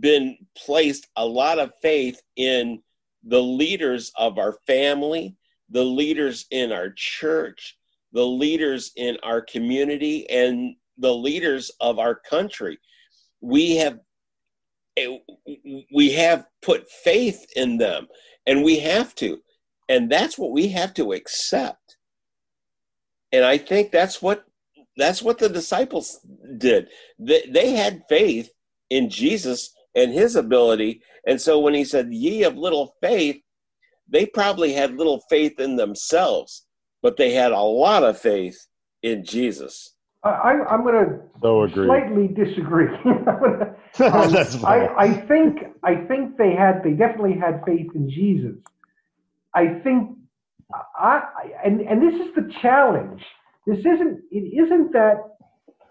been 0.01 0.37
placed 0.57 1.07
a 1.15 1.25
lot 1.25 1.57
of 1.59 1.71
faith 1.81 2.21
in 2.35 2.81
the 3.23 3.41
leaders 3.41 4.11
of 4.17 4.37
our 4.37 4.57
family, 4.67 5.37
the 5.69 5.83
leaders 5.83 6.45
in 6.51 6.73
our 6.73 6.89
church, 6.89 7.77
the 8.11 8.25
leaders 8.25 8.91
in 8.97 9.17
our 9.23 9.41
community, 9.41 10.29
and 10.29 10.75
the 10.97 11.13
leaders 11.13 11.71
of 11.79 11.99
our 11.99 12.15
country. 12.15 12.77
We 13.39 13.77
have 13.77 13.99
we 15.93 16.11
have 16.11 16.45
put 16.61 16.89
faith 16.89 17.45
in 17.55 17.77
them 17.77 18.07
and 18.45 18.63
we 18.63 18.79
have 18.79 19.13
to. 19.15 19.39
And 19.89 20.09
that's 20.11 20.37
what 20.37 20.51
we 20.51 20.69
have 20.69 20.93
to 20.95 21.13
accept. 21.13 21.97
And 23.31 23.43
i 23.43 23.57
think 23.57 23.91
that's 23.91 24.21
what 24.21 24.45
that's 24.97 25.21
what 25.21 25.37
the 25.37 25.49
disciples 25.49 26.19
did. 26.57 26.87
They, 27.19 27.43
they 27.49 27.71
had 27.71 28.03
faith 28.07 28.49
in 28.89 29.09
jesus 29.09 29.71
and 29.95 30.13
his 30.13 30.35
ability. 30.35 31.01
And 31.27 31.39
so 31.39 31.59
when 31.59 31.73
he 31.73 31.83
said 31.83 32.13
ye 32.13 32.43
of 32.43 32.55
little 32.57 32.95
faith 33.01 33.41
they 34.07 34.25
probably 34.25 34.71
had 34.73 34.95
little 34.97 35.21
faith 35.29 35.59
in 35.59 35.75
themselves 35.75 36.65
but 37.01 37.17
they 37.17 37.33
had 37.33 37.51
a 37.51 37.59
lot 37.59 38.03
of 38.03 38.17
faith 38.19 38.57
in 39.03 39.25
jesus. 39.25 39.95
I, 40.23 40.53
I'm 40.69 40.81
going 40.83 41.05
to 41.05 41.19
So 41.41 41.63
agree. 41.63 41.85
slightly 41.85 42.27
disagree. 42.29 42.87
um, 43.05 43.23
That's 43.25 43.64
fine. 44.57 44.83
Um, 44.83 44.89
I, 44.97 45.03
I 45.05 45.27
think 45.27 45.59
I 45.83 45.95
think 46.07 46.37
they 46.37 46.53
had 46.53 46.83
they 46.83 46.93
definitely 46.93 47.37
had 47.39 47.63
faith 47.65 47.87
in 47.95 48.09
Jesus. 48.09 48.55
I 49.53 49.79
think 49.83 50.17
I 50.97 51.21
and 51.63 51.81
and 51.81 52.01
this 52.01 52.27
is 52.27 52.35
the 52.35 52.51
challenge. 52.61 53.21
This 53.67 53.79
isn't 53.79 54.21
it 54.31 54.63
isn't 54.65 54.91
that 54.93 55.37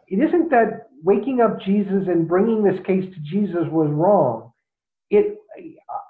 it 0.08 0.16
isn't 0.16 0.50
that 0.50 0.88
waking 1.02 1.40
up 1.40 1.60
Jesus 1.60 2.08
and 2.08 2.28
bringing 2.28 2.62
this 2.62 2.80
case 2.86 3.04
to 3.14 3.20
Jesus 3.20 3.64
was 3.70 3.90
wrong. 3.90 4.52
It 5.10 5.38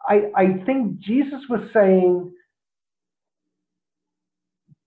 I 0.09 0.31
I 0.37 0.65
think 0.67 1.01
Jesus 1.01 1.41
was 1.49 1.61
saying 1.73 2.33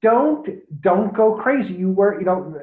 don't 0.02 0.48
don't 0.82 1.16
go 1.16 1.40
crazy. 1.42 1.74
You 1.74 1.92
were 1.92 2.20
you 2.20 2.26
know 2.26 2.54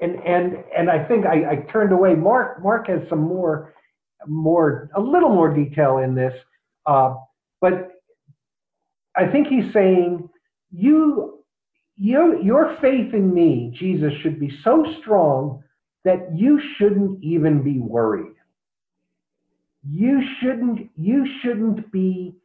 and 0.00 0.16
and 0.24 0.64
and 0.76 0.90
I 0.90 1.04
think 1.04 1.26
I, 1.26 1.50
I 1.50 1.56
turned 1.72 1.92
away. 1.92 2.14
Mark 2.14 2.62
Mark 2.62 2.88
has 2.88 3.00
some 3.08 3.20
more 3.20 3.74
more 4.26 4.90
a 4.94 5.00
little 5.00 5.30
more 5.30 5.52
detail 5.52 5.98
in 5.98 6.14
this, 6.14 6.32
uh, 6.86 7.14
but 7.60 7.90
I 9.16 9.26
think 9.26 9.48
he's 9.48 9.72
saying 9.72 10.28
you 10.70 11.44
you 11.96 12.40
your 12.42 12.76
faith 12.80 13.12
in 13.12 13.32
me, 13.32 13.72
Jesus, 13.78 14.12
should 14.22 14.40
be 14.40 14.50
so 14.64 14.84
strong 15.00 15.62
that 16.04 16.34
you 16.34 16.60
shouldn't 16.76 17.22
even 17.22 17.62
be 17.62 17.78
worried. 17.78 18.36
You 19.88 20.22
shouldn't 20.40 20.90
you 20.96 21.26
shouldn't 21.42 21.92
be 21.92 22.36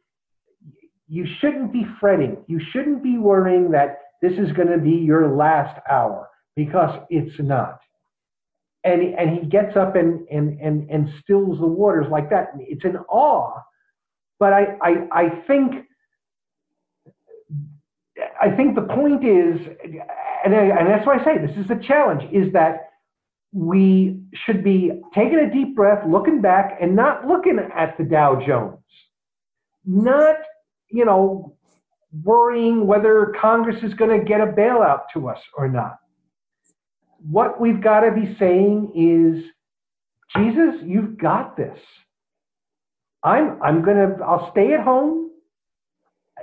you 1.08 1.26
shouldn't 1.40 1.72
be 1.72 1.86
fretting. 2.00 2.38
You 2.48 2.60
shouldn't 2.72 3.02
be 3.02 3.16
worrying 3.16 3.70
that 3.70 4.00
this 4.20 4.32
is 4.32 4.52
going 4.52 4.68
to 4.68 4.78
be 4.78 4.90
your 4.90 5.34
last 5.34 5.80
hour 5.88 6.28
because 6.56 6.98
it's 7.10 7.38
not. 7.38 7.80
And, 8.82 9.02
and 9.14 9.38
he 9.38 9.46
gets 9.46 9.76
up 9.76 9.94
and, 9.94 10.26
and, 10.28 10.58
and, 10.60 10.88
and 10.90 11.08
stills 11.22 11.58
the 11.58 11.66
waters 11.66 12.06
like 12.10 12.30
that. 12.30 12.52
It's 12.58 12.84
an 12.84 12.96
awe. 13.08 13.60
But 14.38 14.52
I, 14.52 14.76
I, 14.82 14.94
I 15.12 15.28
think 15.46 15.86
I 18.40 18.54
think 18.54 18.74
the 18.74 18.82
point 18.82 19.26
is, 19.26 19.60
and, 20.44 20.54
I, 20.54 20.78
and 20.78 20.88
that's 20.88 21.06
why 21.06 21.18
I 21.18 21.24
say 21.24 21.38
this 21.38 21.56
is 21.58 21.68
the 21.68 21.82
challenge, 21.86 22.22
is 22.32 22.50
that 22.54 22.90
we 23.52 24.20
should 24.44 24.64
be 24.64 25.02
taking 25.14 25.38
a 25.38 25.52
deep 25.52 25.76
breath, 25.76 26.02
looking 26.08 26.40
back, 26.40 26.78
and 26.80 26.96
not 26.96 27.26
looking 27.26 27.58
at 27.76 27.96
the 27.98 28.04
Dow 28.04 28.40
Jones. 28.46 28.78
Not, 29.84 30.36
you 30.90 31.04
know, 31.04 31.56
worrying 32.22 32.86
whether 32.86 33.34
Congress 33.38 33.82
is 33.82 33.92
going 33.94 34.18
to 34.18 34.24
get 34.24 34.40
a 34.40 34.46
bailout 34.46 35.02
to 35.12 35.28
us 35.28 35.38
or 35.56 35.68
not 35.68 35.98
what 37.30 37.60
we've 37.60 37.82
got 37.82 38.00
to 38.00 38.12
be 38.12 38.36
saying 38.38 38.92
is, 38.94 39.44
Jesus, 40.36 40.82
you've 40.84 41.18
got 41.18 41.56
this. 41.56 41.78
I'm 43.22 43.60
I'm 43.62 43.84
gonna 43.84 44.16
I'll 44.24 44.50
stay 44.52 44.72
at 44.72 44.84
home 44.84 45.30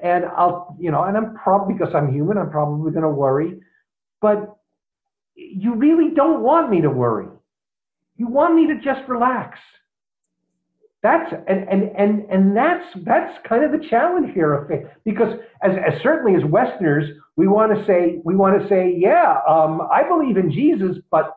and 0.02 0.26
I'll 0.26 0.76
you 0.80 0.92
know 0.92 1.04
and 1.04 1.16
I'm 1.16 1.36
probably 1.36 1.76
because 1.76 1.94
I'm 1.96 2.14
human 2.14 2.38
I'm 2.38 2.50
probably 2.50 2.92
gonna 2.92 3.10
worry, 3.10 3.60
but 4.22 4.58
you 5.36 5.76
really 5.76 6.14
don't 6.14 6.42
want 6.42 6.70
me 6.70 6.82
to 6.82 6.90
worry. 6.90 7.28
You 8.18 8.28
want 8.28 8.56
me 8.56 8.68
to 8.68 8.80
just 8.82 9.08
relax. 9.08 9.60
That's 11.04 11.34
and 11.50 11.68
and 11.68 11.92
and 11.98 12.26
and 12.32 12.56
that's 12.56 12.86
that's 13.04 13.38
kind 13.46 13.66
of 13.66 13.74
the 13.74 13.88
challenge 13.90 14.34
here 14.34 14.88
because 15.04 15.38
as, 15.62 15.76
as 15.86 16.02
certainly 16.02 16.42
as 16.42 16.50
Westerners 16.50 17.10
we 17.36 17.46
want 17.46 17.78
to 17.78 17.86
say 17.86 18.22
we 18.24 18.38
want 18.38 18.62
to 18.62 18.68
say 18.70 18.96
yeah 18.98 19.40
um, 19.46 19.82
I 19.92 20.08
believe 20.08 20.38
in 20.38 20.50
Jesus 20.50 20.98
but 21.12 21.36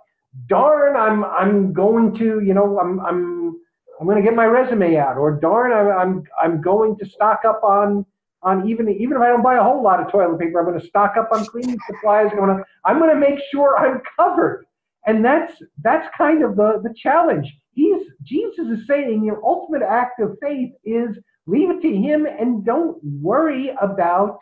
darn 0.49 0.97
I'm 0.97 1.25
I'm 1.25 1.73
going 1.73 2.17
to 2.19 2.41
you 2.47 2.55
know 2.55 2.79
I'm 2.79 3.01
I'm 3.01 3.57
I'm 3.99 4.07
going 4.07 4.19
to 4.19 4.23
get 4.23 4.37
my 4.37 4.45
resume 4.45 4.97
out 4.99 5.17
or 5.17 5.33
darn 5.33 5.73
I'm 5.73 5.99
I'm 5.99 6.23
I'm 6.41 6.63
going 6.63 6.97
to 6.99 7.09
stock 7.09 7.41
up 7.45 7.65
on 7.65 8.07
on 8.45 8.69
even 8.71 8.89
even 8.89 9.17
if 9.17 9.21
I 9.21 9.27
don't 9.27 9.43
buy 9.43 9.57
a 9.57 9.63
whole 9.65 9.83
lot 9.83 9.99
of 9.99 10.13
toilet 10.13 10.39
paper 10.39 10.61
I'm 10.61 10.67
going 10.67 10.81
to 10.81 10.87
stock 10.87 11.17
up 11.19 11.31
on 11.33 11.45
cleaning 11.45 11.79
supplies 11.91 12.29
I'm 12.31 12.39
going 12.39 12.57
to 12.57 12.65
I'm 12.85 13.01
going 13.01 13.13
to 13.13 13.19
make 13.19 13.41
sure 13.51 13.77
I'm 13.79 14.01
covered. 14.17 14.65
And 15.07 15.25
that's 15.25 15.53
that's 15.83 16.07
kind 16.17 16.45
of 16.45 16.55
the 16.55 16.81
the 16.85 16.95
challenge 17.03 17.53
he's 17.77 18.03
Jesus 18.25 18.67
is 18.69 18.89
saying 18.89 19.25
your 19.25 19.45
ultimate 19.45 19.83
act 19.83 20.21
of 20.21 20.39
faith 20.43 20.73
is 20.85 21.17
leave 21.47 21.71
it 21.71 21.83
to 21.83 21.97
him 21.97 22.27
and 22.27 22.65
don't 22.67 22.99
worry 23.23 23.71
about, 23.81 24.41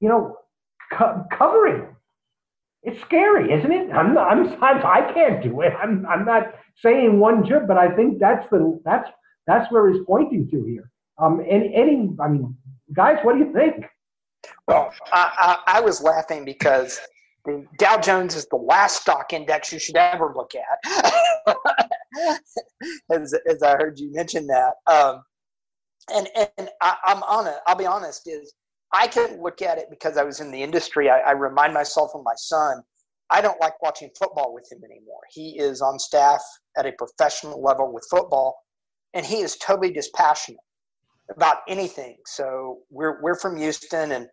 you 0.00 0.08
know, 0.08 0.36
co- 0.92 1.24
covering. 1.32 1.88
It's 2.84 3.00
scary, 3.02 3.52
isn't 3.52 3.72
it? 3.72 3.90
I'm 3.92 4.14
not, 4.14 4.30
I'm, 4.30 4.46
I'm 4.62 4.86
I 4.86 5.12
can't 5.12 5.42
do 5.42 5.62
it. 5.62 5.72
I'm 5.82 6.06
I'm 6.06 6.24
not 6.24 6.54
saying 6.82 7.18
one 7.18 7.46
should, 7.48 7.66
but 7.66 7.78
I 7.78 7.96
think 7.96 8.20
that's 8.20 8.48
the 8.50 8.80
that's 8.84 9.10
that's 9.48 9.72
where 9.72 9.92
he's 9.92 10.02
pointing 10.06 10.48
to 10.50 10.64
here. 10.64 10.90
Um, 11.18 11.40
and 11.40 11.64
any, 11.74 12.10
I 12.20 12.28
mean, 12.28 12.56
guys, 12.94 13.18
what 13.24 13.34
do 13.34 13.40
you 13.40 13.52
think? 13.52 13.86
Well, 14.68 14.92
I, 15.12 15.58
I, 15.66 15.78
I 15.78 15.80
was 15.80 16.02
laughing 16.02 16.44
because 16.44 17.00
the 17.46 17.64
Dow 17.78 17.98
Jones 17.98 18.34
is 18.34 18.46
the 18.46 18.56
last 18.56 19.02
stock 19.02 19.32
index 19.32 19.72
you 19.72 19.78
should 19.78 19.96
ever 19.96 20.34
look 20.36 20.52
at. 20.54 21.40
as, 23.10 23.34
as 23.48 23.62
I 23.62 23.76
heard 23.76 23.98
you 23.98 24.12
mention 24.12 24.46
that. 24.48 24.74
Um, 24.86 25.22
and 26.12 26.28
and 26.58 26.68
I, 26.80 26.96
am 27.06 27.22
on 27.22 27.46
it. 27.46 27.56
I'll 27.66 27.76
be 27.76 27.86
honest. 27.86 28.28
Is 28.28 28.52
I 28.92 29.06
can 29.06 29.40
look 29.42 29.62
at 29.62 29.78
it 29.78 29.86
because 29.90 30.16
I 30.16 30.24
was 30.24 30.40
in 30.40 30.50
the 30.50 30.62
industry. 30.62 31.10
I, 31.10 31.18
I 31.20 31.32
remind 31.32 31.74
myself 31.74 32.10
of 32.14 32.22
my 32.24 32.34
son. 32.36 32.82
I 33.30 33.40
don't 33.40 33.60
like 33.60 33.80
watching 33.82 34.10
football 34.16 34.54
with 34.54 34.70
him 34.70 34.82
anymore. 34.84 35.20
He 35.30 35.58
is 35.58 35.80
on 35.80 35.98
staff 35.98 36.42
at 36.78 36.86
a 36.86 36.92
professional 36.92 37.60
level 37.60 37.92
with 37.92 38.06
football, 38.08 38.56
and 39.14 39.26
he 39.26 39.40
is 39.40 39.56
totally 39.56 39.90
dispassionate 39.90 40.60
about 41.34 41.58
anything. 41.68 42.16
So 42.26 42.78
we're 42.90 43.20
we're 43.22 43.38
from 43.38 43.56
Houston, 43.56 44.12
and 44.12 44.28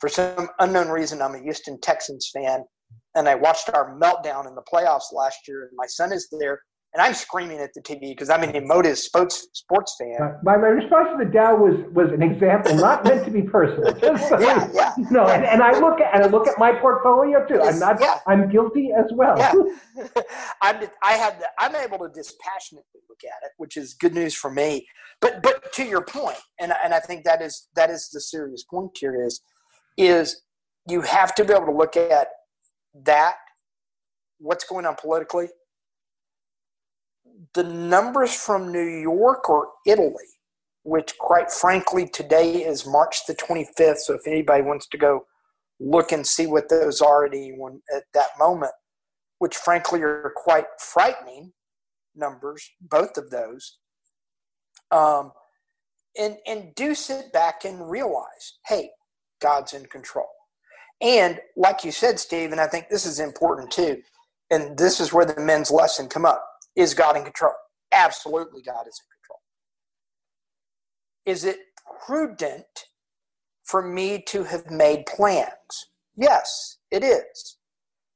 for 0.00 0.08
some 0.08 0.48
unknown 0.60 0.88
reason, 0.88 1.20
I'm 1.20 1.34
a 1.34 1.40
Houston 1.40 1.80
Texans 1.80 2.30
fan, 2.32 2.64
and 3.14 3.28
I 3.28 3.34
watched 3.34 3.70
our 3.70 3.98
meltdown 3.98 4.46
in 4.46 4.54
the 4.54 4.62
playoffs 4.72 5.12
last 5.12 5.38
year. 5.46 5.62
And 5.62 5.72
my 5.76 5.86
son 5.86 6.12
is 6.12 6.28
there, 6.38 6.60
and 6.94 7.02
I'm 7.02 7.14
screaming 7.14 7.58
at 7.58 7.70
the 7.74 7.82
TV 7.82 8.00
because 8.00 8.30
I'm 8.30 8.42
an 8.42 8.54
emotive 8.54 8.96
sports 8.96 9.48
sports 9.52 9.96
fan. 10.00 10.38
My, 10.42 10.56
my 10.56 10.68
response 10.68 11.08
to 11.12 11.24
the 11.24 11.30
Dow 11.30 11.56
was 11.56 11.74
was 11.92 12.10
an 12.12 12.22
example, 12.22 12.76
not 12.76 13.04
meant 13.04 13.24
to 13.24 13.30
be 13.30 13.42
personal. 13.42 13.92
Just 13.92 14.30
Yeah, 14.40 14.68
yeah. 14.72 14.94
No, 15.10 15.26
and, 15.26 15.44
and 15.44 15.62
I 15.62 15.78
look 15.78 16.00
at 16.00 16.14
and 16.14 16.24
I 16.24 16.28
look 16.28 16.46
at 16.46 16.58
my 16.58 16.72
portfolio 16.72 17.44
too. 17.46 17.60
I'm 17.60 17.78
not. 17.78 18.00
Yeah. 18.00 18.18
I'm 18.26 18.48
guilty 18.48 18.90
as 18.96 19.06
well. 19.12 19.36
Yeah. 19.36 19.52
I'm 20.62 20.88
I 21.02 21.12
have 21.12 21.38
the, 21.40 21.48
I'm 21.58 21.74
able 21.76 21.98
to 21.98 22.08
dispassionately 22.14 23.00
look 23.08 23.20
at 23.24 23.44
it, 23.44 23.52
which 23.58 23.76
is 23.76 23.94
good 23.94 24.14
news 24.14 24.34
for 24.34 24.50
me. 24.50 24.86
But 25.20 25.42
but 25.42 25.72
to 25.74 25.84
your 25.84 26.02
point, 26.02 26.38
and 26.60 26.72
and 26.82 26.94
I 26.94 27.00
think 27.00 27.24
that 27.24 27.42
is 27.42 27.68
that 27.74 27.90
is 27.90 28.08
the 28.12 28.20
serious 28.20 28.64
point 28.64 28.92
here 28.98 29.24
is 29.26 29.42
is 29.98 30.40
you 30.88 31.02
have 31.02 31.34
to 31.34 31.44
be 31.44 31.52
able 31.52 31.66
to 31.66 31.72
look 31.72 31.96
at 31.96 32.28
that 33.04 33.34
what's 34.38 34.64
going 34.64 34.86
on 34.86 34.94
politically. 34.94 35.48
The 37.54 37.64
numbers 37.64 38.34
from 38.34 38.72
New 38.72 38.86
York 38.86 39.50
or 39.50 39.68
Italy, 39.86 40.14
which 40.84 41.18
quite 41.18 41.50
frankly 41.50 42.08
today 42.08 42.64
is 42.64 42.86
March 42.86 43.26
the 43.26 43.34
25th. 43.34 43.98
So 43.98 44.14
if 44.14 44.26
anybody 44.26 44.62
wants 44.62 44.86
to 44.88 44.98
go 44.98 45.26
look 45.80 46.12
and 46.12 46.26
see 46.26 46.46
what 46.46 46.68
those 46.68 47.00
are 47.00 47.26
at 47.26 47.34
anyone 47.34 47.80
at 47.94 48.04
that 48.14 48.28
moment, 48.38 48.72
which 49.38 49.56
frankly 49.56 50.02
are 50.02 50.32
quite 50.36 50.66
frightening 50.80 51.52
numbers, 52.14 52.68
both 52.80 53.16
of 53.16 53.30
those. 53.30 53.78
Um, 54.90 55.32
and 56.18 56.38
and 56.46 56.74
do 56.74 56.94
sit 56.94 57.32
back 57.32 57.64
and 57.64 57.90
realize, 57.90 58.58
hey, 58.66 58.90
God's 59.40 59.72
in 59.72 59.86
control. 59.86 60.28
And 61.00 61.38
like 61.56 61.84
you 61.84 61.92
said, 61.92 62.18
Steve, 62.18 62.52
and 62.52 62.60
I 62.60 62.66
think 62.66 62.88
this 62.88 63.06
is 63.06 63.20
important 63.20 63.70
too, 63.70 64.02
and 64.50 64.76
this 64.76 65.00
is 65.00 65.12
where 65.12 65.24
the 65.24 65.40
men's 65.40 65.70
lesson 65.70 66.08
come 66.08 66.24
up: 66.24 66.44
is 66.74 66.94
God 66.94 67.16
in 67.16 67.24
control? 67.24 67.52
Absolutely, 67.92 68.62
God 68.62 68.86
is 68.88 69.00
in 69.00 69.06
control. 69.16 69.40
Is 71.24 71.44
it 71.44 71.58
prudent 72.04 72.86
for 73.64 73.82
me 73.82 74.22
to 74.28 74.44
have 74.44 74.70
made 74.70 75.06
plans? 75.06 75.90
Yes, 76.16 76.78
it 76.90 77.04
is. 77.04 77.58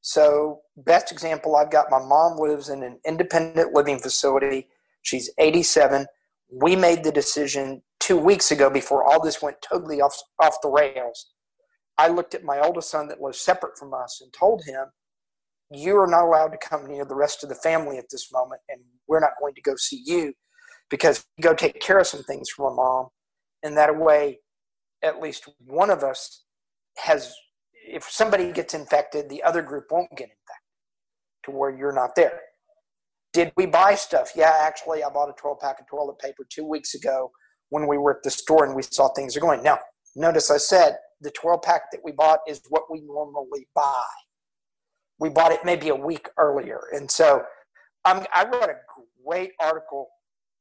So, 0.01 0.63
best 0.77 1.13
example 1.13 1.55
I've 1.55 1.71
got 1.71 1.91
my 1.91 2.05
mom 2.05 2.37
lives 2.37 2.69
in 2.69 2.83
an 2.83 2.99
independent 3.07 3.73
living 3.73 4.01
facility. 4.01 4.67
She's 5.03 5.31
87. 5.39 6.07
We 6.51 6.75
made 6.75 7.05
the 7.05 7.13
decision 7.13 7.83
two 8.03 8.17
weeks 8.17 8.51
ago 8.51 8.69
before 8.69 9.05
all 9.05 9.23
this 9.23 9.41
went 9.41 9.63
totally 9.63 10.01
off, 10.01 10.17
off 10.41 10.57
the 10.61 10.69
rails. 10.69 11.31
I 11.97 12.09
looked 12.09 12.35
at 12.35 12.43
my 12.43 12.59
oldest 12.59 12.91
son 12.91 13.07
that 13.09 13.21
lives 13.21 13.39
separate 13.39 13.79
from 13.79 13.95
us 13.95 14.21
and 14.21 14.33
told 14.33 14.65
him, 14.65 14.87
You 15.71 15.97
are 15.99 16.09
not 16.09 16.25
allowed 16.25 16.49
to 16.49 16.59
come 16.59 16.87
near 16.87 17.05
the 17.05 17.15
rest 17.15 17.45
of 17.45 17.49
the 17.49 17.55
family 17.55 17.99
at 17.99 18.07
this 18.11 18.33
moment, 18.33 18.61
and 18.69 18.81
we're 19.07 19.21
not 19.21 19.39
going 19.41 19.55
to 19.55 19.63
go 19.63 19.77
see 19.77 20.03
you 20.05 20.33
because 20.91 21.25
go 21.41 21.55
take 21.55 21.81
care 21.81 21.99
of 21.99 22.09
some 22.09 22.25
things 22.25 22.51
for 22.51 22.71
my 22.71 22.77
mom. 22.77 23.07
And 23.63 23.77
that 23.77 23.97
way, 23.97 24.41
at 25.05 25.23
least 25.23 25.49
one 25.65 25.91
of 25.91 26.03
us 26.03 26.43
has 26.99 27.33
if 27.87 28.05
somebody 28.05 28.51
gets 28.51 28.75
infected, 28.75 29.29
the 29.29 29.43
other 29.45 29.63
group 29.63 29.87
won't 29.91 30.11
get 30.11 30.25
infected 30.25 31.45
to 31.45 31.51
where 31.53 31.71
you're 31.71 31.93
not 31.93 32.17
there. 32.17 32.41
Did 33.33 33.53
we 33.57 33.67
buy 33.67 33.95
stuff? 33.95 34.33
Yeah, 34.35 34.55
actually, 34.61 35.05
I 35.05 35.09
bought 35.09 35.31
a 35.31 35.35
12 35.41 35.61
pack 35.61 35.81
of 35.81 35.87
toilet 35.89 36.19
paper 36.19 36.45
two 36.49 36.65
weeks 36.65 36.95
ago 36.95 37.31
when 37.73 37.87
we 37.87 37.97
were 37.97 38.15
at 38.15 38.23
the 38.23 38.31
store 38.31 38.67
and 38.67 38.77
we 38.77 38.83
saw 38.83 39.09
things 39.09 39.35
are 39.35 39.41
going. 39.41 39.63
Now, 39.63 39.79
notice 40.15 40.51
I 40.51 40.59
said 40.59 40.99
the 41.23 41.31
12 41.31 41.63
pack 41.63 41.91
that 41.91 42.03
we 42.05 42.13
bought 42.13 42.41
is 42.47 42.61
what 42.69 42.83
we 42.91 43.01
normally 43.01 43.67
buy. 43.75 44.05
We 45.19 45.31
bought 45.31 45.53
it 45.53 45.61
maybe 45.65 45.89
a 45.89 45.97
week 45.97 46.29
earlier. 46.37 46.81
And 46.93 47.11
so 47.11 47.43
um, 48.05 48.27
I 48.35 48.45
wrote 48.45 48.69
a 48.69 48.75
great 49.27 49.53
article, 49.59 50.09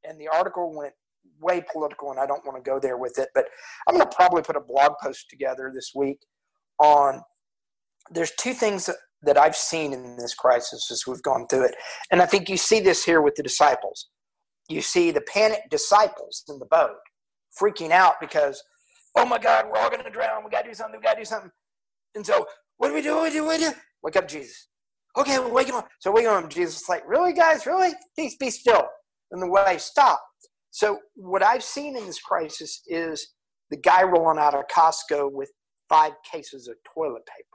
and 0.04 0.18
the 0.18 0.28
article 0.28 0.74
went 0.74 0.94
way 1.38 1.62
political, 1.70 2.10
and 2.10 2.18
I 2.18 2.24
don't 2.24 2.42
want 2.46 2.56
to 2.64 2.68
go 2.68 2.80
there 2.80 2.96
with 2.96 3.18
it, 3.18 3.28
but 3.34 3.44
I'm 3.86 3.94
going 3.94 4.08
to 4.08 4.16
probably 4.16 4.40
put 4.40 4.56
a 4.56 4.60
blog 4.60 4.92
post 5.02 5.26
together 5.28 5.70
this 5.74 5.92
week 5.94 6.18
on 6.78 7.20
there's 8.10 8.32
two 8.38 8.54
things 8.54 8.86
that, 8.86 8.96
that 9.22 9.36
I've 9.36 9.56
seen 9.56 9.92
in 9.92 10.16
this 10.16 10.32
crisis 10.32 10.90
as 10.90 11.06
we've 11.06 11.22
gone 11.22 11.46
through 11.48 11.66
it. 11.66 11.74
And 12.10 12.22
I 12.22 12.26
think 12.26 12.48
you 12.48 12.56
see 12.56 12.80
this 12.80 13.04
here 13.04 13.20
with 13.20 13.34
the 13.34 13.42
disciples. 13.42 14.08
You 14.72 14.80
see 14.80 15.10
the 15.10 15.20
panicked 15.20 15.70
disciples 15.70 16.44
in 16.48 16.58
the 16.58 16.66
boat 16.66 16.96
freaking 17.60 17.90
out 17.90 18.14
because, 18.20 18.62
oh 19.16 19.26
my 19.26 19.38
God, 19.38 19.66
we're 19.66 19.78
all 19.78 19.90
going 19.90 20.02
to 20.02 20.10
drown. 20.10 20.44
We 20.44 20.50
got 20.50 20.62
to 20.62 20.70
do 20.70 20.74
something. 20.74 20.98
We 20.98 21.04
got 21.04 21.14
to 21.14 21.20
do 21.20 21.24
something. 21.26 21.50
And 22.14 22.24
so, 22.24 22.46
what 22.78 22.88
do 22.88 22.94
we 22.94 23.02
do? 23.02 23.16
What 23.16 23.32
do 23.32 23.44
we 23.44 23.58
do? 23.58 23.64
We 23.66 23.70
do? 23.70 23.78
Wake 24.02 24.16
up 24.16 24.26
Jesus. 24.26 24.68
Okay, 25.18 25.38
we'll 25.38 25.52
wake 25.52 25.68
him 25.68 25.74
up. 25.74 25.88
So 25.98 26.10
wake 26.10 26.24
him 26.24 26.32
up. 26.32 26.48
Jesus 26.48 26.88
like, 26.88 27.06
really, 27.06 27.34
guys? 27.34 27.66
Really? 27.66 27.90
Peace, 28.16 28.36
be 28.36 28.48
still. 28.48 28.84
And 29.30 29.42
the 29.42 29.46
waves 29.46 29.84
stop. 29.84 30.22
So 30.70 30.98
what 31.14 31.42
I've 31.42 31.62
seen 31.62 31.96
in 31.96 32.06
this 32.06 32.18
crisis 32.18 32.80
is 32.86 33.34
the 33.70 33.76
guy 33.76 34.02
rolling 34.02 34.38
out 34.38 34.54
of 34.54 34.64
Costco 34.74 35.30
with 35.30 35.50
five 35.90 36.12
cases 36.30 36.66
of 36.66 36.76
toilet 36.94 37.26
paper. 37.26 37.48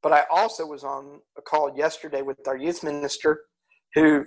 But 0.00 0.12
I 0.12 0.22
also 0.30 0.64
was 0.64 0.84
on 0.84 1.20
a 1.36 1.42
call 1.42 1.76
yesterday 1.76 2.22
with 2.22 2.38
our 2.46 2.56
youth 2.56 2.84
minister 2.84 3.40
who 3.94 4.24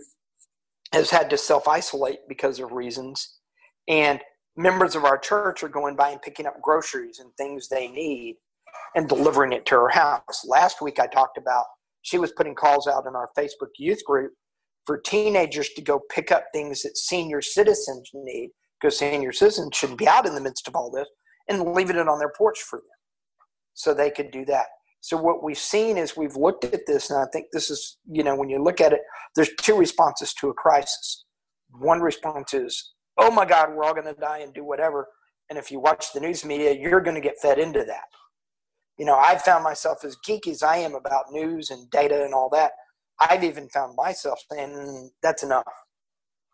has 0.93 1.09
had 1.09 1.29
to 1.31 1.37
self 1.37 1.67
isolate 1.67 2.19
because 2.29 2.59
of 2.59 2.71
reasons. 2.71 3.39
And 3.87 4.21
members 4.55 4.95
of 4.95 5.03
our 5.03 5.17
church 5.17 5.63
are 5.63 5.69
going 5.69 5.95
by 5.95 6.09
and 6.11 6.21
picking 6.21 6.45
up 6.45 6.61
groceries 6.61 7.19
and 7.19 7.31
things 7.35 7.67
they 7.67 7.87
need 7.87 8.35
and 8.95 9.09
delivering 9.09 9.51
it 9.51 9.65
to 9.65 9.75
her 9.75 9.89
house. 9.89 10.45
Last 10.45 10.81
week 10.81 10.99
I 10.99 11.07
talked 11.07 11.37
about 11.37 11.65
she 12.03 12.17
was 12.17 12.31
putting 12.33 12.55
calls 12.55 12.87
out 12.87 13.05
in 13.07 13.15
our 13.15 13.29
Facebook 13.37 13.71
youth 13.77 14.03
group 14.05 14.31
for 14.85 14.99
teenagers 14.99 15.69
to 15.69 15.81
go 15.81 16.01
pick 16.13 16.31
up 16.31 16.45
things 16.53 16.83
that 16.83 16.97
senior 16.97 17.41
citizens 17.41 18.09
need 18.13 18.51
because 18.79 18.99
senior 18.99 19.31
citizens 19.31 19.71
shouldn't 19.73 19.99
be 19.99 20.07
out 20.07 20.25
in 20.25 20.35
the 20.35 20.41
midst 20.41 20.67
of 20.67 20.75
all 20.75 20.91
this 20.91 21.07
and 21.49 21.73
leaving 21.73 21.95
it 21.95 22.07
on 22.07 22.19
their 22.19 22.31
porch 22.37 22.59
for 22.59 22.77
them 22.77 22.85
so 23.73 23.93
they 23.93 24.11
could 24.11 24.31
do 24.31 24.45
that. 24.45 24.67
So 25.03 25.17
what 25.17 25.43
we've 25.43 25.57
seen 25.57 25.97
is 25.97 26.15
we've 26.15 26.37
looked 26.37 26.63
at 26.63 26.87
this, 26.87 27.09
and 27.09 27.19
I 27.19 27.25
think 27.33 27.47
this 27.51 27.69
is, 27.69 27.97
you 28.09 28.23
know, 28.23 28.37
when 28.37 28.49
you 28.49 28.63
look 28.63 28.79
at 28.79 28.93
it, 28.93 29.01
there's 29.35 29.49
two 29.61 29.75
responses 29.75 30.33
to 30.35 30.47
a 30.47 30.53
crisis. 30.53 31.25
One 31.71 31.99
response 31.99 32.53
is, 32.53 32.93
oh 33.17 33.29
my 33.29 33.43
God, 33.43 33.75
we're 33.75 33.83
all 33.83 33.93
going 33.93 34.05
to 34.05 34.13
die 34.13 34.37
and 34.37 34.53
do 34.53 34.63
whatever. 34.63 35.09
And 35.49 35.59
if 35.59 35.69
you 35.69 35.81
watch 35.81 36.13
the 36.13 36.21
news 36.21 36.45
media, 36.45 36.71
you're 36.71 37.01
going 37.01 37.15
to 37.15 37.21
get 37.21 37.35
fed 37.41 37.59
into 37.59 37.83
that. 37.83 38.05
You 38.97 39.03
know, 39.03 39.17
I've 39.17 39.41
found 39.41 39.65
myself 39.65 40.05
as 40.05 40.15
geeky 40.25 40.47
as 40.47 40.63
I 40.63 40.77
am 40.77 40.95
about 40.95 41.33
news 41.33 41.69
and 41.69 41.89
data 41.89 42.23
and 42.23 42.33
all 42.33 42.47
that. 42.53 42.71
I've 43.19 43.43
even 43.43 43.67
found 43.67 43.97
myself 43.97 44.39
saying, 44.49 44.69
"Mm, 44.69 45.09
that's 45.21 45.43
enough. 45.43 45.67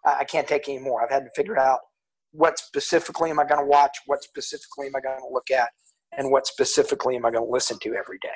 I 0.03 0.21
I 0.21 0.23
can't 0.23 0.47
take 0.47 0.67
any 0.67 0.79
more. 0.79 1.03
I've 1.03 1.11
had 1.11 1.25
to 1.25 1.31
figure 1.35 1.59
out 1.59 1.81
what 2.31 2.57
specifically 2.57 3.29
am 3.29 3.39
I 3.39 3.45
going 3.45 3.61
to 3.61 3.67
watch, 3.67 3.95
what 4.07 4.23
specifically 4.23 4.87
am 4.87 4.95
I 4.95 5.01
going 5.01 5.19
to 5.19 5.27
look 5.31 5.51
at, 5.51 5.69
and 6.17 6.31
what 6.31 6.47
specifically 6.47 7.15
am 7.15 7.25
I 7.25 7.31
going 7.31 7.45
to 7.45 7.51
listen 7.51 7.77
to 7.83 7.95
every 7.95 8.17
day 8.21 8.29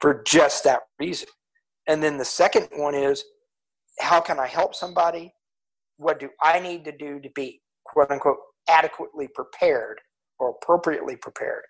for 0.00 0.22
just 0.24 0.64
that 0.64 0.80
reason. 0.98 1.28
And 1.86 2.02
then 2.02 2.18
the 2.18 2.24
second 2.24 2.68
one 2.76 2.94
is 2.94 3.24
how 4.00 4.20
can 4.20 4.38
I 4.38 4.46
help 4.46 4.74
somebody? 4.74 5.32
What 5.96 6.20
do 6.20 6.28
I 6.42 6.60
need 6.60 6.84
to 6.84 6.92
do 6.92 7.20
to 7.20 7.30
be 7.34 7.60
quote 7.84 8.10
unquote 8.10 8.38
adequately 8.68 9.28
prepared 9.34 10.00
or 10.38 10.50
appropriately 10.50 11.16
prepared? 11.16 11.62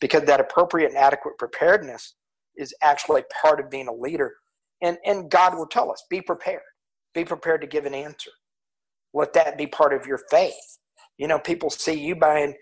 Because 0.00 0.22
that 0.24 0.40
appropriate 0.40 0.88
and 0.88 0.98
adequate 0.98 1.38
preparedness 1.38 2.16
is 2.56 2.74
actually 2.82 3.22
part 3.40 3.60
of 3.60 3.70
being 3.70 3.88
a 3.88 3.94
leader. 3.94 4.34
And, 4.82 4.98
and 5.04 5.30
God 5.30 5.56
will 5.56 5.66
tell 5.66 5.90
us 5.90 6.02
be 6.10 6.20
prepared, 6.20 6.62
be 7.14 7.24
prepared 7.24 7.60
to 7.62 7.66
give 7.66 7.86
an 7.86 7.94
answer. 7.94 8.30
Let 9.14 9.32
that 9.34 9.56
be 9.56 9.66
part 9.66 9.94
of 9.94 10.06
your 10.06 10.20
faith. 10.30 10.54
You 11.18 11.28
know, 11.28 11.38
people 11.38 11.70
see 11.70 11.98
you 11.98 12.16
buying 12.16 12.54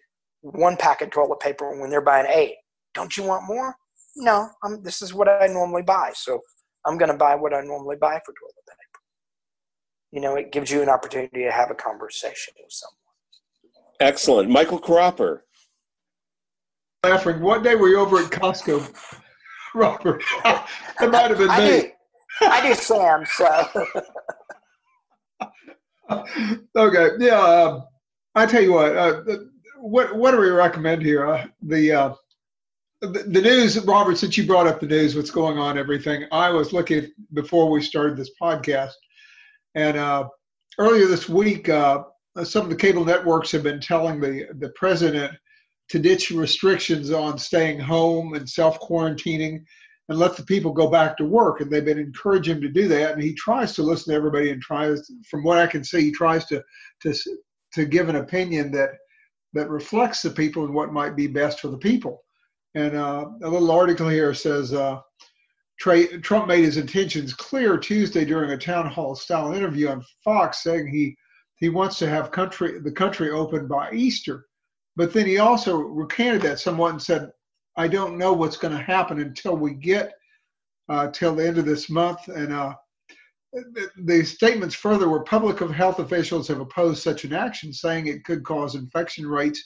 one 0.42 0.76
pack 0.76 1.00
of 1.02 1.10
toilet 1.10 1.40
paper 1.40 1.78
when 1.80 1.90
they're 1.90 2.00
buying 2.00 2.26
eight. 2.28 2.56
Don't 2.94 3.16
you 3.16 3.24
want 3.24 3.46
more? 3.46 3.74
No, 4.16 4.48
I'm, 4.64 4.82
this 4.82 5.02
is 5.02 5.14
what 5.14 5.28
I 5.28 5.46
normally 5.46 5.82
buy. 5.82 6.10
So 6.14 6.40
I'm 6.86 6.98
going 6.98 7.10
to 7.10 7.16
buy 7.16 7.34
what 7.34 7.54
I 7.54 7.60
normally 7.60 7.96
buy 7.96 8.20
for 8.24 8.32
toilet 8.32 8.54
paper. 8.66 9.00
You 10.12 10.20
know, 10.20 10.36
it 10.36 10.52
gives 10.52 10.70
you 10.70 10.82
an 10.82 10.88
opportunity 10.88 11.44
to 11.44 11.52
have 11.52 11.70
a 11.70 11.74
conversation 11.74 12.54
with 12.62 12.72
someone. 12.72 12.94
Excellent. 14.00 14.48
Michael 14.50 14.78
Cropper. 14.78 15.44
Laughing. 17.04 17.40
one 17.40 17.62
day 17.62 17.76
were 17.76 17.88
you 17.88 18.00
over 18.00 18.18
at 18.18 18.30
Costco, 18.30 18.92
Robert? 19.74 20.22
it 20.44 21.10
might 21.10 21.30
have 21.30 21.38
been 21.38 21.50
I 21.50 21.60
me. 21.60 21.80
do, 21.80 21.90
I 22.46 22.66
do 22.68 22.74
Sam, 22.74 23.24
so 23.26 23.68
okay, 26.76 27.08
yeah. 27.20 27.38
Um, 27.38 27.84
I 28.34 28.46
tell 28.46 28.62
you 28.62 28.72
what. 28.72 28.96
Uh, 28.96 29.20
the- 29.22 29.50
what 29.80 30.14
what 30.16 30.32
do 30.32 30.38
we 30.38 30.50
recommend 30.50 31.02
here? 31.02 31.26
Uh, 31.26 31.46
the, 31.62 31.92
uh, 31.92 32.14
the 33.00 33.24
the 33.28 33.40
news, 33.40 33.78
Robert. 33.84 34.18
Since 34.18 34.36
you 34.36 34.46
brought 34.46 34.66
up 34.66 34.80
the 34.80 34.86
news, 34.86 35.16
what's 35.16 35.30
going 35.30 35.58
on, 35.58 35.78
everything. 35.78 36.26
I 36.32 36.50
was 36.50 36.72
looking 36.72 37.10
before 37.32 37.70
we 37.70 37.82
started 37.82 38.16
this 38.16 38.30
podcast, 38.40 38.94
and 39.74 39.96
uh, 39.96 40.28
earlier 40.78 41.06
this 41.06 41.28
week, 41.28 41.68
uh, 41.68 42.04
some 42.42 42.64
of 42.64 42.70
the 42.70 42.76
cable 42.76 43.04
networks 43.04 43.52
have 43.52 43.62
been 43.62 43.80
telling 43.80 44.20
the 44.20 44.46
the 44.58 44.70
president 44.70 45.32
to 45.90 45.98
ditch 45.98 46.30
restrictions 46.30 47.10
on 47.10 47.38
staying 47.38 47.78
home 47.78 48.34
and 48.34 48.48
self 48.48 48.78
quarantining 48.80 49.64
and 50.08 50.18
let 50.18 50.36
the 50.36 50.42
people 50.44 50.72
go 50.72 50.88
back 50.88 51.16
to 51.16 51.24
work. 51.24 51.60
And 51.60 51.70
they've 51.70 51.84
been 51.84 51.98
encouraging 51.98 52.56
him 52.56 52.62
to 52.62 52.68
do 52.68 52.88
that. 52.88 53.12
And 53.12 53.22
he 53.22 53.34
tries 53.34 53.74
to 53.74 53.82
listen 53.82 54.12
to 54.12 54.16
everybody 54.16 54.50
and 54.50 54.60
tries, 54.60 55.10
from 55.30 55.44
what 55.44 55.58
I 55.58 55.66
can 55.66 55.84
see, 55.84 56.00
he 56.02 56.12
tries 56.12 56.46
to 56.46 56.62
to 57.02 57.14
to 57.74 57.84
give 57.84 58.08
an 58.08 58.16
opinion 58.16 58.70
that 58.72 58.90
that 59.54 59.70
reflects 59.70 60.22
the 60.22 60.30
people 60.30 60.64
and 60.64 60.74
what 60.74 60.92
might 60.92 61.16
be 61.16 61.26
best 61.26 61.60
for 61.60 61.68
the 61.68 61.78
people. 61.78 62.22
And 62.74 62.94
uh, 62.94 63.26
a 63.42 63.48
little 63.48 63.70
article 63.70 64.08
here 64.08 64.34
says 64.34 64.72
uh, 64.72 65.00
Trump 65.78 66.48
made 66.48 66.64
his 66.64 66.76
intentions 66.76 67.32
clear 67.32 67.78
Tuesday 67.78 68.24
during 68.24 68.50
a 68.50 68.58
town 68.58 68.86
hall 68.86 69.14
style 69.14 69.54
interview 69.54 69.88
on 69.88 70.04
Fox, 70.24 70.62
saying 70.62 70.88
he 70.88 71.16
he 71.56 71.68
wants 71.68 71.98
to 71.98 72.08
have 72.08 72.30
country 72.30 72.80
the 72.80 72.92
country 72.92 73.30
open 73.30 73.66
by 73.66 73.90
Easter. 73.92 74.46
But 74.96 75.12
then 75.12 75.26
he 75.26 75.38
also 75.38 75.76
recanted 75.76 76.42
that 76.42 76.60
somewhat 76.60 76.92
and 76.92 77.02
said, 77.02 77.30
"I 77.76 77.88
don't 77.88 78.18
know 78.18 78.32
what's 78.32 78.56
going 78.56 78.76
to 78.76 78.82
happen 78.82 79.20
until 79.20 79.56
we 79.56 79.74
get 79.74 80.12
uh, 80.88 81.08
till 81.10 81.34
the 81.34 81.46
end 81.46 81.58
of 81.58 81.64
this 81.64 81.88
month." 81.88 82.28
And 82.28 82.52
uh, 82.52 82.74
the, 83.52 84.24
statements 84.24 84.74
further 84.74 85.08
were 85.08 85.22
public 85.22 85.58
health 85.58 85.98
officials 85.98 86.48
have 86.48 86.60
opposed 86.60 87.02
such 87.02 87.24
an 87.24 87.32
action, 87.32 87.72
saying 87.72 88.06
it 88.06 88.24
could 88.24 88.44
cause 88.44 88.74
infection 88.74 89.26
rates 89.26 89.62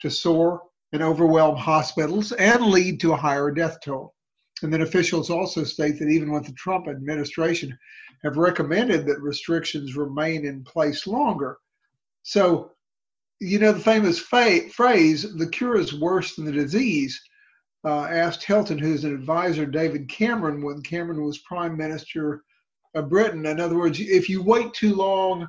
to 0.00 0.10
soar 0.10 0.62
and 0.92 1.02
overwhelm 1.02 1.56
hospitals 1.56 2.32
and 2.32 2.66
lead 2.66 3.00
to 3.00 3.12
a 3.12 3.16
higher 3.16 3.50
death 3.50 3.78
toll. 3.82 4.14
And 4.62 4.72
then 4.72 4.82
officials 4.82 5.30
also 5.30 5.64
state 5.64 5.98
that 5.98 6.08
even 6.08 6.30
with 6.30 6.46
the 6.46 6.52
Trump 6.52 6.86
administration 6.88 7.76
have 8.22 8.36
recommended 8.36 9.04
that 9.06 9.20
restrictions 9.20 9.96
remain 9.96 10.46
in 10.46 10.62
place 10.62 11.06
longer. 11.06 11.58
So, 12.22 12.70
you 13.40 13.58
know, 13.58 13.72
the 13.72 13.80
famous 13.80 14.18
fa- 14.18 14.68
phrase, 14.70 15.34
the 15.36 15.48
cure 15.48 15.76
is 15.76 15.98
worse 15.98 16.36
than 16.36 16.44
the 16.44 16.52
disease, 16.52 17.20
uh, 17.84 18.04
asked 18.04 18.44
Hilton, 18.44 18.78
who's 18.78 19.04
an 19.04 19.12
advisor, 19.12 19.66
David 19.66 20.08
Cameron, 20.08 20.62
when 20.62 20.80
Cameron 20.80 21.22
was 21.22 21.38
prime 21.38 21.76
minister 21.76 22.42
of 22.94 23.08
Britain. 23.08 23.46
In 23.46 23.60
other 23.60 23.76
words, 23.76 24.00
if 24.00 24.28
you 24.28 24.42
wait 24.42 24.72
too 24.72 24.94
long 24.94 25.48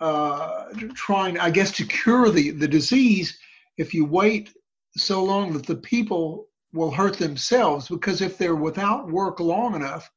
uh, 0.00 0.64
trying, 0.94 1.38
I 1.38 1.50
guess, 1.50 1.70
to 1.72 1.86
cure 1.86 2.30
the, 2.30 2.50
the 2.50 2.68
disease, 2.68 3.38
if 3.78 3.94
you 3.94 4.04
wait 4.04 4.52
so 4.96 5.22
long 5.22 5.52
that 5.52 5.66
the 5.66 5.76
people 5.76 6.48
will 6.72 6.90
hurt 6.90 7.16
themselves 7.18 7.88
because 7.88 8.20
if 8.20 8.36
they're 8.36 8.56
without 8.56 9.10
work 9.10 9.40
long 9.40 9.74
enough, 9.74 10.10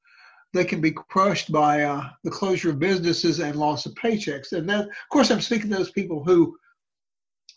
they 0.54 0.66
can 0.66 0.82
be 0.82 0.92
crushed 0.92 1.52
by 1.52 1.84
uh, 1.84 2.10
the 2.24 2.32
closure 2.32 2.70
of 2.70 2.80
businesses 2.80 3.40
and 3.40 3.58
loss 3.58 3.86
of 3.86 3.94
paychecks. 3.94 4.54
And 4.54 4.68
that, 4.70 4.86
of 4.86 5.10
course, 5.12 5.30
I'm 5.30 5.42
speaking 5.42 5.70
to 5.70 5.78
those 5.78 5.92
people 5.92 6.24
who 6.24 6.58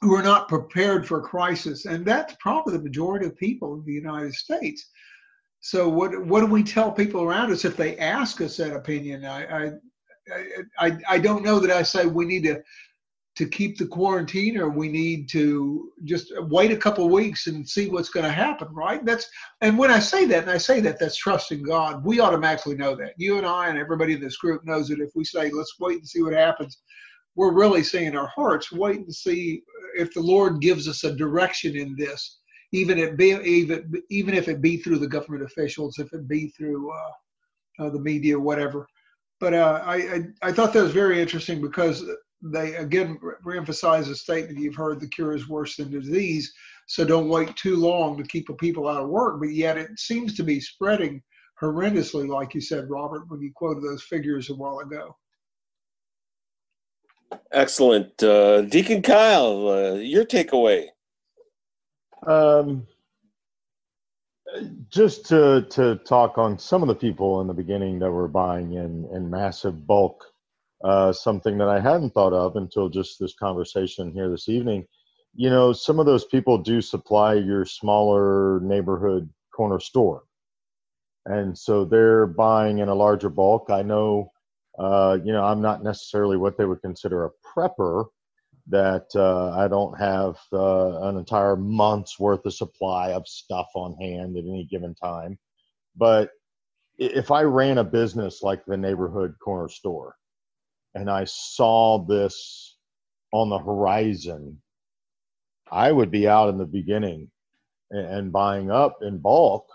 who 0.01 0.15
are 0.15 0.23
not 0.23 0.49
prepared 0.49 1.09
for 1.09 1.19
a 1.19 1.23
crisis, 1.23 1.85
and 1.85 2.05
that's 2.05 2.37
probably 2.39 2.77
the 2.77 2.83
majority 2.83 3.27
of 3.27 3.37
people 3.37 3.75
in 3.75 3.85
the 3.85 3.93
United 3.93 4.33
States. 4.33 4.91
So, 5.61 5.89
what 5.89 6.25
what 6.27 6.41
do 6.41 6.47
we 6.47 6.63
tell 6.63 6.93
people 6.93 7.23
around 7.23 7.51
us 7.53 7.65
if 7.65 7.77
they 7.77 7.97
ask 7.99 8.41
us 8.41 8.57
that 8.57 8.75
opinion? 8.75 9.25
I 9.25 9.67
I 9.67 9.73
I, 10.79 10.99
I 11.09 11.19
don't 11.19 11.45
know 11.45 11.59
that 11.59 11.71
I 11.71 11.83
say 11.83 12.07
we 12.07 12.25
need 12.25 12.45
to 12.45 12.63
to 13.39 13.49
keep 13.49 13.79
the 13.79 13.87
quarantine 13.87 14.59
or 14.59 14.69
we 14.69 14.89
need 14.89 15.29
to 15.29 15.93
just 16.03 16.33
wait 16.49 16.73
a 16.73 16.77
couple 16.77 17.09
weeks 17.09 17.47
and 17.47 17.67
see 17.67 17.89
what's 17.89 18.09
going 18.09 18.27
to 18.27 18.33
happen 18.33 18.67
right? 18.75 19.05
That's 19.05 19.31
and 19.61 19.79
when 19.79 19.93
i 19.93 20.01
say 20.01 20.25
that 20.25 20.43
and 20.43 20.51
i 20.51 20.59
say 20.59 20.81
that 20.81 20.99
that's 20.99 21.17
trusting 21.17 21.63
god 21.63 22.05
we 22.05 22.21
automatically 22.21 22.75
know 22.75 22.97
that. 22.97 23.15
You 23.17 23.39
and 23.39 23.47
i 23.47 23.69
and 23.69 23.79
everybody 23.79 24.15
in 24.15 24.21
this 24.21 24.37
group 24.39 24.65
knows 24.65 24.89
that 24.89 24.99
if 24.99 25.11
we 25.15 25.25
say 25.25 25.51
let's 25.51 25.75
wait 25.79 25.99
and 25.99 26.09
see 26.09 26.21
what 26.21 26.33
happens 26.33 26.79
we're 27.37 27.53
really 27.53 27.85
saying 27.85 28.17
our 28.17 28.27
hearts 28.27 28.73
wait 28.73 28.99
and 28.99 29.15
see 29.15 29.63
if 29.97 30.13
the 30.15 30.21
lord 30.21 30.61
gives 30.61 30.89
us 30.89 31.05
a 31.05 31.15
direction 31.15 31.77
in 31.77 31.95
this 31.97 32.41
even 32.73 32.99
if 32.99 33.17
be 33.17 33.31
even 33.45 33.93
even 34.11 34.35
if 34.35 34.49
it 34.49 34.61
be 34.61 34.77
through 34.77 34.99
the 34.99 35.09
government 35.09 35.43
officials 35.45 35.99
if 35.99 36.13
it 36.13 36.29
be 36.29 36.49
through 36.49 36.91
uh, 36.93 37.85
uh, 37.85 37.91
the 37.91 38.01
media 38.01 38.39
whatever. 38.39 38.87
But 39.41 39.55
uh, 39.55 39.83
I, 39.85 39.97
I 39.97 40.21
i 40.43 40.53
thought 40.53 40.73
that 40.73 40.83
was 40.83 40.93
very 40.93 41.21
interesting 41.21 41.61
because 41.61 42.05
they 42.43 42.75
again 42.77 43.19
reemphasize 43.45 44.07
the 44.07 44.15
statement 44.15 44.59
you've 44.59 44.75
heard 44.75 45.01
the 45.01 45.09
cure 45.09 45.35
is 45.35 45.49
worse 45.49 45.77
than 45.77 45.91
the 45.91 46.01
disease 46.01 46.53
so 46.87 47.05
don't 47.05 47.29
wait 47.29 47.55
too 47.57 47.77
long 47.77 48.17
to 48.17 48.25
keep 48.25 48.49
people 48.59 48.89
out 48.89 49.03
of 49.03 49.11
work. 49.11 49.41
But 49.41 49.51
yet 49.51 49.77
it 49.77 49.99
seems 49.99 50.35
to 50.37 50.43
be 50.43 50.59
spreading 50.61 51.23
horrendously 51.61 52.29
like 52.29 52.55
you 52.55 52.61
said 52.61 52.89
robert 52.89 53.25
when 53.29 53.41
you 53.41 53.51
quoted 53.55 53.83
those 53.83 54.03
figures 54.03 54.49
a 54.49 54.55
while 54.55 54.79
ago. 54.79 55.17
Excellent. 57.53 58.23
Uh, 58.23 58.63
deacon 58.63 59.03
kyle 59.03 59.69
uh, 59.69 59.95
your 59.95 60.25
takeaway 60.25 60.87
um, 62.27 62.87
just 64.89 65.27
to 65.27 65.67
to 65.71 65.97
talk 65.97 66.39
on 66.39 66.59
some 66.59 66.83
of 66.83 66.89
the 66.89 66.95
people 66.95 67.41
in 67.41 67.47
the 67.47 67.55
beginning 67.55 67.99
that 67.99 68.11
were 68.11 68.29
buying 68.29 68.73
in 68.75 69.09
in 69.13 69.31
massive 69.31 69.87
bulk 69.87 70.25
uh, 70.85 71.13
something 71.13 71.59
that 71.59 71.69
I 71.69 71.81
hadn't 71.81 72.11
thought 72.11 72.33
of 72.33 72.57
until 72.57 72.89
just 72.89 73.19
this 73.19 73.35
conversation 73.35 74.13
here 74.13 74.29
this 74.29 74.49
evening. 74.49 74.87
You 75.35 75.51
know, 75.51 75.73
some 75.73 75.99
of 75.99 76.07
those 76.07 76.25
people 76.25 76.59
do 76.59 76.81
supply 76.81 77.35
your 77.35 77.65
smaller 77.65 78.61
neighborhood 78.61 79.29
corner 79.55 79.81
store. 79.81 80.25
And 81.27 81.57
so 81.57 81.85
they're 81.85 82.27
buying 82.27 82.79
in 82.79 82.89
a 82.89 82.95
larger 82.95 83.29
bulk. 83.29 83.71
I 83.71 83.83
know, 83.83 84.33
uh, 84.79 85.19
you 85.23 85.33
know, 85.33 85.45
I'm 85.45 85.61
not 85.61 85.83
necessarily 85.83 86.37
what 86.37 86.57
they 86.57 86.65
would 86.65 86.81
consider 86.81 87.25
a 87.25 87.31
prepper, 87.45 88.07
that 88.71 89.07
uh, 89.15 89.51
I 89.51 89.69
don't 89.69 89.99
have 89.99 90.37
uh, 90.53 91.03
an 91.09 91.17
entire 91.17 91.57
month's 91.57 92.19
worth 92.19 92.45
of 92.45 92.55
supply 92.55 93.13
of 93.13 93.27
stuff 93.27 93.69
on 93.75 93.95
hand 93.97 94.37
at 94.37 94.45
any 94.45 94.67
given 94.71 94.95
time. 94.95 95.39
But 95.97 96.31
if 96.99 97.31
I 97.31 97.43
ran 97.43 97.79
a 97.79 97.85
business 97.85 98.43
like 98.43 98.65
the 98.65 98.77
neighborhood 98.77 99.37
corner 99.43 99.69
store, 99.69 100.17
and 100.95 101.11
I 101.11 101.25
saw 101.25 102.05
this 102.05 102.77
on 103.33 103.51
the 103.51 103.59
horizon, 103.59 104.61
I 105.71 105.93
would 105.93 106.11
be 106.11 106.29
out 106.29 106.49
in 106.49 106.59
the 106.59 106.67
beginning 106.67 107.31
and 107.91 108.33
buying 108.33 108.71
up 108.71 108.99
in 109.03 109.19
bulk 109.19 109.67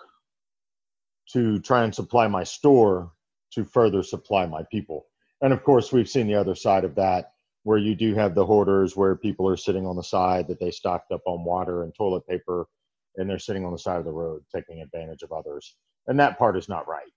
to 1.31 1.59
try 1.59 1.83
and 1.83 1.95
supply 1.95 2.27
my 2.27 2.43
store 2.43 3.11
to 3.53 3.63
further 3.63 4.03
supply 4.03 4.45
my 4.45 4.63
people. 4.71 5.05
And 5.41 5.53
of 5.53 5.63
course, 5.63 5.91
we've 5.91 6.09
seen 6.09 6.27
the 6.27 6.35
other 6.35 6.55
side 6.55 6.83
of 6.83 6.95
that 6.95 7.32
where 7.63 7.77
you 7.77 7.95
do 7.95 8.13
have 8.13 8.35
the 8.35 8.45
hoarders 8.45 8.95
where 8.95 9.15
people 9.15 9.47
are 9.47 9.57
sitting 9.57 9.85
on 9.85 9.95
the 9.95 10.03
side 10.03 10.47
that 10.47 10.59
they 10.59 10.71
stocked 10.71 11.11
up 11.11 11.21
on 11.25 11.45
water 11.45 11.83
and 11.83 11.93
toilet 11.95 12.27
paper 12.27 12.67
and 13.15 13.29
they're 13.29 13.39
sitting 13.39 13.65
on 13.65 13.71
the 13.71 13.79
side 13.79 13.99
of 13.99 14.05
the 14.05 14.11
road 14.11 14.43
taking 14.53 14.81
advantage 14.81 15.23
of 15.23 15.31
others. 15.31 15.75
And 16.07 16.19
that 16.19 16.37
part 16.37 16.57
is 16.57 16.67
not 16.67 16.87
right, 16.87 17.11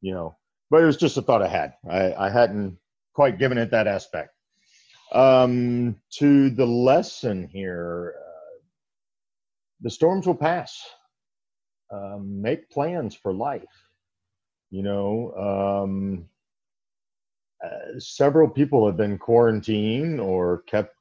you 0.00 0.12
know. 0.12 0.36
But 0.70 0.82
it 0.82 0.86
was 0.86 0.96
just 0.96 1.16
a 1.16 1.22
thought 1.22 1.42
I 1.42 1.48
had. 1.48 1.74
I, 1.88 2.14
I 2.14 2.30
hadn't 2.30 2.78
quite 3.14 3.38
given 3.38 3.58
it 3.58 3.70
that 3.70 3.86
aspect. 3.86 4.30
Um, 5.12 5.96
to 6.18 6.50
the 6.50 6.66
lesson 6.66 7.46
here, 7.46 8.14
uh, 8.18 8.58
the 9.82 9.90
storms 9.90 10.26
will 10.26 10.34
pass. 10.34 10.82
Um, 11.92 12.42
make 12.42 12.70
plans 12.70 13.14
for 13.14 13.32
life. 13.32 13.62
You 14.70 14.82
know, 14.82 15.84
um, 15.84 16.28
several 17.98 18.48
people 18.48 18.86
have 18.86 18.96
been 18.96 19.18
quarantined 19.18 20.20
or 20.20 20.62
kept 20.62 20.94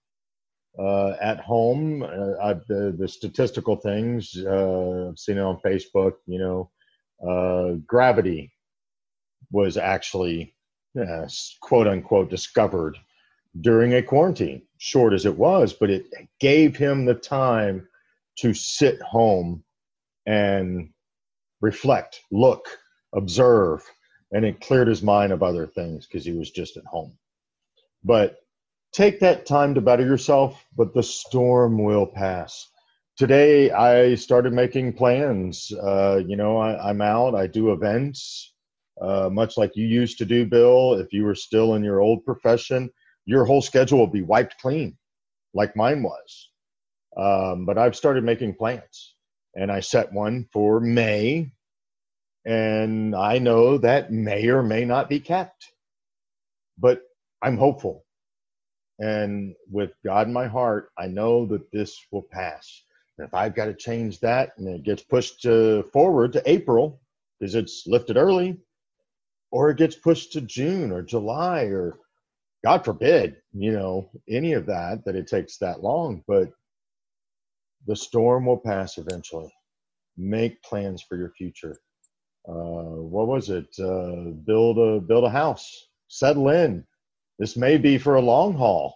uh, 0.77 1.13
at 1.21 1.39
home. 1.39 2.03
Uh, 2.03 2.55
the, 2.67 2.95
the 2.97 3.07
statistical 3.07 3.75
things, 3.75 4.35
uh, 4.45 5.09
I've 5.09 5.19
seen 5.19 5.37
on 5.39 5.59
Facebook, 5.59 6.13
you 6.25 6.39
know, 6.39 6.71
uh, 7.27 7.75
gravity 7.85 8.51
was 9.51 9.77
actually 9.77 10.55
quote 11.61 11.87
unquote 11.87 12.29
discovered 12.29 12.97
during 13.61 13.93
a 13.93 14.01
quarantine, 14.01 14.63
short 14.77 15.13
as 15.13 15.25
it 15.25 15.37
was, 15.37 15.73
but 15.73 15.89
it 15.89 16.07
gave 16.39 16.75
him 16.75 17.05
the 17.05 17.13
time 17.13 17.87
to 18.37 18.53
sit 18.53 18.99
home 19.01 19.63
and 20.25 20.89
reflect, 21.61 22.21
look, 22.31 22.65
observe, 23.13 23.83
and 24.33 24.45
it 24.45 24.61
cleared 24.61 24.87
his 24.87 25.03
mind 25.03 25.31
of 25.31 25.43
other 25.43 25.67
things 25.67 26.05
because 26.05 26.25
he 26.25 26.33
was 26.33 26.51
just 26.51 26.77
at 26.77 26.85
home. 26.85 27.13
But 28.03 28.37
take 28.91 29.19
that 29.21 29.45
time 29.45 29.73
to 29.75 29.81
better 29.81 30.05
yourself, 30.05 30.65
but 30.75 30.93
the 30.93 31.03
storm 31.03 31.81
will 31.81 32.05
pass. 32.05 32.69
Today, 33.15 33.71
I 33.71 34.15
started 34.15 34.51
making 34.53 34.93
plans. 34.93 35.71
Uh, 35.71 36.21
you 36.27 36.35
know, 36.35 36.57
I, 36.57 36.89
I'm 36.89 37.01
out, 37.01 37.35
I 37.35 37.47
do 37.47 37.71
events 37.71 38.53
uh, 39.01 39.29
much 39.31 39.57
like 39.57 39.75
you 39.75 39.85
used 39.85 40.17
to 40.19 40.25
do, 40.25 40.45
Bill. 40.45 40.93
If 40.93 41.13
you 41.13 41.23
were 41.23 41.35
still 41.35 41.75
in 41.75 41.83
your 41.83 41.99
old 41.99 42.25
profession, 42.25 42.89
your 43.25 43.45
whole 43.45 43.61
schedule 43.61 43.99
will 43.99 44.07
be 44.07 44.21
wiped 44.21 44.57
clean, 44.59 44.97
like 45.53 45.75
mine 45.75 46.03
was. 46.03 46.49
Um, 47.17 47.65
but 47.65 47.77
I've 47.77 47.95
started 47.95 48.23
making 48.23 48.55
plans, 48.55 49.15
and 49.55 49.71
I 49.71 49.79
set 49.79 50.11
one 50.11 50.47
for 50.51 50.79
May, 50.79 51.51
and 52.45 53.15
I 53.15 53.39
know 53.39 53.77
that 53.77 54.11
may 54.11 54.47
or 54.49 54.63
may 54.63 54.85
not 54.85 55.09
be 55.09 55.19
kept, 55.19 55.71
but 56.77 57.01
I'm 57.41 57.57
hopeful. 57.57 58.05
And 58.99 59.55
with 59.71 59.91
God 60.05 60.27
in 60.27 60.33
my 60.33 60.47
heart, 60.47 60.89
I 60.97 61.07
know 61.07 61.45
that 61.47 61.71
this 61.71 61.97
will 62.11 62.25
pass. 62.31 62.83
And 63.17 63.27
if 63.27 63.33
I've 63.33 63.55
got 63.55 63.65
to 63.65 63.73
change 63.73 64.19
that 64.19 64.53
and 64.57 64.67
it 64.67 64.83
gets 64.83 65.03
pushed 65.03 65.41
to, 65.43 65.83
forward 65.93 66.33
to 66.33 66.49
April, 66.49 67.01
is 67.41 67.55
it's 67.55 67.83
lifted 67.85 68.17
early 68.17 68.57
or 69.51 69.69
it 69.69 69.77
gets 69.77 69.95
pushed 69.95 70.33
to 70.33 70.41
June 70.41 70.91
or 70.91 71.01
July 71.01 71.63
or 71.65 71.97
God 72.63 72.85
forbid, 72.85 73.37
you 73.51 73.73
know, 73.73 74.09
any 74.29 74.53
of 74.53 74.65
that, 74.67 75.03
that 75.05 75.15
it 75.15 75.27
takes 75.27 75.57
that 75.57 75.81
long. 75.83 76.23
But 76.27 76.49
the 77.85 77.95
storm 77.95 78.45
will 78.45 78.59
pass 78.59 78.97
eventually. 78.97 79.53
Make 80.17 80.63
plans 80.63 81.03
for 81.07 81.17
your 81.17 81.31
future. 81.31 81.77
Uh, 82.47 82.99
what 82.99 83.27
was 83.27 83.49
it? 83.49 83.67
Uh, 83.79 84.31
build 84.45 84.77
a 84.77 84.99
build 84.99 85.23
a 85.23 85.29
house. 85.29 85.87
Settle 86.07 86.49
in. 86.49 86.85
This 87.39 87.55
may 87.55 87.77
be 87.77 87.97
for 87.97 88.15
a 88.15 88.21
long 88.21 88.53
haul. 88.53 88.95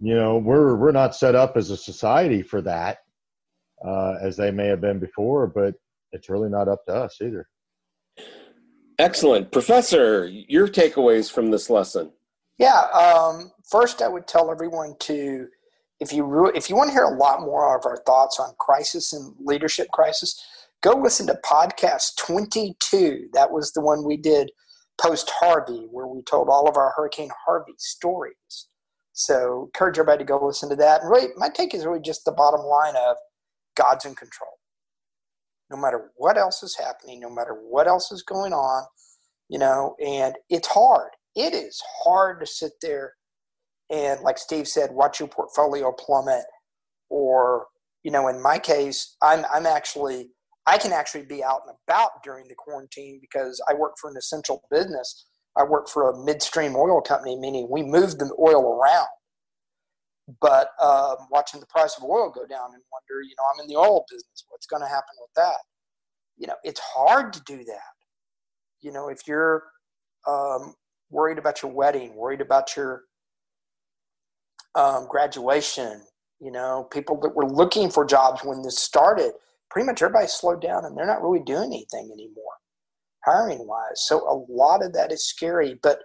You 0.00 0.14
know, 0.14 0.38
we're 0.38 0.76
we're 0.76 0.92
not 0.92 1.14
set 1.14 1.34
up 1.34 1.56
as 1.56 1.70
a 1.70 1.76
society 1.76 2.42
for 2.42 2.60
that, 2.62 2.98
uh, 3.84 4.14
as 4.22 4.36
they 4.36 4.50
may 4.50 4.66
have 4.66 4.80
been 4.80 4.98
before, 4.98 5.46
but 5.46 5.74
it's 6.12 6.28
really 6.28 6.48
not 6.48 6.68
up 6.68 6.84
to 6.86 6.94
us 6.94 7.18
either. 7.20 7.48
Excellent. 8.98 9.50
Professor, 9.50 10.26
your 10.26 10.68
takeaways 10.68 11.30
from 11.30 11.50
this 11.50 11.70
lesson? 11.70 12.12
Yeah. 12.58 12.82
Um, 12.92 13.50
first, 13.68 14.02
I 14.02 14.08
would 14.08 14.26
tell 14.26 14.50
everyone 14.50 14.94
to, 15.00 15.48
if 15.98 16.12
you 16.12 16.24
re- 16.24 16.52
if 16.54 16.68
you 16.70 16.76
want 16.76 16.88
to 16.88 16.92
hear 16.92 17.04
a 17.04 17.16
lot 17.16 17.40
more 17.40 17.76
of 17.76 17.84
our 17.86 17.96
thoughts 18.06 18.38
on 18.38 18.54
crisis 18.58 19.12
and 19.12 19.34
leadership 19.40 19.88
crisis, 19.92 20.44
go 20.82 20.92
listen 20.92 21.26
to 21.28 21.38
podcast 21.44 22.16
22. 22.18 23.28
That 23.32 23.50
was 23.50 23.72
the 23.72 23.80
one 23.80 24.04
we 24.04 24.16
did 24.16 24.50
post 25.00 25.30
Harvey, 25.34 25.86
where 25.90 26.06
we 26.06 26.22
told 26.22 26.48
all 26.48 26.68
of 26.68 26.76
our 26.76 26.92
Hurricane 26.96 27.30
Harvey 27.46 27.74
stories. 27.78 28.68
So, 29.14 29.64
encourage 29.66 29.98
everybody 29.98 30.24
to 30.24 30.28
go 30.28 30.44
listen 30.44 30.70
to 30.70 30.76
that. 30.76 31.02
And 31.02 31.10
really, 31.10 31.28
my 31.36 31.48
take 31.48 31.74
is 31.74 31.84
really 31.84 32.00
just 32.00 32.24
the 32.24 32.32
bottom 32.32 32.60
line 32.60 32.96
of 32.96 33.16
God's 33.76 34.04
in 34.04 34.14
control 34.14 34.52
no 35.72 35.78
matter 35.78 36.10
what 36.16 36.36
else 36.36 36.62
is 36.62 36.76
happening, 36.76 37.18
no 37.18 37.30
matter 37.30 37.54
what 37.54 37.88
else 37.88 38.12
is 38.12 38.22
going 38.22 38.52
on, 38.52 38.84
you 39.48 39.58
know, 39.58 39.96
and 40.04 40.34
it's 40.50 40.68
hard. 40.68 41.10
It 41.34 41.54
is 41.54 41.82
hard 42.04 42.40
to 42.40 42.46
sit 42.46 42.72
there 42.82 43.14
and, 43.90 44.20
like 44.20 44.38
Steve 44.38 44.68
said, 44.68 44.90
watch 44.92 45.18
your 45.18 45.28
portfolio 45.28 45.90
plummet. 45.92 46.44
Or, 47.08 47.66
you 48.04 48.10
know, 48.10 48.28
in 48.28 48.40
my 48.40 48.58
case, 48.58 49.16
I'm, 49.22 49.44
I'm 49.52 49.66
actually, 49.66 50.28
I 50.66 50.78
can 50.78 50.92
actually 50.92 51.24
be 51.24 51.42
out 51.42 51.62
and 51.66 51.76
about 51.86 52.22
during 52.22 52.46
the 52.48 52.54
quarantine 52.54 53.18
because 53.20 53.60
I 53.68 53.74
work 53.74 53.94
for 54.00 54.10
an 54.10 54.16
essential 54.16 54.62
business. 54.70 55.26
I 55.56 55.64
work 55.64 55.88
for 55.88 56.10
a 56.10 56.24
midstream 56.24 56.76
oil 56.76 57.00
company, 57.00 57.36
meaning 57.36 57.68
we 57.70 57.82
move 57.82 58.18
the 58.18 58.30
oil 58.38 58.78
around. 58.78 59.08
But 60.40 60.68
um, 60.80 61.16
watching 61.30 61.60
the 61.60 61.66
price 61.66 61.96
of 61.96 62.04
oil 62.04 62.30
go 62.30 62.46
down 62.46 62.72
and 62.72 62.82
wonder, 62.92 63.22
you 63.22 63.34
know, 63.36 63.44
I'm 63.52 63.60
in 63.60 63.66
the 63.66 63.76
oil 63.76 64.04
business. 64.08 64.44
What's 64.48 64.66
going 64.66 64.82
to 64.82 64.88
happen 64.88 65.14
with 65.20 65.34
that? 65.36 65.56
You 66.38 66.46
know, 66.46 66.56
it's 66.62 66.80
hard 66.80 67.32
to 67.32 67.42
do 67.42 67.64
that. 67.64 67.92
You 68.80 68.92
know, 68.92 69.08
if 69.08 69.26
you're 69.26 69.64
um, 70.26 70.74
worried 71.10 71.38
about 71.38 71.62
your 71.62 71.72
wedding, 71.72 72.14
worried 72.14 72.40
about 72.40 72.76
your 72.76 73.02
um, 74.74 75.06
graduation, 75.08 76.02
you 76.40 76.50
know, 76.50 76.88
people 76.90 77.20
that 77.20 77.34
were 77.34 77.48
looking 77.48 77.90
for 77.90 78.04
jobs 78.04 78.42
when 78.44 78.62
this 78.62 78.78
started, 78.78 79.32
pretty 79.72 79.86
much 79.86 80.02
everybody 80.02 80.28
slowed 80.28 80.60
down 80.60 80.84
and 80.84 80.96
they're 80.96 81.06
not 81.06 81.22
really 81.22 81.42
doing 81.44 81.72
anything 81.72 82.10
anymore, 82.12 82.52
hiring 83.24 83.66
wise. 83.66 84.06
So 84.06 84.18
a 84.18 84.36
lot 84.52 84.84
of 84.84 84.92
that 84.92 85.10
is 85.10 85.26
scary, 85.26 85.80
but 85.82 85.98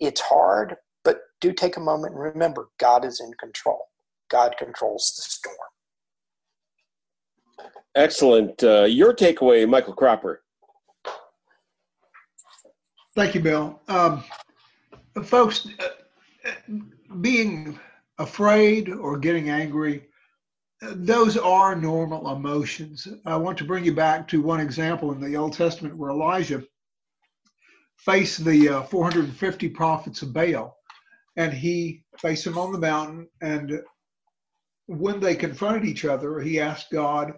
it's 0.00 0.20
hard, 0.20 0.74
but 1.04 1.20
do 1.40 1.52
take 1.52 1.76
a 1.76 1.80
moment 1.80 2.14
and 2.14 2.22
remember 2.22 2.70
God 2.80 3.04
is 3.04 3.20
in 3.20 3.32
control. 3.38 3.84
God 4.28 4.56
controls 4.58 5.14
the 5.16 5.22
storm. 5.22 5.56
Excellent. 7.94 8.62
Uh, 8.62 8.84
your 8.84 9.14
takeaway, 9.14 9.68
Michael 9.68 9.94
Cropper. 9.94 10.42
Thank 13.14 13.34
you, 13.34 13.40
Bill. 13.40 13.80
Um, 13.86 14.24
folks, 15.22 15.68
uh, 15.78 16.74
being 17.20 17.78
afraid 18.18 18.90
or 18.90 19.18
getting 19.18 19.50
angry, 19.50 20.07
those 20.80 21.36
are 21.36 21.74
normal 21.74 22.30
emotions. 22.34 23.08
I 23.26 23.36
want 23.36 23.58
to 23.58 23.64
bring 23.64 23.84
you 23.84 23.94
back 23.94 24.28
to 24.28 24.42
one 24.42 24.60
example 24.60 25.12
in 25.12 25.20
the 25.20 25.36
Old 25.36 25.54
Testament 25.54 25.96
where 25.96 26.10
Elijah 26.10 26.62
faced 27.96 28.44
the 28.44 28.68
uh, 28.68 28.82
450 28.84 29.68
prophets 29.70 30.22
of 30.22 30.32
Baal 30.32 30.76
and 31.36 31.52
he 31.52 32.04
faced 32.18 32.44
them 32.44 32.58
on 32.58 32.72
the 32.72 32.78
mountain. 32.78 33.28
And 33.40 33.80
when 34.86 35.20
they 35.20 35.34
confronted 35.34 35.84
each 35.84 36.04
other, 36.04 36.40
he 36.40 36.60
asked 36.60 36.90
God 36.92 37.34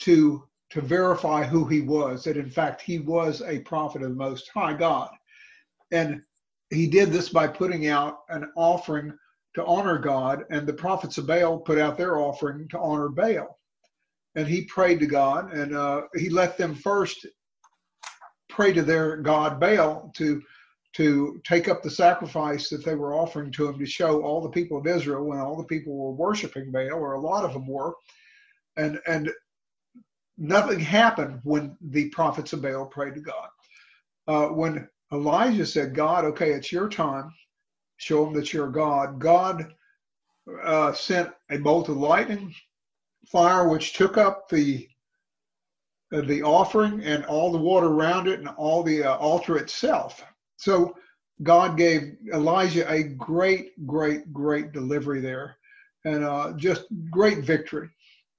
to 0.00 0.44
to 0.68 0.80
verify 0.80 1.44
who 1.44 1.64
he 1.64 1.80
was, 1.80 2.24
that 2.24 2.36
in 2.36 2.50
fact 2.50 2.82
he 2.82 2.98
was 2.98 3.40
a 3.42 3.60
prophet 3.60 4.02
of 4.02 4.08
the 4.08 4.16
Most 4.16 4.50
High 4.52 4.74
God. 4.74 5.10
And 5.92 6.22
he 6.70 6.88
did 6.88 7.12
this 7.12 7.28
by 7.28 7.46
putting 7.46 7.86
out 7.86 8.18
an 8.28 8.50
offering 8.56 9.16
to 9.56 9.64
honor 9.64 9.98
God, 9.98 10.44
and 10.50 10.66
the 10.66 10.74
prophets 10.74 11.16
of 11.16 11.26
Baal 11.26 11.58
put 11.58 11.78
out 11.78 11.96
their 11.96 12.18
offering 12.18 12.68
to 12.68 12.78
honor 12.78 13.08
Baal. 13.08 13.58
And 14.34 14.46
he 14.46 14.66
prayed 14.66 15.00
to 15.00 15.06
God, 15.06 15.50
and 15.54 15.74
uh, 15.74 16.02
he 16.14 16.28
let 16.28 16.58
them 16.58 16.74
first 16.74 17.26
pray 18.50 18.74
to 18.74 18.82
their 18.82 19.16
God 19.16 19.58
Baal 19.58 20.12
to 20.16 20.42
to 20.94 21.40
take 21.44 21.68
up 21.68 21.82
the 21.82 21.90
sacrifice 21.90 22.70
that 22.70 22.84
they 22.84 22.94
were 22.94 23.14
offering 23.14 23.50
to 23.52 23.68
him 23.68 23.78
to 23.78 23.84
show 23.84 24.22
all 24.22 24.40
the 24.40 24.48
people 24.48 24.78
of 24.78 24.86
Israel 24.86 25.24
when 25.24 25.38
all 25.38 25.56
the 25.56 25.64
people 25.64 25.94
were 25.96 26.12
worshiping 26.12 26.70
Baal, 26.70 26.92
or 26.92 27.14
a 27.14 27.20
lot 27.20 27.44
of 27.46 27.54
them 27.54 27.66
were, 27.66 27.94
and 28.76 29.00
and 29.06 29.30
nothing 30.36 30.80
happened 30.80 31.40
when 31.44 31.78
the 31.80 32.10
prophets 32.10 32.52
of 32.52 32.60
Baal 32.60 32.84
prayed 32.84 33.14
to 33.14 33.20
God. 33.20 33.48
Uh, 34.28 34.48
when 34.48 34.86
Elijah 35.10 35.64
said, 35.64 35.94
"God, 35.94 36.26
okay, 36.26 36.50
it's 36.50 36.70
your 36.70 36.90
time. 36.90 37.32
Show 37.96 38.24
them 38.24 38.34
that 38.34 38.52
you're 38.52 38.70
God." 38.70 39.18
God 39.18 39.74
uh, 40.62 40.92
sent 40.92 41.30
a 41.50 41.58
bolt 41.58 41.88
of 41.88 41.96
lightning, 41.96 42.54
fire, 43.26 43.68
which 43.68 43.94
took 43.94 44.16
up 44.16 44.48
the 44.48 44.88
uh, 46.12 46.20
the 46.22 46.42
offering 46.42 47.02
and 47.02 47.24
all 47.26 47.50
the 47.50 47.58
water 47.58 47.88
around 47.88 48.28
it 48.28 48.38
and 48.38 48.48
all 48.48 48.82
the 48.82 49.02
uh, 49.02 49.16
altar 49.16 49.56
itself 49.58 50.22
so 50.56 50.96
God 51.42 51.76
gave 51.76 52.16
Elijah 52.32 52.90
a 52.90 53.02
great, 53.02 53.86
great, 53.86 54.32
great 54.32 54.72
delivery 54.72 55.20
there, 55.20 55.56
and 56.04 56.24
uh, 56.24 56.52
just 56.56 56.84
great 57.10 57.44
victory. 57.44 57.90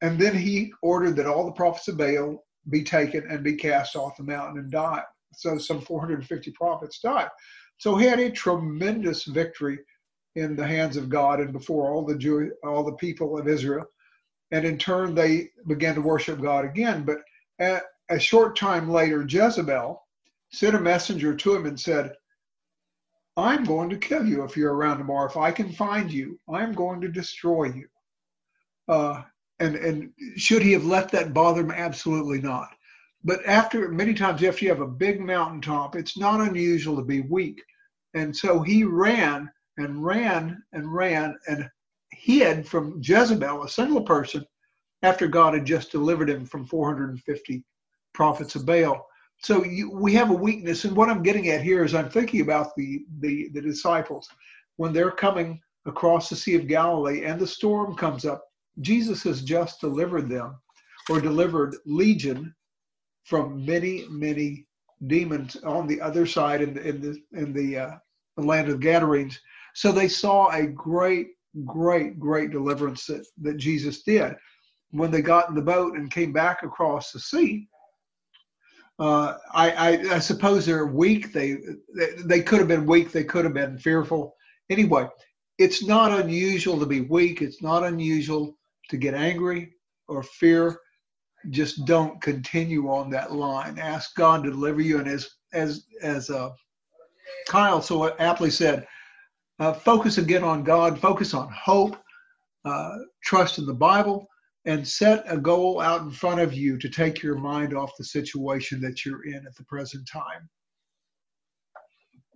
And 0.02 0.20
then 0.20 0.36
he 0.36 0.74
ordered 0.82 1.16
that 1.16 1.28
all 1.28 1.46
the 1.46 1.52
prophets 1.52 1.88
of 1.88 1.98
Baal 1.98 2.44
be 2.70 2.84
taken 2.84 3.26
and 3.30 3.44
be 3.44 3.56
cast 3.56 3.96
off 3.96 4.18
the 4.18 4.24
mountain 4.24 4.60
and 4.60 4.72
die. 4.72 5.04
So 5.34 5.58
some 5.58 5.82
450 5.82 6.52
prophets 6.52 7.00
died. 7.00 7.30
So 7.78 7.96
he 7.96 8.06
had 8.06 8.20
a 8.20 8.32
tremendous 8.32 9.24
victory 9.26 9.80
in 10.36 10.56
the 10.56 10.68
hands 10.68 10.98
of 10.98 11.10
God 11.10 11.40
and 11.40 11.52
before 11.52 11.92
all 11.92 12.06
the 12.06 12.16
Jew, 12.16 12.52
all 12.64 12.84
the 12.84 12.94
people 12.94 13.38
of 13.38 13.48
Israel. 13.48 13.86
And 14.52 14.66
in 14.66 14.78
turn, 14.78 15.14
they 15.14 15.50
began 15.68 15.96
to 15.96 16.02
worship 16.02 16.42
God 16.42 16.66
again. 16.66 17.04
But 17.04 17.20
a, 17.60 17.82
a 18.10 18.20
short 18.20 18.56
time 18.56 18.90
later, 18.90 19.26
Jezebel, 19.28 20.02
sent 20.52 20.76
a 20.76 20.80
messenger 20.80 21.36
to 21.36 21.56
him 21.56 21.66
and 21.66 21.80
said, 21.80 22.14
I'm 23.36 23.66
going 23.66 23.90
to 23.90 23.98
kill 23.98 24.26
you 24.26 24.44
if 24.44 24.58
you're 24.58 24.74
around 24.74 24.98
tomorrow. 24.98 25.30
If 25.30 25.38
I 25.38 25.52
can 25.52 25.72
find 25.72 26.12
you, 26.12 26.40
I'm 26.52 26.74
going 26.74 27.02
to 27.02 27.08
destroy 27.08 27.66
you. 27.66 27.88
Uh, 28.88 29.22
and 29.60 29.76
and 29.76 30.12
should 30.36 30.62
he 30.62 30.72
have 30.74 30.86
let 30.86 31.12
that 31.12 31.34
bother 31.34 31.62
him? 31.62 31.72
Absolutely 31.72 32.42
not. 32.42 32.70
But 33.24 33.46
after 33.46 33.90
many 33.90 34.14
times 34.14 34.44
after 34.44 34.66
you 34.66 34.72
have 34.72 34.82
a 34.82 34.88
big 34.88 35.20
mountaintop, 35.20 35.96
it's 35.96 36.18
not 36.18 36.48
unusual 36.48 36.96
to 36.98 37.04
be 37.04 37.22
weak. 37.22 37.62
And 38.14 38.36
so 38.36 38.62
he 38.62 38.84
ran 38.84 39.50
and 39.78 40.04
ran 40.04 40.62
and 40.74 40.94
ran 40.94 41.36
and 41.48 41.70
hid 42.12 42.68
from 42.68 43.02
Jezebel, 43.02 43.64
a 43.64 43.70
single 43.70 44.02
person, 44.02 44.46
after 45.04 45.28
God 45.28 45.54
had 45.54 45.66
just 45.66 45.92
delivered 45.92 46.30
him 46.30 46.46
from 46.46 46.66
450 46.66 47.64
prophets 48.14 48.56
of 48.56 48.66
Baal. 48.66 49.06
So 49.44 49.64
you, 49.64 49.92
we 49.92 50.14
have 50.14 50.32
a 50.32 50.34
weakness. 50.34 50.86
And 50.86 50.96
what 50.96 51.10
i'm 51.10 51.22
getting 51.22 51.50
at 51.50 51.62
here 51.62 51.84
is 51.84 51.94
i'm 51.94 52.10
thinking 52.10 52.42
about 52.42 52.76
the, 52.76 53.06
the 53.20 53.50
the 53.54 53.62
disciples. 53.62 54.28
When 54.78 54.94
they're 54.94 55.12
coming 55.12 55.62
across 55.86 56.30
the 56.30 56.36
sea 56.36 56.56
of 56.56 56.68
galilee 56.68 57.24
and 57.24 57.40
the 57.40 57.48
storm 57.48 57.96
comes 57.96 58.26
up 58.26 58.44
jesus 58.82 59.24
has 59.24 59.42
just 59.42 59.80
delivered 59.80 60.30
them 60.30 60.58
or 61.10 61.22
delivered 61.22 61.78
legion 61.86 62.54
from 63.28 63.66
many 63.66 64.06
many 64.10 64.66
demons 65.06 65.58
on 65.58 65.86
the 65.86 66.00
other 66.02 66.26
side 66.26 66.62
in 66.62 66.74
the 66.74 66.88
in 66.88 67.02
the 67.02 67.22
in 67.34 67.54
the, 67.54 67.78
uh, 67.78 67.92
the 68.38 68.44
land 68.44 68.70
of 68.70 68.80
gadarenes 68.80 69.40
so 69.76 69.92
they 69.92 70.08
saw 70.08 70.50
a 70.52 70.66
great 70.66 71.28
great 71.66 72.20
great 72.20 72.52
deliverance 72.52 73.06
that, 73.06 73.26
that 73.42 73.58
jesus 73.58 74.04
did 74.04 74.36
when 74.92 75.12
they 75.12 75.22
got 75.22 75.50
in 75.50 75.56
the 75.56 75.62
boat 75.62 75.98
and 75.98 76.12
came 76.12 76.32
back 76.32 76.64
across 76.64 77.12
the 77.12 77.20
sea 77.20 77.68
uh, 79.00 79.38
I, 79.54 79.72
I, 79.72 80.16
I, 80.16 80.20
suppose 80.20 80.66
they're 80.66 80.88
weak. 80.88 81.32
They, 81.32 81.58
they 82.26 82.42
could 82.42 82.58
have 82.58 82.68
been 82.68 82.88
weak. 82.88 83.12
They 83.12 83.24
could 83.24 83.46
have 83.46 83.54
been 83.54 83.78
fearful. 83.78 84.36
Anyway, 84.72 85.08
it's 85.60 85.84
not 85.84 86.20
unusual 86.20 86.80
to 86.80 86.86
be 86.88 87.02
weak. 87.02 87.44
It's 87.44 87.62
not 87.62 87.84
unusual 87.84 88.58
to 88.90 88.98
get 88.98 89.14
angry 89.14 89.72
or 90.08 90.24
fear. 90.24 90.80
Just 91.50 91.86
don't 91.86 92.22
continue 92.22 92.90
on 92.90 93.10
that 93.12 93.32
line. 93.32 93.80
Ask 93.80 94.16
God 94.16 94.44
to 94.44 94.52
deliver 94.52 94.82
you, 94.82 95.00
and 95.00 95.08
as 95.08 95.30
as 95.54 95.86
as 96.02 96.30
uh, 96.30 96.50
Kyle 97.48 97.82
so 97.82 98.16
aptly 98.18 98.50
said, 98.50 98.88
uh, 99.60 99.74
focus 99.74 100.18
again 100.18 100.44
on 100.44 100.64
God. 100.64 101.00
Focus 101.00 101.34
on 101.34 101.50
hope. 101.52 101.98
Uh, 102.66 102.98
trust 103.24 103.60
in 103.60 103.66
the 103.66 103.74
Bible, 103.74 104.28
and 104.66 104.86
set 104.86 105.24
a 105.28 105.38
goal 105.38 105.80
out 105.80 106.02
in 106.02 106.12
front 106.12 106.42
of 106.42 106.54
you 106.54 106.78
to 106.78 106.90
take 106.90 107.24
your 107.24 107.36
mind 107.36 107.74
off 107.74 107.96
the 107.98 108.04
situation 108.04 108.82
that 108.82 109.06
you're 109.06 109.26
in 109.26 109.46
at 109.46 109.56
the 109.56 109.64
present 109.64 110.08
time. 110.12 110.50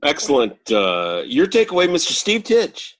Excellent. 0.04 0.72
Uh, 0.72 1.24
your 1.26 1.47
takeaway, 1.47 1.88
Mr. 1.88 2.12
Steve 2.12 2.43
Titch. 2.43 2.97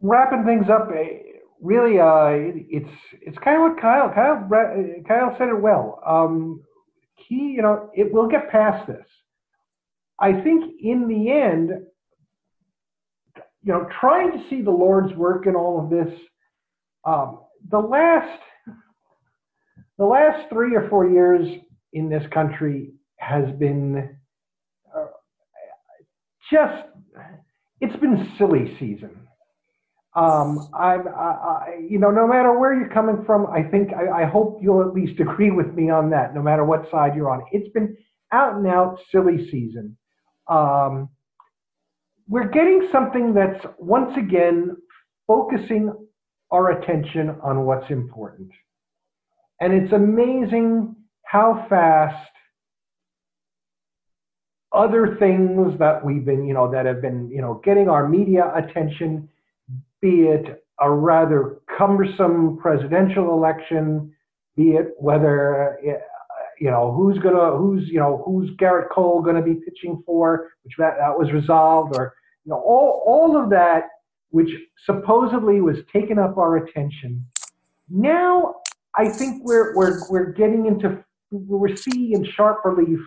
Wrapping 0.00 0.44
things 0.44 0.68
up, 0.68 0.90
eh, 0.94 1.31
really, 1.62 1.98
uh, 1.98 2.26
it, 2.26 2.66
it's 2.68 2.94
it's 3.22 3.38
kind 3.38 3.56
of 3.56 3.70
what 3.70 3.80
Kyle 3.80 4.12
Kyle 4.12 4.48
Kyle 5.08 5.36
said 5.38 5.48
it 5.48 5.60
well. 5.60 6.02
Um, 6.06 6.62
he, 7.14 7.36
you 7.36 7.62
know, 7.62 7.90
it 7.94 8.12
will 8.12 8.28
get 8.28 8.50
past 8.50 8.86
this. 8.86 9.06
I 10.18 10.32
think 10.32 10.74
in 10.80 11.08
the 11.08 11.30
end, 11.30 11.70
you 13.62 13.72
know, 13.72 13.86
trying 14.00 14.32
to 14.32 14.44
see 14.50 14.60
the 14.60 14.70
Lord's 14.70 15.14
work 15.14 15.46
in 15.46 15.54
all 15.54 15.82
of 15.82 15.90
this. 15.90 16.12
Um, 17.04 17.40
the 17.70 17.78
last 17.78 18.40
the 19.98 20.04
last 20.04 20.48
three 20.50 20.74
or 20.74 20.88
four 20.88 21.08
years 21.08 21.46
in 21.92 22.08
this 22.08 22.24
country 22.32 22.92
has 23.16 23.44
been 23.58 24.16
uh, 24.96 25.06
just 26.50 26.88
it's 27.80 27.96
been 27.96 28.32
silly 28.38 28.76
season. 28.78 29.21
Um, 30.14 30.68
I, 30.74 30.96
I, 30.96 31.86
you 31.88 31.98
know, 31.98 32.10
no 32.10 32.26
matter 32.26 32.58
where 32.58 32.74
you're 32.74 32.90
coming 32.90 33.24
from, 33.24 33.46
I 33.46 33.62
think 33.62 33.90
I, 33.94 34.22
I 34.22 34.24
hope 34.26 34.58
you'll 34.60 34.82
at 34.86 34.92
least 34.92 35.20
agree 35.20 35.50
with 35.50 35.72
me 35.74 35.88
on 35.88 36.10
that. 36.10 36.34
No 36.34 36.42
matter 36.42 36.64
what 36.64 36.90
side 36.90 37.14
you're 37.16 37.30
on, 37.30 37.42
it's 37.50 37.72
been 37.72 37.96
out 38.30 38.56
and 38.56 38.66
out 38.66 38.98
silly 39.10 39.50
season. 39.50 39.96
Um, 40.48 41.08
we're 42.28 42.48
getting 42.48 42.88
something 42.92 43.32
that's 43.32 43.64
once 43.78 44.14
again 44.18 44.76
focusing 45.26 45.92
our 46.50 46.72
attention 46.72 47.36
on 47.42 47.64
what's 47.64 47.90
important, 47.90 48.50
and 49.60 49.72
it's 49.72 49.94
amazing 49.94 50.94
how 51.24 51.66
fast 51.70 52.28
other 54.74 55.16
things 55.18 55.78
that 55.78 56.04
we've 56.04 56.24
been, 56.24 56.44
you 56.46 56.54
know, 56.54 56.70
that 56.70 56.86
have 56.86 57.00
been, 57.00 57.30
you 57.30 57.40
know, 57.40 57.60
getting 57.64 57.88
our 57.88 58.08
media 58.08 58.52
attention, 58.54 59.28
be 60.02 60.26
it 60.26 60.62
a 60.80 60.90
rather 60.90 61.60
cumbersome 61.78 62.58
presidential 62.60 63.32
election, 63.32 64.12
be 64.56 64.72
it 64.72 64.88
whether, 64.98 65.78
you 66.60 66.70
know, 66.70 66.92
who's 66.92 67.18
gonna, 67.18 67.56
who's, 67.56 67.88
you 67.88 67.98
know, 67.98 68.22
who's 68.26 68.50
Gerrit 68.56 68.90
Cole 68.90 69.22
gonna 69.22 69.42
be 69.42 69.54
pitching 69.54 70.02
for, 70.04 70.50
which 70.64 70.74
that, 70.76 70.96
that 70.98 71.16
was 71.16 71.32
resolved, 71.32 71.96
or, 71.96 72.14
you 72.44 72.50
know, 72.50 72.58
all, 72.58 73.02
all 73.06 73.42
of 73.42 73.48
that, 73.50 73.84
which 74.30 74.50
supposedly 74.84 75.60
was 75.60 75.78
taking 75.92 76.18
up 76.18 76.36
our 76.36 76.56
attention. 76.56 77.24
Now, 77.88 78.56
I 78.96 79.08
think 79.08 79.42
we're, 79.44 79.74
we're, 79.76 80.00
we're 80.10 80.32
getting 80.32 80.66
into, 80.66 81.02
we're 81.30 81.76
seeing 81.76 82.12
in 82.12 82.24
sharp 82.24 82.64
relief 82.64 82.98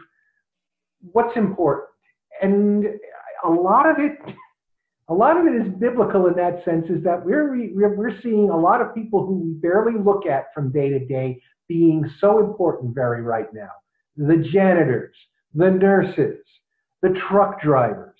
what's 1.12 1.36
important. 1.36 1.89
And 2.41 2.86
a 3.43 3.50
lot 3.50 3.89
of 3.89 3.98
it, 4.00 4.18
a 5.08 5.14
lot 5.14 5.38
of 5.38 5.45
it 5.45 5.56
is 5.56 5.74
biblical 5.80 6.28
in 6.28 6.36
that 6.36 6.64
sense, 6.66 6.86
is 6.89 7.03
that 7.03 7.24
we're, 7.24 7.56
we're, 7.74 8.22
seeing 8.24 8.49
a 8.49 8.58
lot 8.58 8.82
of 8.82 8.95
people 8.95 9.26
who 9.26 9.36
we 9.36 9.51
barely 9.53 9.99
look 10.01 10.26
at 10.26 10.53
from 10.53 10.72
day 10.72 10.89
to 10.89 10.99
day 11.06 11.39
being 11.68 12.10
so 12.20 12.39
important 12.39 12.95
very 12.95 13.22
right 13.22 13.53
now. 13.53 13.70
The 14.18 14.38
janitors, 14.51 15.16
the 15.53 15.70
nurses, 15.70 16.39
the 17.01 17.20
truck 17.30 17.62
drivers. 17.62 18.20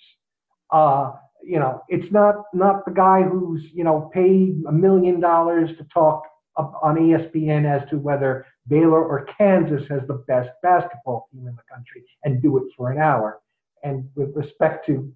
Uh, 0.70 1.12
you 1.42 1.58
know, 1.58 1.80
it's 1.88 2.10
not 2.12 2.44
not 2.52 2.84
the 2.84 2.92
guy 2.92 3.22
who's 3.22 3.62
you 3.72 3.84
know 3.84 4.10
paid 4.12 4.62
a 4.68 4.72
million 4.72 5.20
dollars 5.20 5.70
to 5.78 5.84
talk 5.92 6.22
on 6.56 6.96
ESPN 6.96 7.64
as 7.64 7.88
to 7.90 7.98
whether 7.98 8.46
Baylor 8.68 9.04
or 9.04 9.26
Kansas 9.38 9.86
has 9.88 10.00
the 10.08 10.24
best 10.26 10.48
basketball 10.62 11.28
team 11.32 11.46
in 11.46 11.54
the 11.54 11.62
country 11.72 12.02
and 12.24 12.42
do 12.42 12.56
it 12.58 12.64
for 12.76 12.90
an 12.90 12.98
hour. 12.98 13.40
And 13.82 14.08
with 14.16 14.34
respect 14.34 14.86
to 14.86 15.12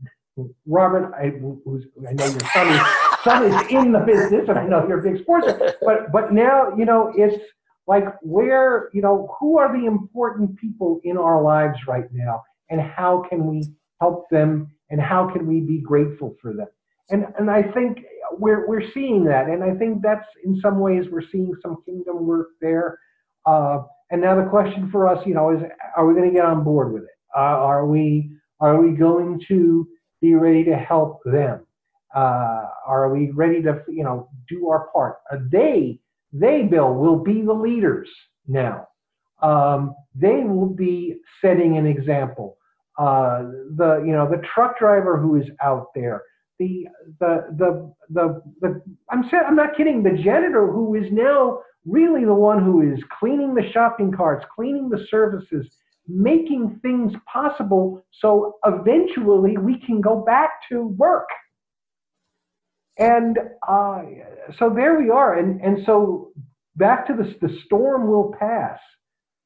Robert, 0.67 1.13
I, 1.15 1.29
who's, 1.65 1.87
I 2.09 2.13
know 2.13 2.27
your 2.27 2.41
son 2.41 2.69
is, 2.69 2.81
son 3.25 3.45
is 3.47 3.71
in 3.71 3.93
the 3.93 4.01
business, 4.01 4.49
and 4.49 4.59
I 4.59 4.67
know 4.67 4.87
you're 4.87 5.01
a 5.01 5.03
big 5.13 5.23
sports 5.23 5.47
but 5.83 6.13
but 6.13 6.33
now 6.33 6.75
you 6.77 6.85
know 6.85 7.13
it's 7.17 7.43
like 7.87 8.05
where 8.23 8.91
you 8.93 9.03
know 9.03 9.35
who 9.39 9.59
are 9.59 9.77
the 9.77 9.87
important 9.87 10.57
people 10.57 11.01
in 11.05 11.17
our 11.17 11.43
lives 11.43 11.79
right 11.87 12.07
now, 12.13 12.43
and 12.71 12.81
how 12.81 13.25
can 13.29 13.47
we 13.47 13.65
help 14.01 14.29
them, 14.31 14.71
and 14.91 15.01
how 15.01 15.29
can 15.31 15.47
we 15.47 15.61
be 15.61 15.81
grateful 15.81 16.37
for 16.41 16.55
them? 16.55 16.69
And 17.11 17.27
and 17.39 17.51
I 17.51 17.63
think 17.63 18.05
we're 18.33 18.67
we're 18.69 18.91
seeing 18.93 19.25
that, 19.25 19.49
and 19.49 19.65
I 19.65 19.75
think 19.75 20.03
that's 20.03 20.27
in 20.45 20.61
some 20.61 20.79
ways 20.79 21.07
we're 21.11 21.29
seeing 21.31 21.53
some 21.63 21.79
kingdom 21.85 22.27
work 22.27 22.49
there. 22.61 22.99
Uh, 23.47 23.83
and 24.11 24.21
now 24.21 24.37
the 24.37 24.49
question 24.49 24.91
for 24.91 25.09
us, 25.09 25.25
you 25.27 25.35
know, 25.35 25.51
is 25.51 25.63
are 25.97 26.07
we 26.07 26.15
going 26.15 26.29
to 26.29 26.35
get 26.35 26.45
on 26.45 26.63
board 26.65 26.93
with 26.93 27.05
it? 27.05 27.09
Uh, 27.37 27.41
are 27.41 27.87
we 27.87 28.31
are 28.61 28.81
we 28.81 28.97
going 28.97 29.41
to 29.49 29.89
be 30.21 30.35
ready 30.35 30.65
to 30.65 30.77
help 30.77 31.21
them? 31.25 31.67
Uh, 32.15 32.67
are 32.87 33.13
we 33.13 33.31
ready 33.31 33.63
to 33.63 33.83
you 33.89 34.05
know 34.05 34.29
do 34.49 34.69
our 34.69 34.89
part? 34.93 35.19
Uh, 35.33 35.39
they 35.51 35.99
they 36.33 36.63
Bill 36.63 36.95
will 36.95 37.19
be 37.19 37.43
the 37.43 37.53
leaders 37.53 38.09
now. 38.47 38.89
Um, 39.43 39.95
they 40.15 40.45
will 40.45 40.69
be 40.69 41.17
setting 41.41 41.77
an 41.79 41.87
example. 41.87 42.57
Uh, 42.99 43.43
the 43.77 44.03
you 44.05 44.13
know 44.13 44.29
the 44.29 44.43
truck 44.55 44.79
driver 44.79 45.19
who 45.19 45.37
is 45.37 45.47
out 45.63 45.89
there, 45.95 46.23
the 46.59 46.87
the 47.21 47.47
the 47.57 47.93
the, 48.11 48.43
the 48.61 48.83
I'm 49.11 49.25
I'm 49.47 49.57
not 49.57 49.77
kidding. 49.77 50.03
The 50.03 50.23
janitor 50.23 50.71
who 50.71 50.95
is 50.95 51.11
now 51.13 51.61
really 51.87 52.25
the 52.25 52.35
one 52.35 52.63
who 52.63 52.83
is 52.83 53.01
cleaning 53.19 53.55
the 53.55 53.71
shopping 53.73 54.13
carts, 54.13 54.45
cleaning 54.55 54.89
the 54.89 55.07
services, 55.11 55.67
making 56.13 56.79
things 56.83 57.13
possible 57.33 58.05
so 58.21 58.57
eventually 58.65 59.57
we 59.57 59.79
can 59.79 60.01
go 60.01 60.23
back 60.25 60.51
to 60.69 60.87
work. 60.99 61.29
And 62.99 63.39
uh, 63.67 64.03
so 64.59 64.71
there 64.75 64.99
we 64.99 65.11
are. 65.11 65.39
And, 65.39 65.61
and 65.61 65.79
so 65.87 66.33
back 66.77 67.07
to 67.07 67.15
this, 67.15 67.35
the 67.41 67.57
storm 67.65 68.09
will 68.09 68.35
pass, 68.39 68.79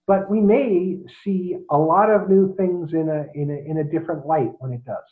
but 0.06 0.28
we 0.30 0.40
may 0.40 0.98
see 1.24 1.56
a 1.70 1.78
lot 1.78 2.10
of 2.10 2.28
new 2.28 2.54
things 2.56 2.92
in 2.92 3.08
a, 3.08 3.26
in 3.34 3.50
a, 3.50 3.70
in 3.70 3.78
a 3.78 3.84
different 3.84 4.26
light 4.26 4.50
when 4.58 4.72
it 4.72 4.84
does. 4.84 5.04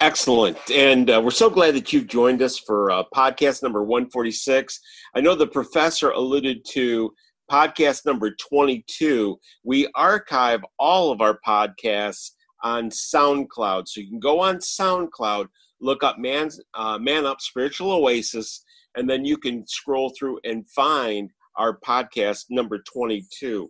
Excellent. 0.00 0.58
And 0.70 1.10
uh, 1.10 1.20
we're 1.22 1.30
so 1.30 1.50
glad 1.50 1.74
that 1.74 1.92
you've 1.92 2.06
joined 2.06 2.40
us 2.40 2.58
for 2.58 2.90
uh, 2.90 3.02
podcast 3.14 3.62
number 3.62 3.82
146. 3.82 4.80
I 5.14 5.20
know 5.20 5.34
the 5.34 5.46
professor 5.46 6.10
alluded 6.10 6.64
to 6.70 7.12
podcast 7.50 8.06
number 8.06 8.30
22. 8.30 9.38
We 9.64 9.88
archive 9.94 10.60
all 10.78 11.10
of 11.10 11.20
our 11.20 11.38
podcasts 11.46 12.30
on 12.62 12.90
SoundCloud. 12.90 13.88
So 13.88 14.00
you 14.00 14.08
can 14.08 14.20
go 14.20 14.40
on 14.40 14.58
SoundCloud, 14.58 15.46
look 15.80 16.02
up 16.04 16.18
Man, 16.18 16.50
uh, 16.74 16.98
Man 16.98 17.26
Up 17.26 17.40
Spiritual 17.40 17.92
Oasis, 17.92 18.62
and 18.96 19.08
then 19.08 19.24
you 19.24 19.36
can 19.36 19.66
scroll 19.66 20.12
through 20.18 20.40
and 20.44 20.68
find 20.70 21.30
our 21.56 21.78
podcast 21.80 22.46
number 22.50 22.82
22 22.92 23.68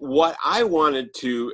what 0.00 0.34
I 0.42 0.62
wanted 0.62 1.10
to, 1.18 1.52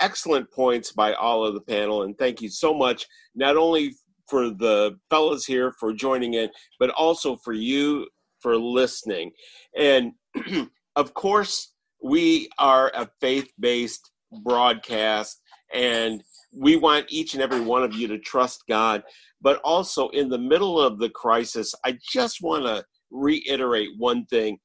excellent 0.00 0.50
points 0.50 0.92
by 0.92 1.12
all 1.12 1.44
of 1.44 1.52
the 1.52 1.60
panel, 1.60 2.04
and 2.04 2.16
thank 2.16 2.40
you 2.40 2.48
so 2.48 2.72
much, 2.72 3.06
not 3.34 3.58
only 3.58 3.92
for 4.28 4.48
the 4.48 4.98
fellas 5.10 5.44
here 5.44 5.74
for 5.78 5.92
joining 5.92 6.34
in, 6.34 6.48
but 6.80 6.88
also 6.90 7.36
for 7.36 7.52
you 7.52 8.06
for 8.40 8.56
listening. 8.56 9.30
And 9.76 10.12
of 10.96 11.14
course, 11.14 11.72
we 12.02 12.48
are 12.58 12.90
a 12.94 13.08
faith 13.20 13.50
based 13.58 14.10
broadcast, 14.42 15.40
and 15.72 16.22
we 16.54 16.76
want 16.76 17.06
each 17.08 17.34
and 17.34 17.42
every 17.42 17.60
one 17.60 17.82
of 17.82 17.94
you 17.94 18.08
to 18.08 18.18
trust 18.18 18.64
God. 18.68 19.02
But 19.40 19.60
also, 19.64 20.08
in 20.10 20.28
the 20.28 20.38
middle 20.38 20.80
of 20.80 20.98
the 20.98 21.10
crisis, 21.10 21.74
I 21.84 21.98
just 22.10 22.42
want 22.42 22.64
to 22.64 22.84
reiterate 23.10 23.90
one 23.98 24.26
thing 24.26 24.58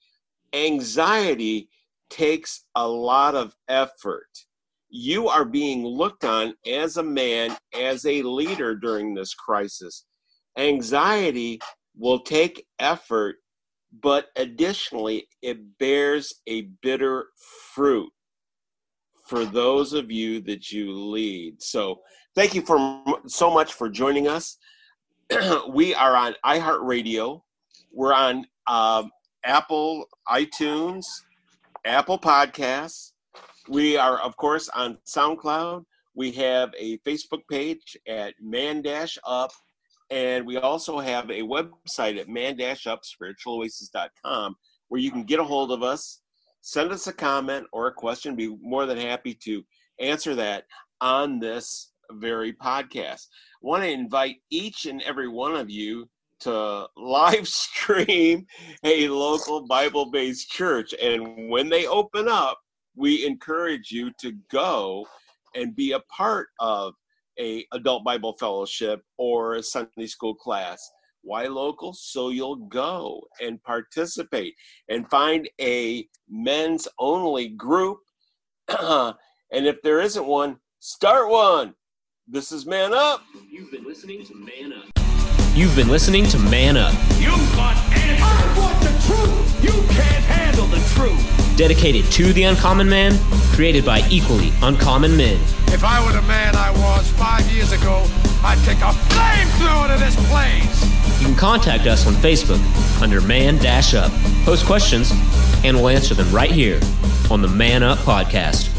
anxiety 0.53 1.69
takes 2.09 2.65
a 2.75 2.87
lot 2.87 3.35
of 3.35 3.55
effort. 3.67 4.29
You 4.89 5.27
are 5.27 5.45
being 5.45 5.85
looked 5.85 6.23
on 6.23 6.53
as 6.65 6.97
a 6.97 7.03
man, 7.03 7.57
as 7.75 8.05
a 8.05 8.21
leader 8.21 8.75
during 8.75 9.13
this 9.13 9.33
crisis. 9.33 10.05
Anxiety 10.57 11.59
will 11.97 12.19
take 12.19 12.65
effort, 12.79 13.37
but 14.01 14.27
additionally, 14.35 15.27
it 15.41 15.77
bears 15.79 16.33
a 16.47 16.63
bitter 16.81 17.27
fruit 17.73 18.11
for 19.25 19.45
those 19.45 19.93
of 19.93 20.11
you 20.11 20.41
that 20.41 20.71
you 20.71 20.93
lead. 20.93 21.61
So, 21.61 22.01
thank 22.35 22.53
you 22.53 22.61
for 22.61 23.03
so 23.27 23.51
much 23.51 23.73
for 23.73 23.89
joining 23.89 24.27
us. 24.27 24.57
we 25.69 25.93
are 25.93 26.15
on 26.15 26.35
iHeartRadio, 26.45 27.41
We're 27.91 28.13
on 28.13 28.45
um, 28.67 29.11
Apple 29.43 30.07
iTunes, 30.29 31.05
Apple 31.85 32.19
Podcasts. 32.19 33.11
We 33.69 33.97
are, 33.97 34.19
of 34.19 34.37
course, 34.37 34.69
on 34.69 34.97
SoundCloud. 35.05 35.83
We 36.15 36.31
have 36.33 36.73
a 36.77 36.97
Facebook 36.99 37.41
page 37.49 37.97
at 38.07 38.33
Man 38.41 38.81
Dash 38.81 39.17
Up, 39.25 39.51
and 40.09 40.45
we 40.45 40.57
also 40.57 40.99
have 40.99 41.29
a 41.29 41.41
website 41.41 42.17
at 42.19 42.29
man-up 42.29 43.03
spiritual 43.03 43.57
oasis.com 43.57 44.55
where 44.87 45.01
you 45.01 45.11
can 45.11 45.23
get 45.23 45.39
a 45.39 45.43
hold 45.43 45.71
of 45.71 45.83
us, 45.83 46.21
send 46.61 46.91
us 46.91 47.07
a 47.07 47.13
comment 47.13 47.65
or 47.73 47.87
a 47.87 47.93
question. 47.93 48.35
Be 48.35 48.55
more 48.61 48.85
than 48.85 48.97
happy 48.97 49.33
to 49.43 49.63
answer 49.99 50.33
that 50.35 50.63
on 51.01 51.39
this 51.39 51.91
very 52.11 52.53
podcast. 52.53 53.27
I 53.61 53.61
want 53.61 53.83
to 53.83 53.89
invite 53.89 54.37
each 54.49 54.85
and 54.85 55.01
every 55.01 55.27
one 55.27 55.55
of 55.55 55.69
you 55.69 56.07
to 56.41 56.87
live 56.95 57.47
stream 57.49 58.45
a 58.83 59.09
local 59.09 59.67
Bible 59.67 60.11
based 60.11 60.49
church. 60.49 60.93
And 61.01 61.49
when 61.49 61.69
they 61.69 61.87
open 61.87 62.27
up, 62.27 62.59
we 62.95 63.25
encourage 63.25 63.91
you 63.91 64.11
to 64.21 64.33
go 64.51 65.05
and 65.55 65.75
be 65.75 65.91
a 65.91 65.99
part 66.01 66.47
of 66.59 66.93
a 67.39 67.65
adult 67.73 68.03
Bible 68.03 68.35
fellowship 68.39 69.01
or 69.17 69.55
a 69.55 69.63
Sunday 69.63 70.07
school 70.07 70.35
class. 70.35 70.79
Why 71.21 71.47
local? 71.47 71.93
So 71.93 72.29
you'll 72.29 72.67
go 72.67 73.21
and 73.41 73.61
participate 73.63 74.55
and 74.89 75.09
find 75.09 75.49
a 75.59 76.07
men's 76.29 76.87
only 76.99 77.49
group. 77.49 77.99
and 78.67 79.15
if 79.51 79.81
there 79.81 79.99
isn't 79.99 80.25
one, 80.25 80.57
start 80.79 81.29
one. 81.29 81.73
This 82.27 82.51
is 82.51 82.65
Man 82.65 82.93
Up. 82.93 83.23
You've 83.49 83.71
been 83.71 83.85
listening 83.85 84.25
to 84.25 84.35
Man 84.35 84.73
Up. 84.73 85.07
You've 85.55 85.75
been 85.75 85.89
listening 85.89 86.25
to 86.27 86.39
Man 86.39 86.77
Up. 86.77 86.93
You 87.17 87.31
want 87.57 87.77
answers. 87.95 88.19
I 88.21 88.53
want 88.57 88.81
the 88.81 88.89
truth. 89.07 89.63
You 89.63 89.71
can't 89.95 90.23
handle 90.25 90.67
the 90.67 90.77
truth. 90.93 91.36
Dedicated 91.57 92.05
to 92.11 92.33
the 92.33 92.43
uncommon 92.43 92.87
man, 92.87 93.17
created 93.55 93.83
by 93.83 94.07
equally 94.11 94.53
uncommon 94.61 95.17
men. 95.17 95.41
If 95.73 95.83
I 95.83 96.05
were 96.05 96.11
the 96.13 96.21
man 96.27 96.55
I 96.55 96.69
was 96.69 97.09
five 97.13 97.51
years 97.51 97.71
ago, 97.71 98.05
I'd 98.43 98.59
take 98.63 98.77
a 98.77 98.93
flamethrower 99.09 99.91
to 99.91 99.99
this 99.99 100.15
place. 100.29 101.19
You 101.19 101.25
can 101.25 101.35
contact 101.35 101.87
us 101.87 102.05
on 102.05 102.13
Facebook 102.13 102.61
under 103.01 103.21
Man 103.21 103.57
Dash 103.57 103.95
Up. 103.95 104.11
Post 104.45 104.67
questions, 104.67 105.11
and 105.63 105.75
we'll 105.75 105.89
answer 105.89 106.13
them 106.13 106.31
right 106.31 106.51
here 106.51 106.79
on 107.31 107.41
the 107.41 107.47
Man 107.47 107.81
Up 107.81 107.97
Podcast. 107.99 108.76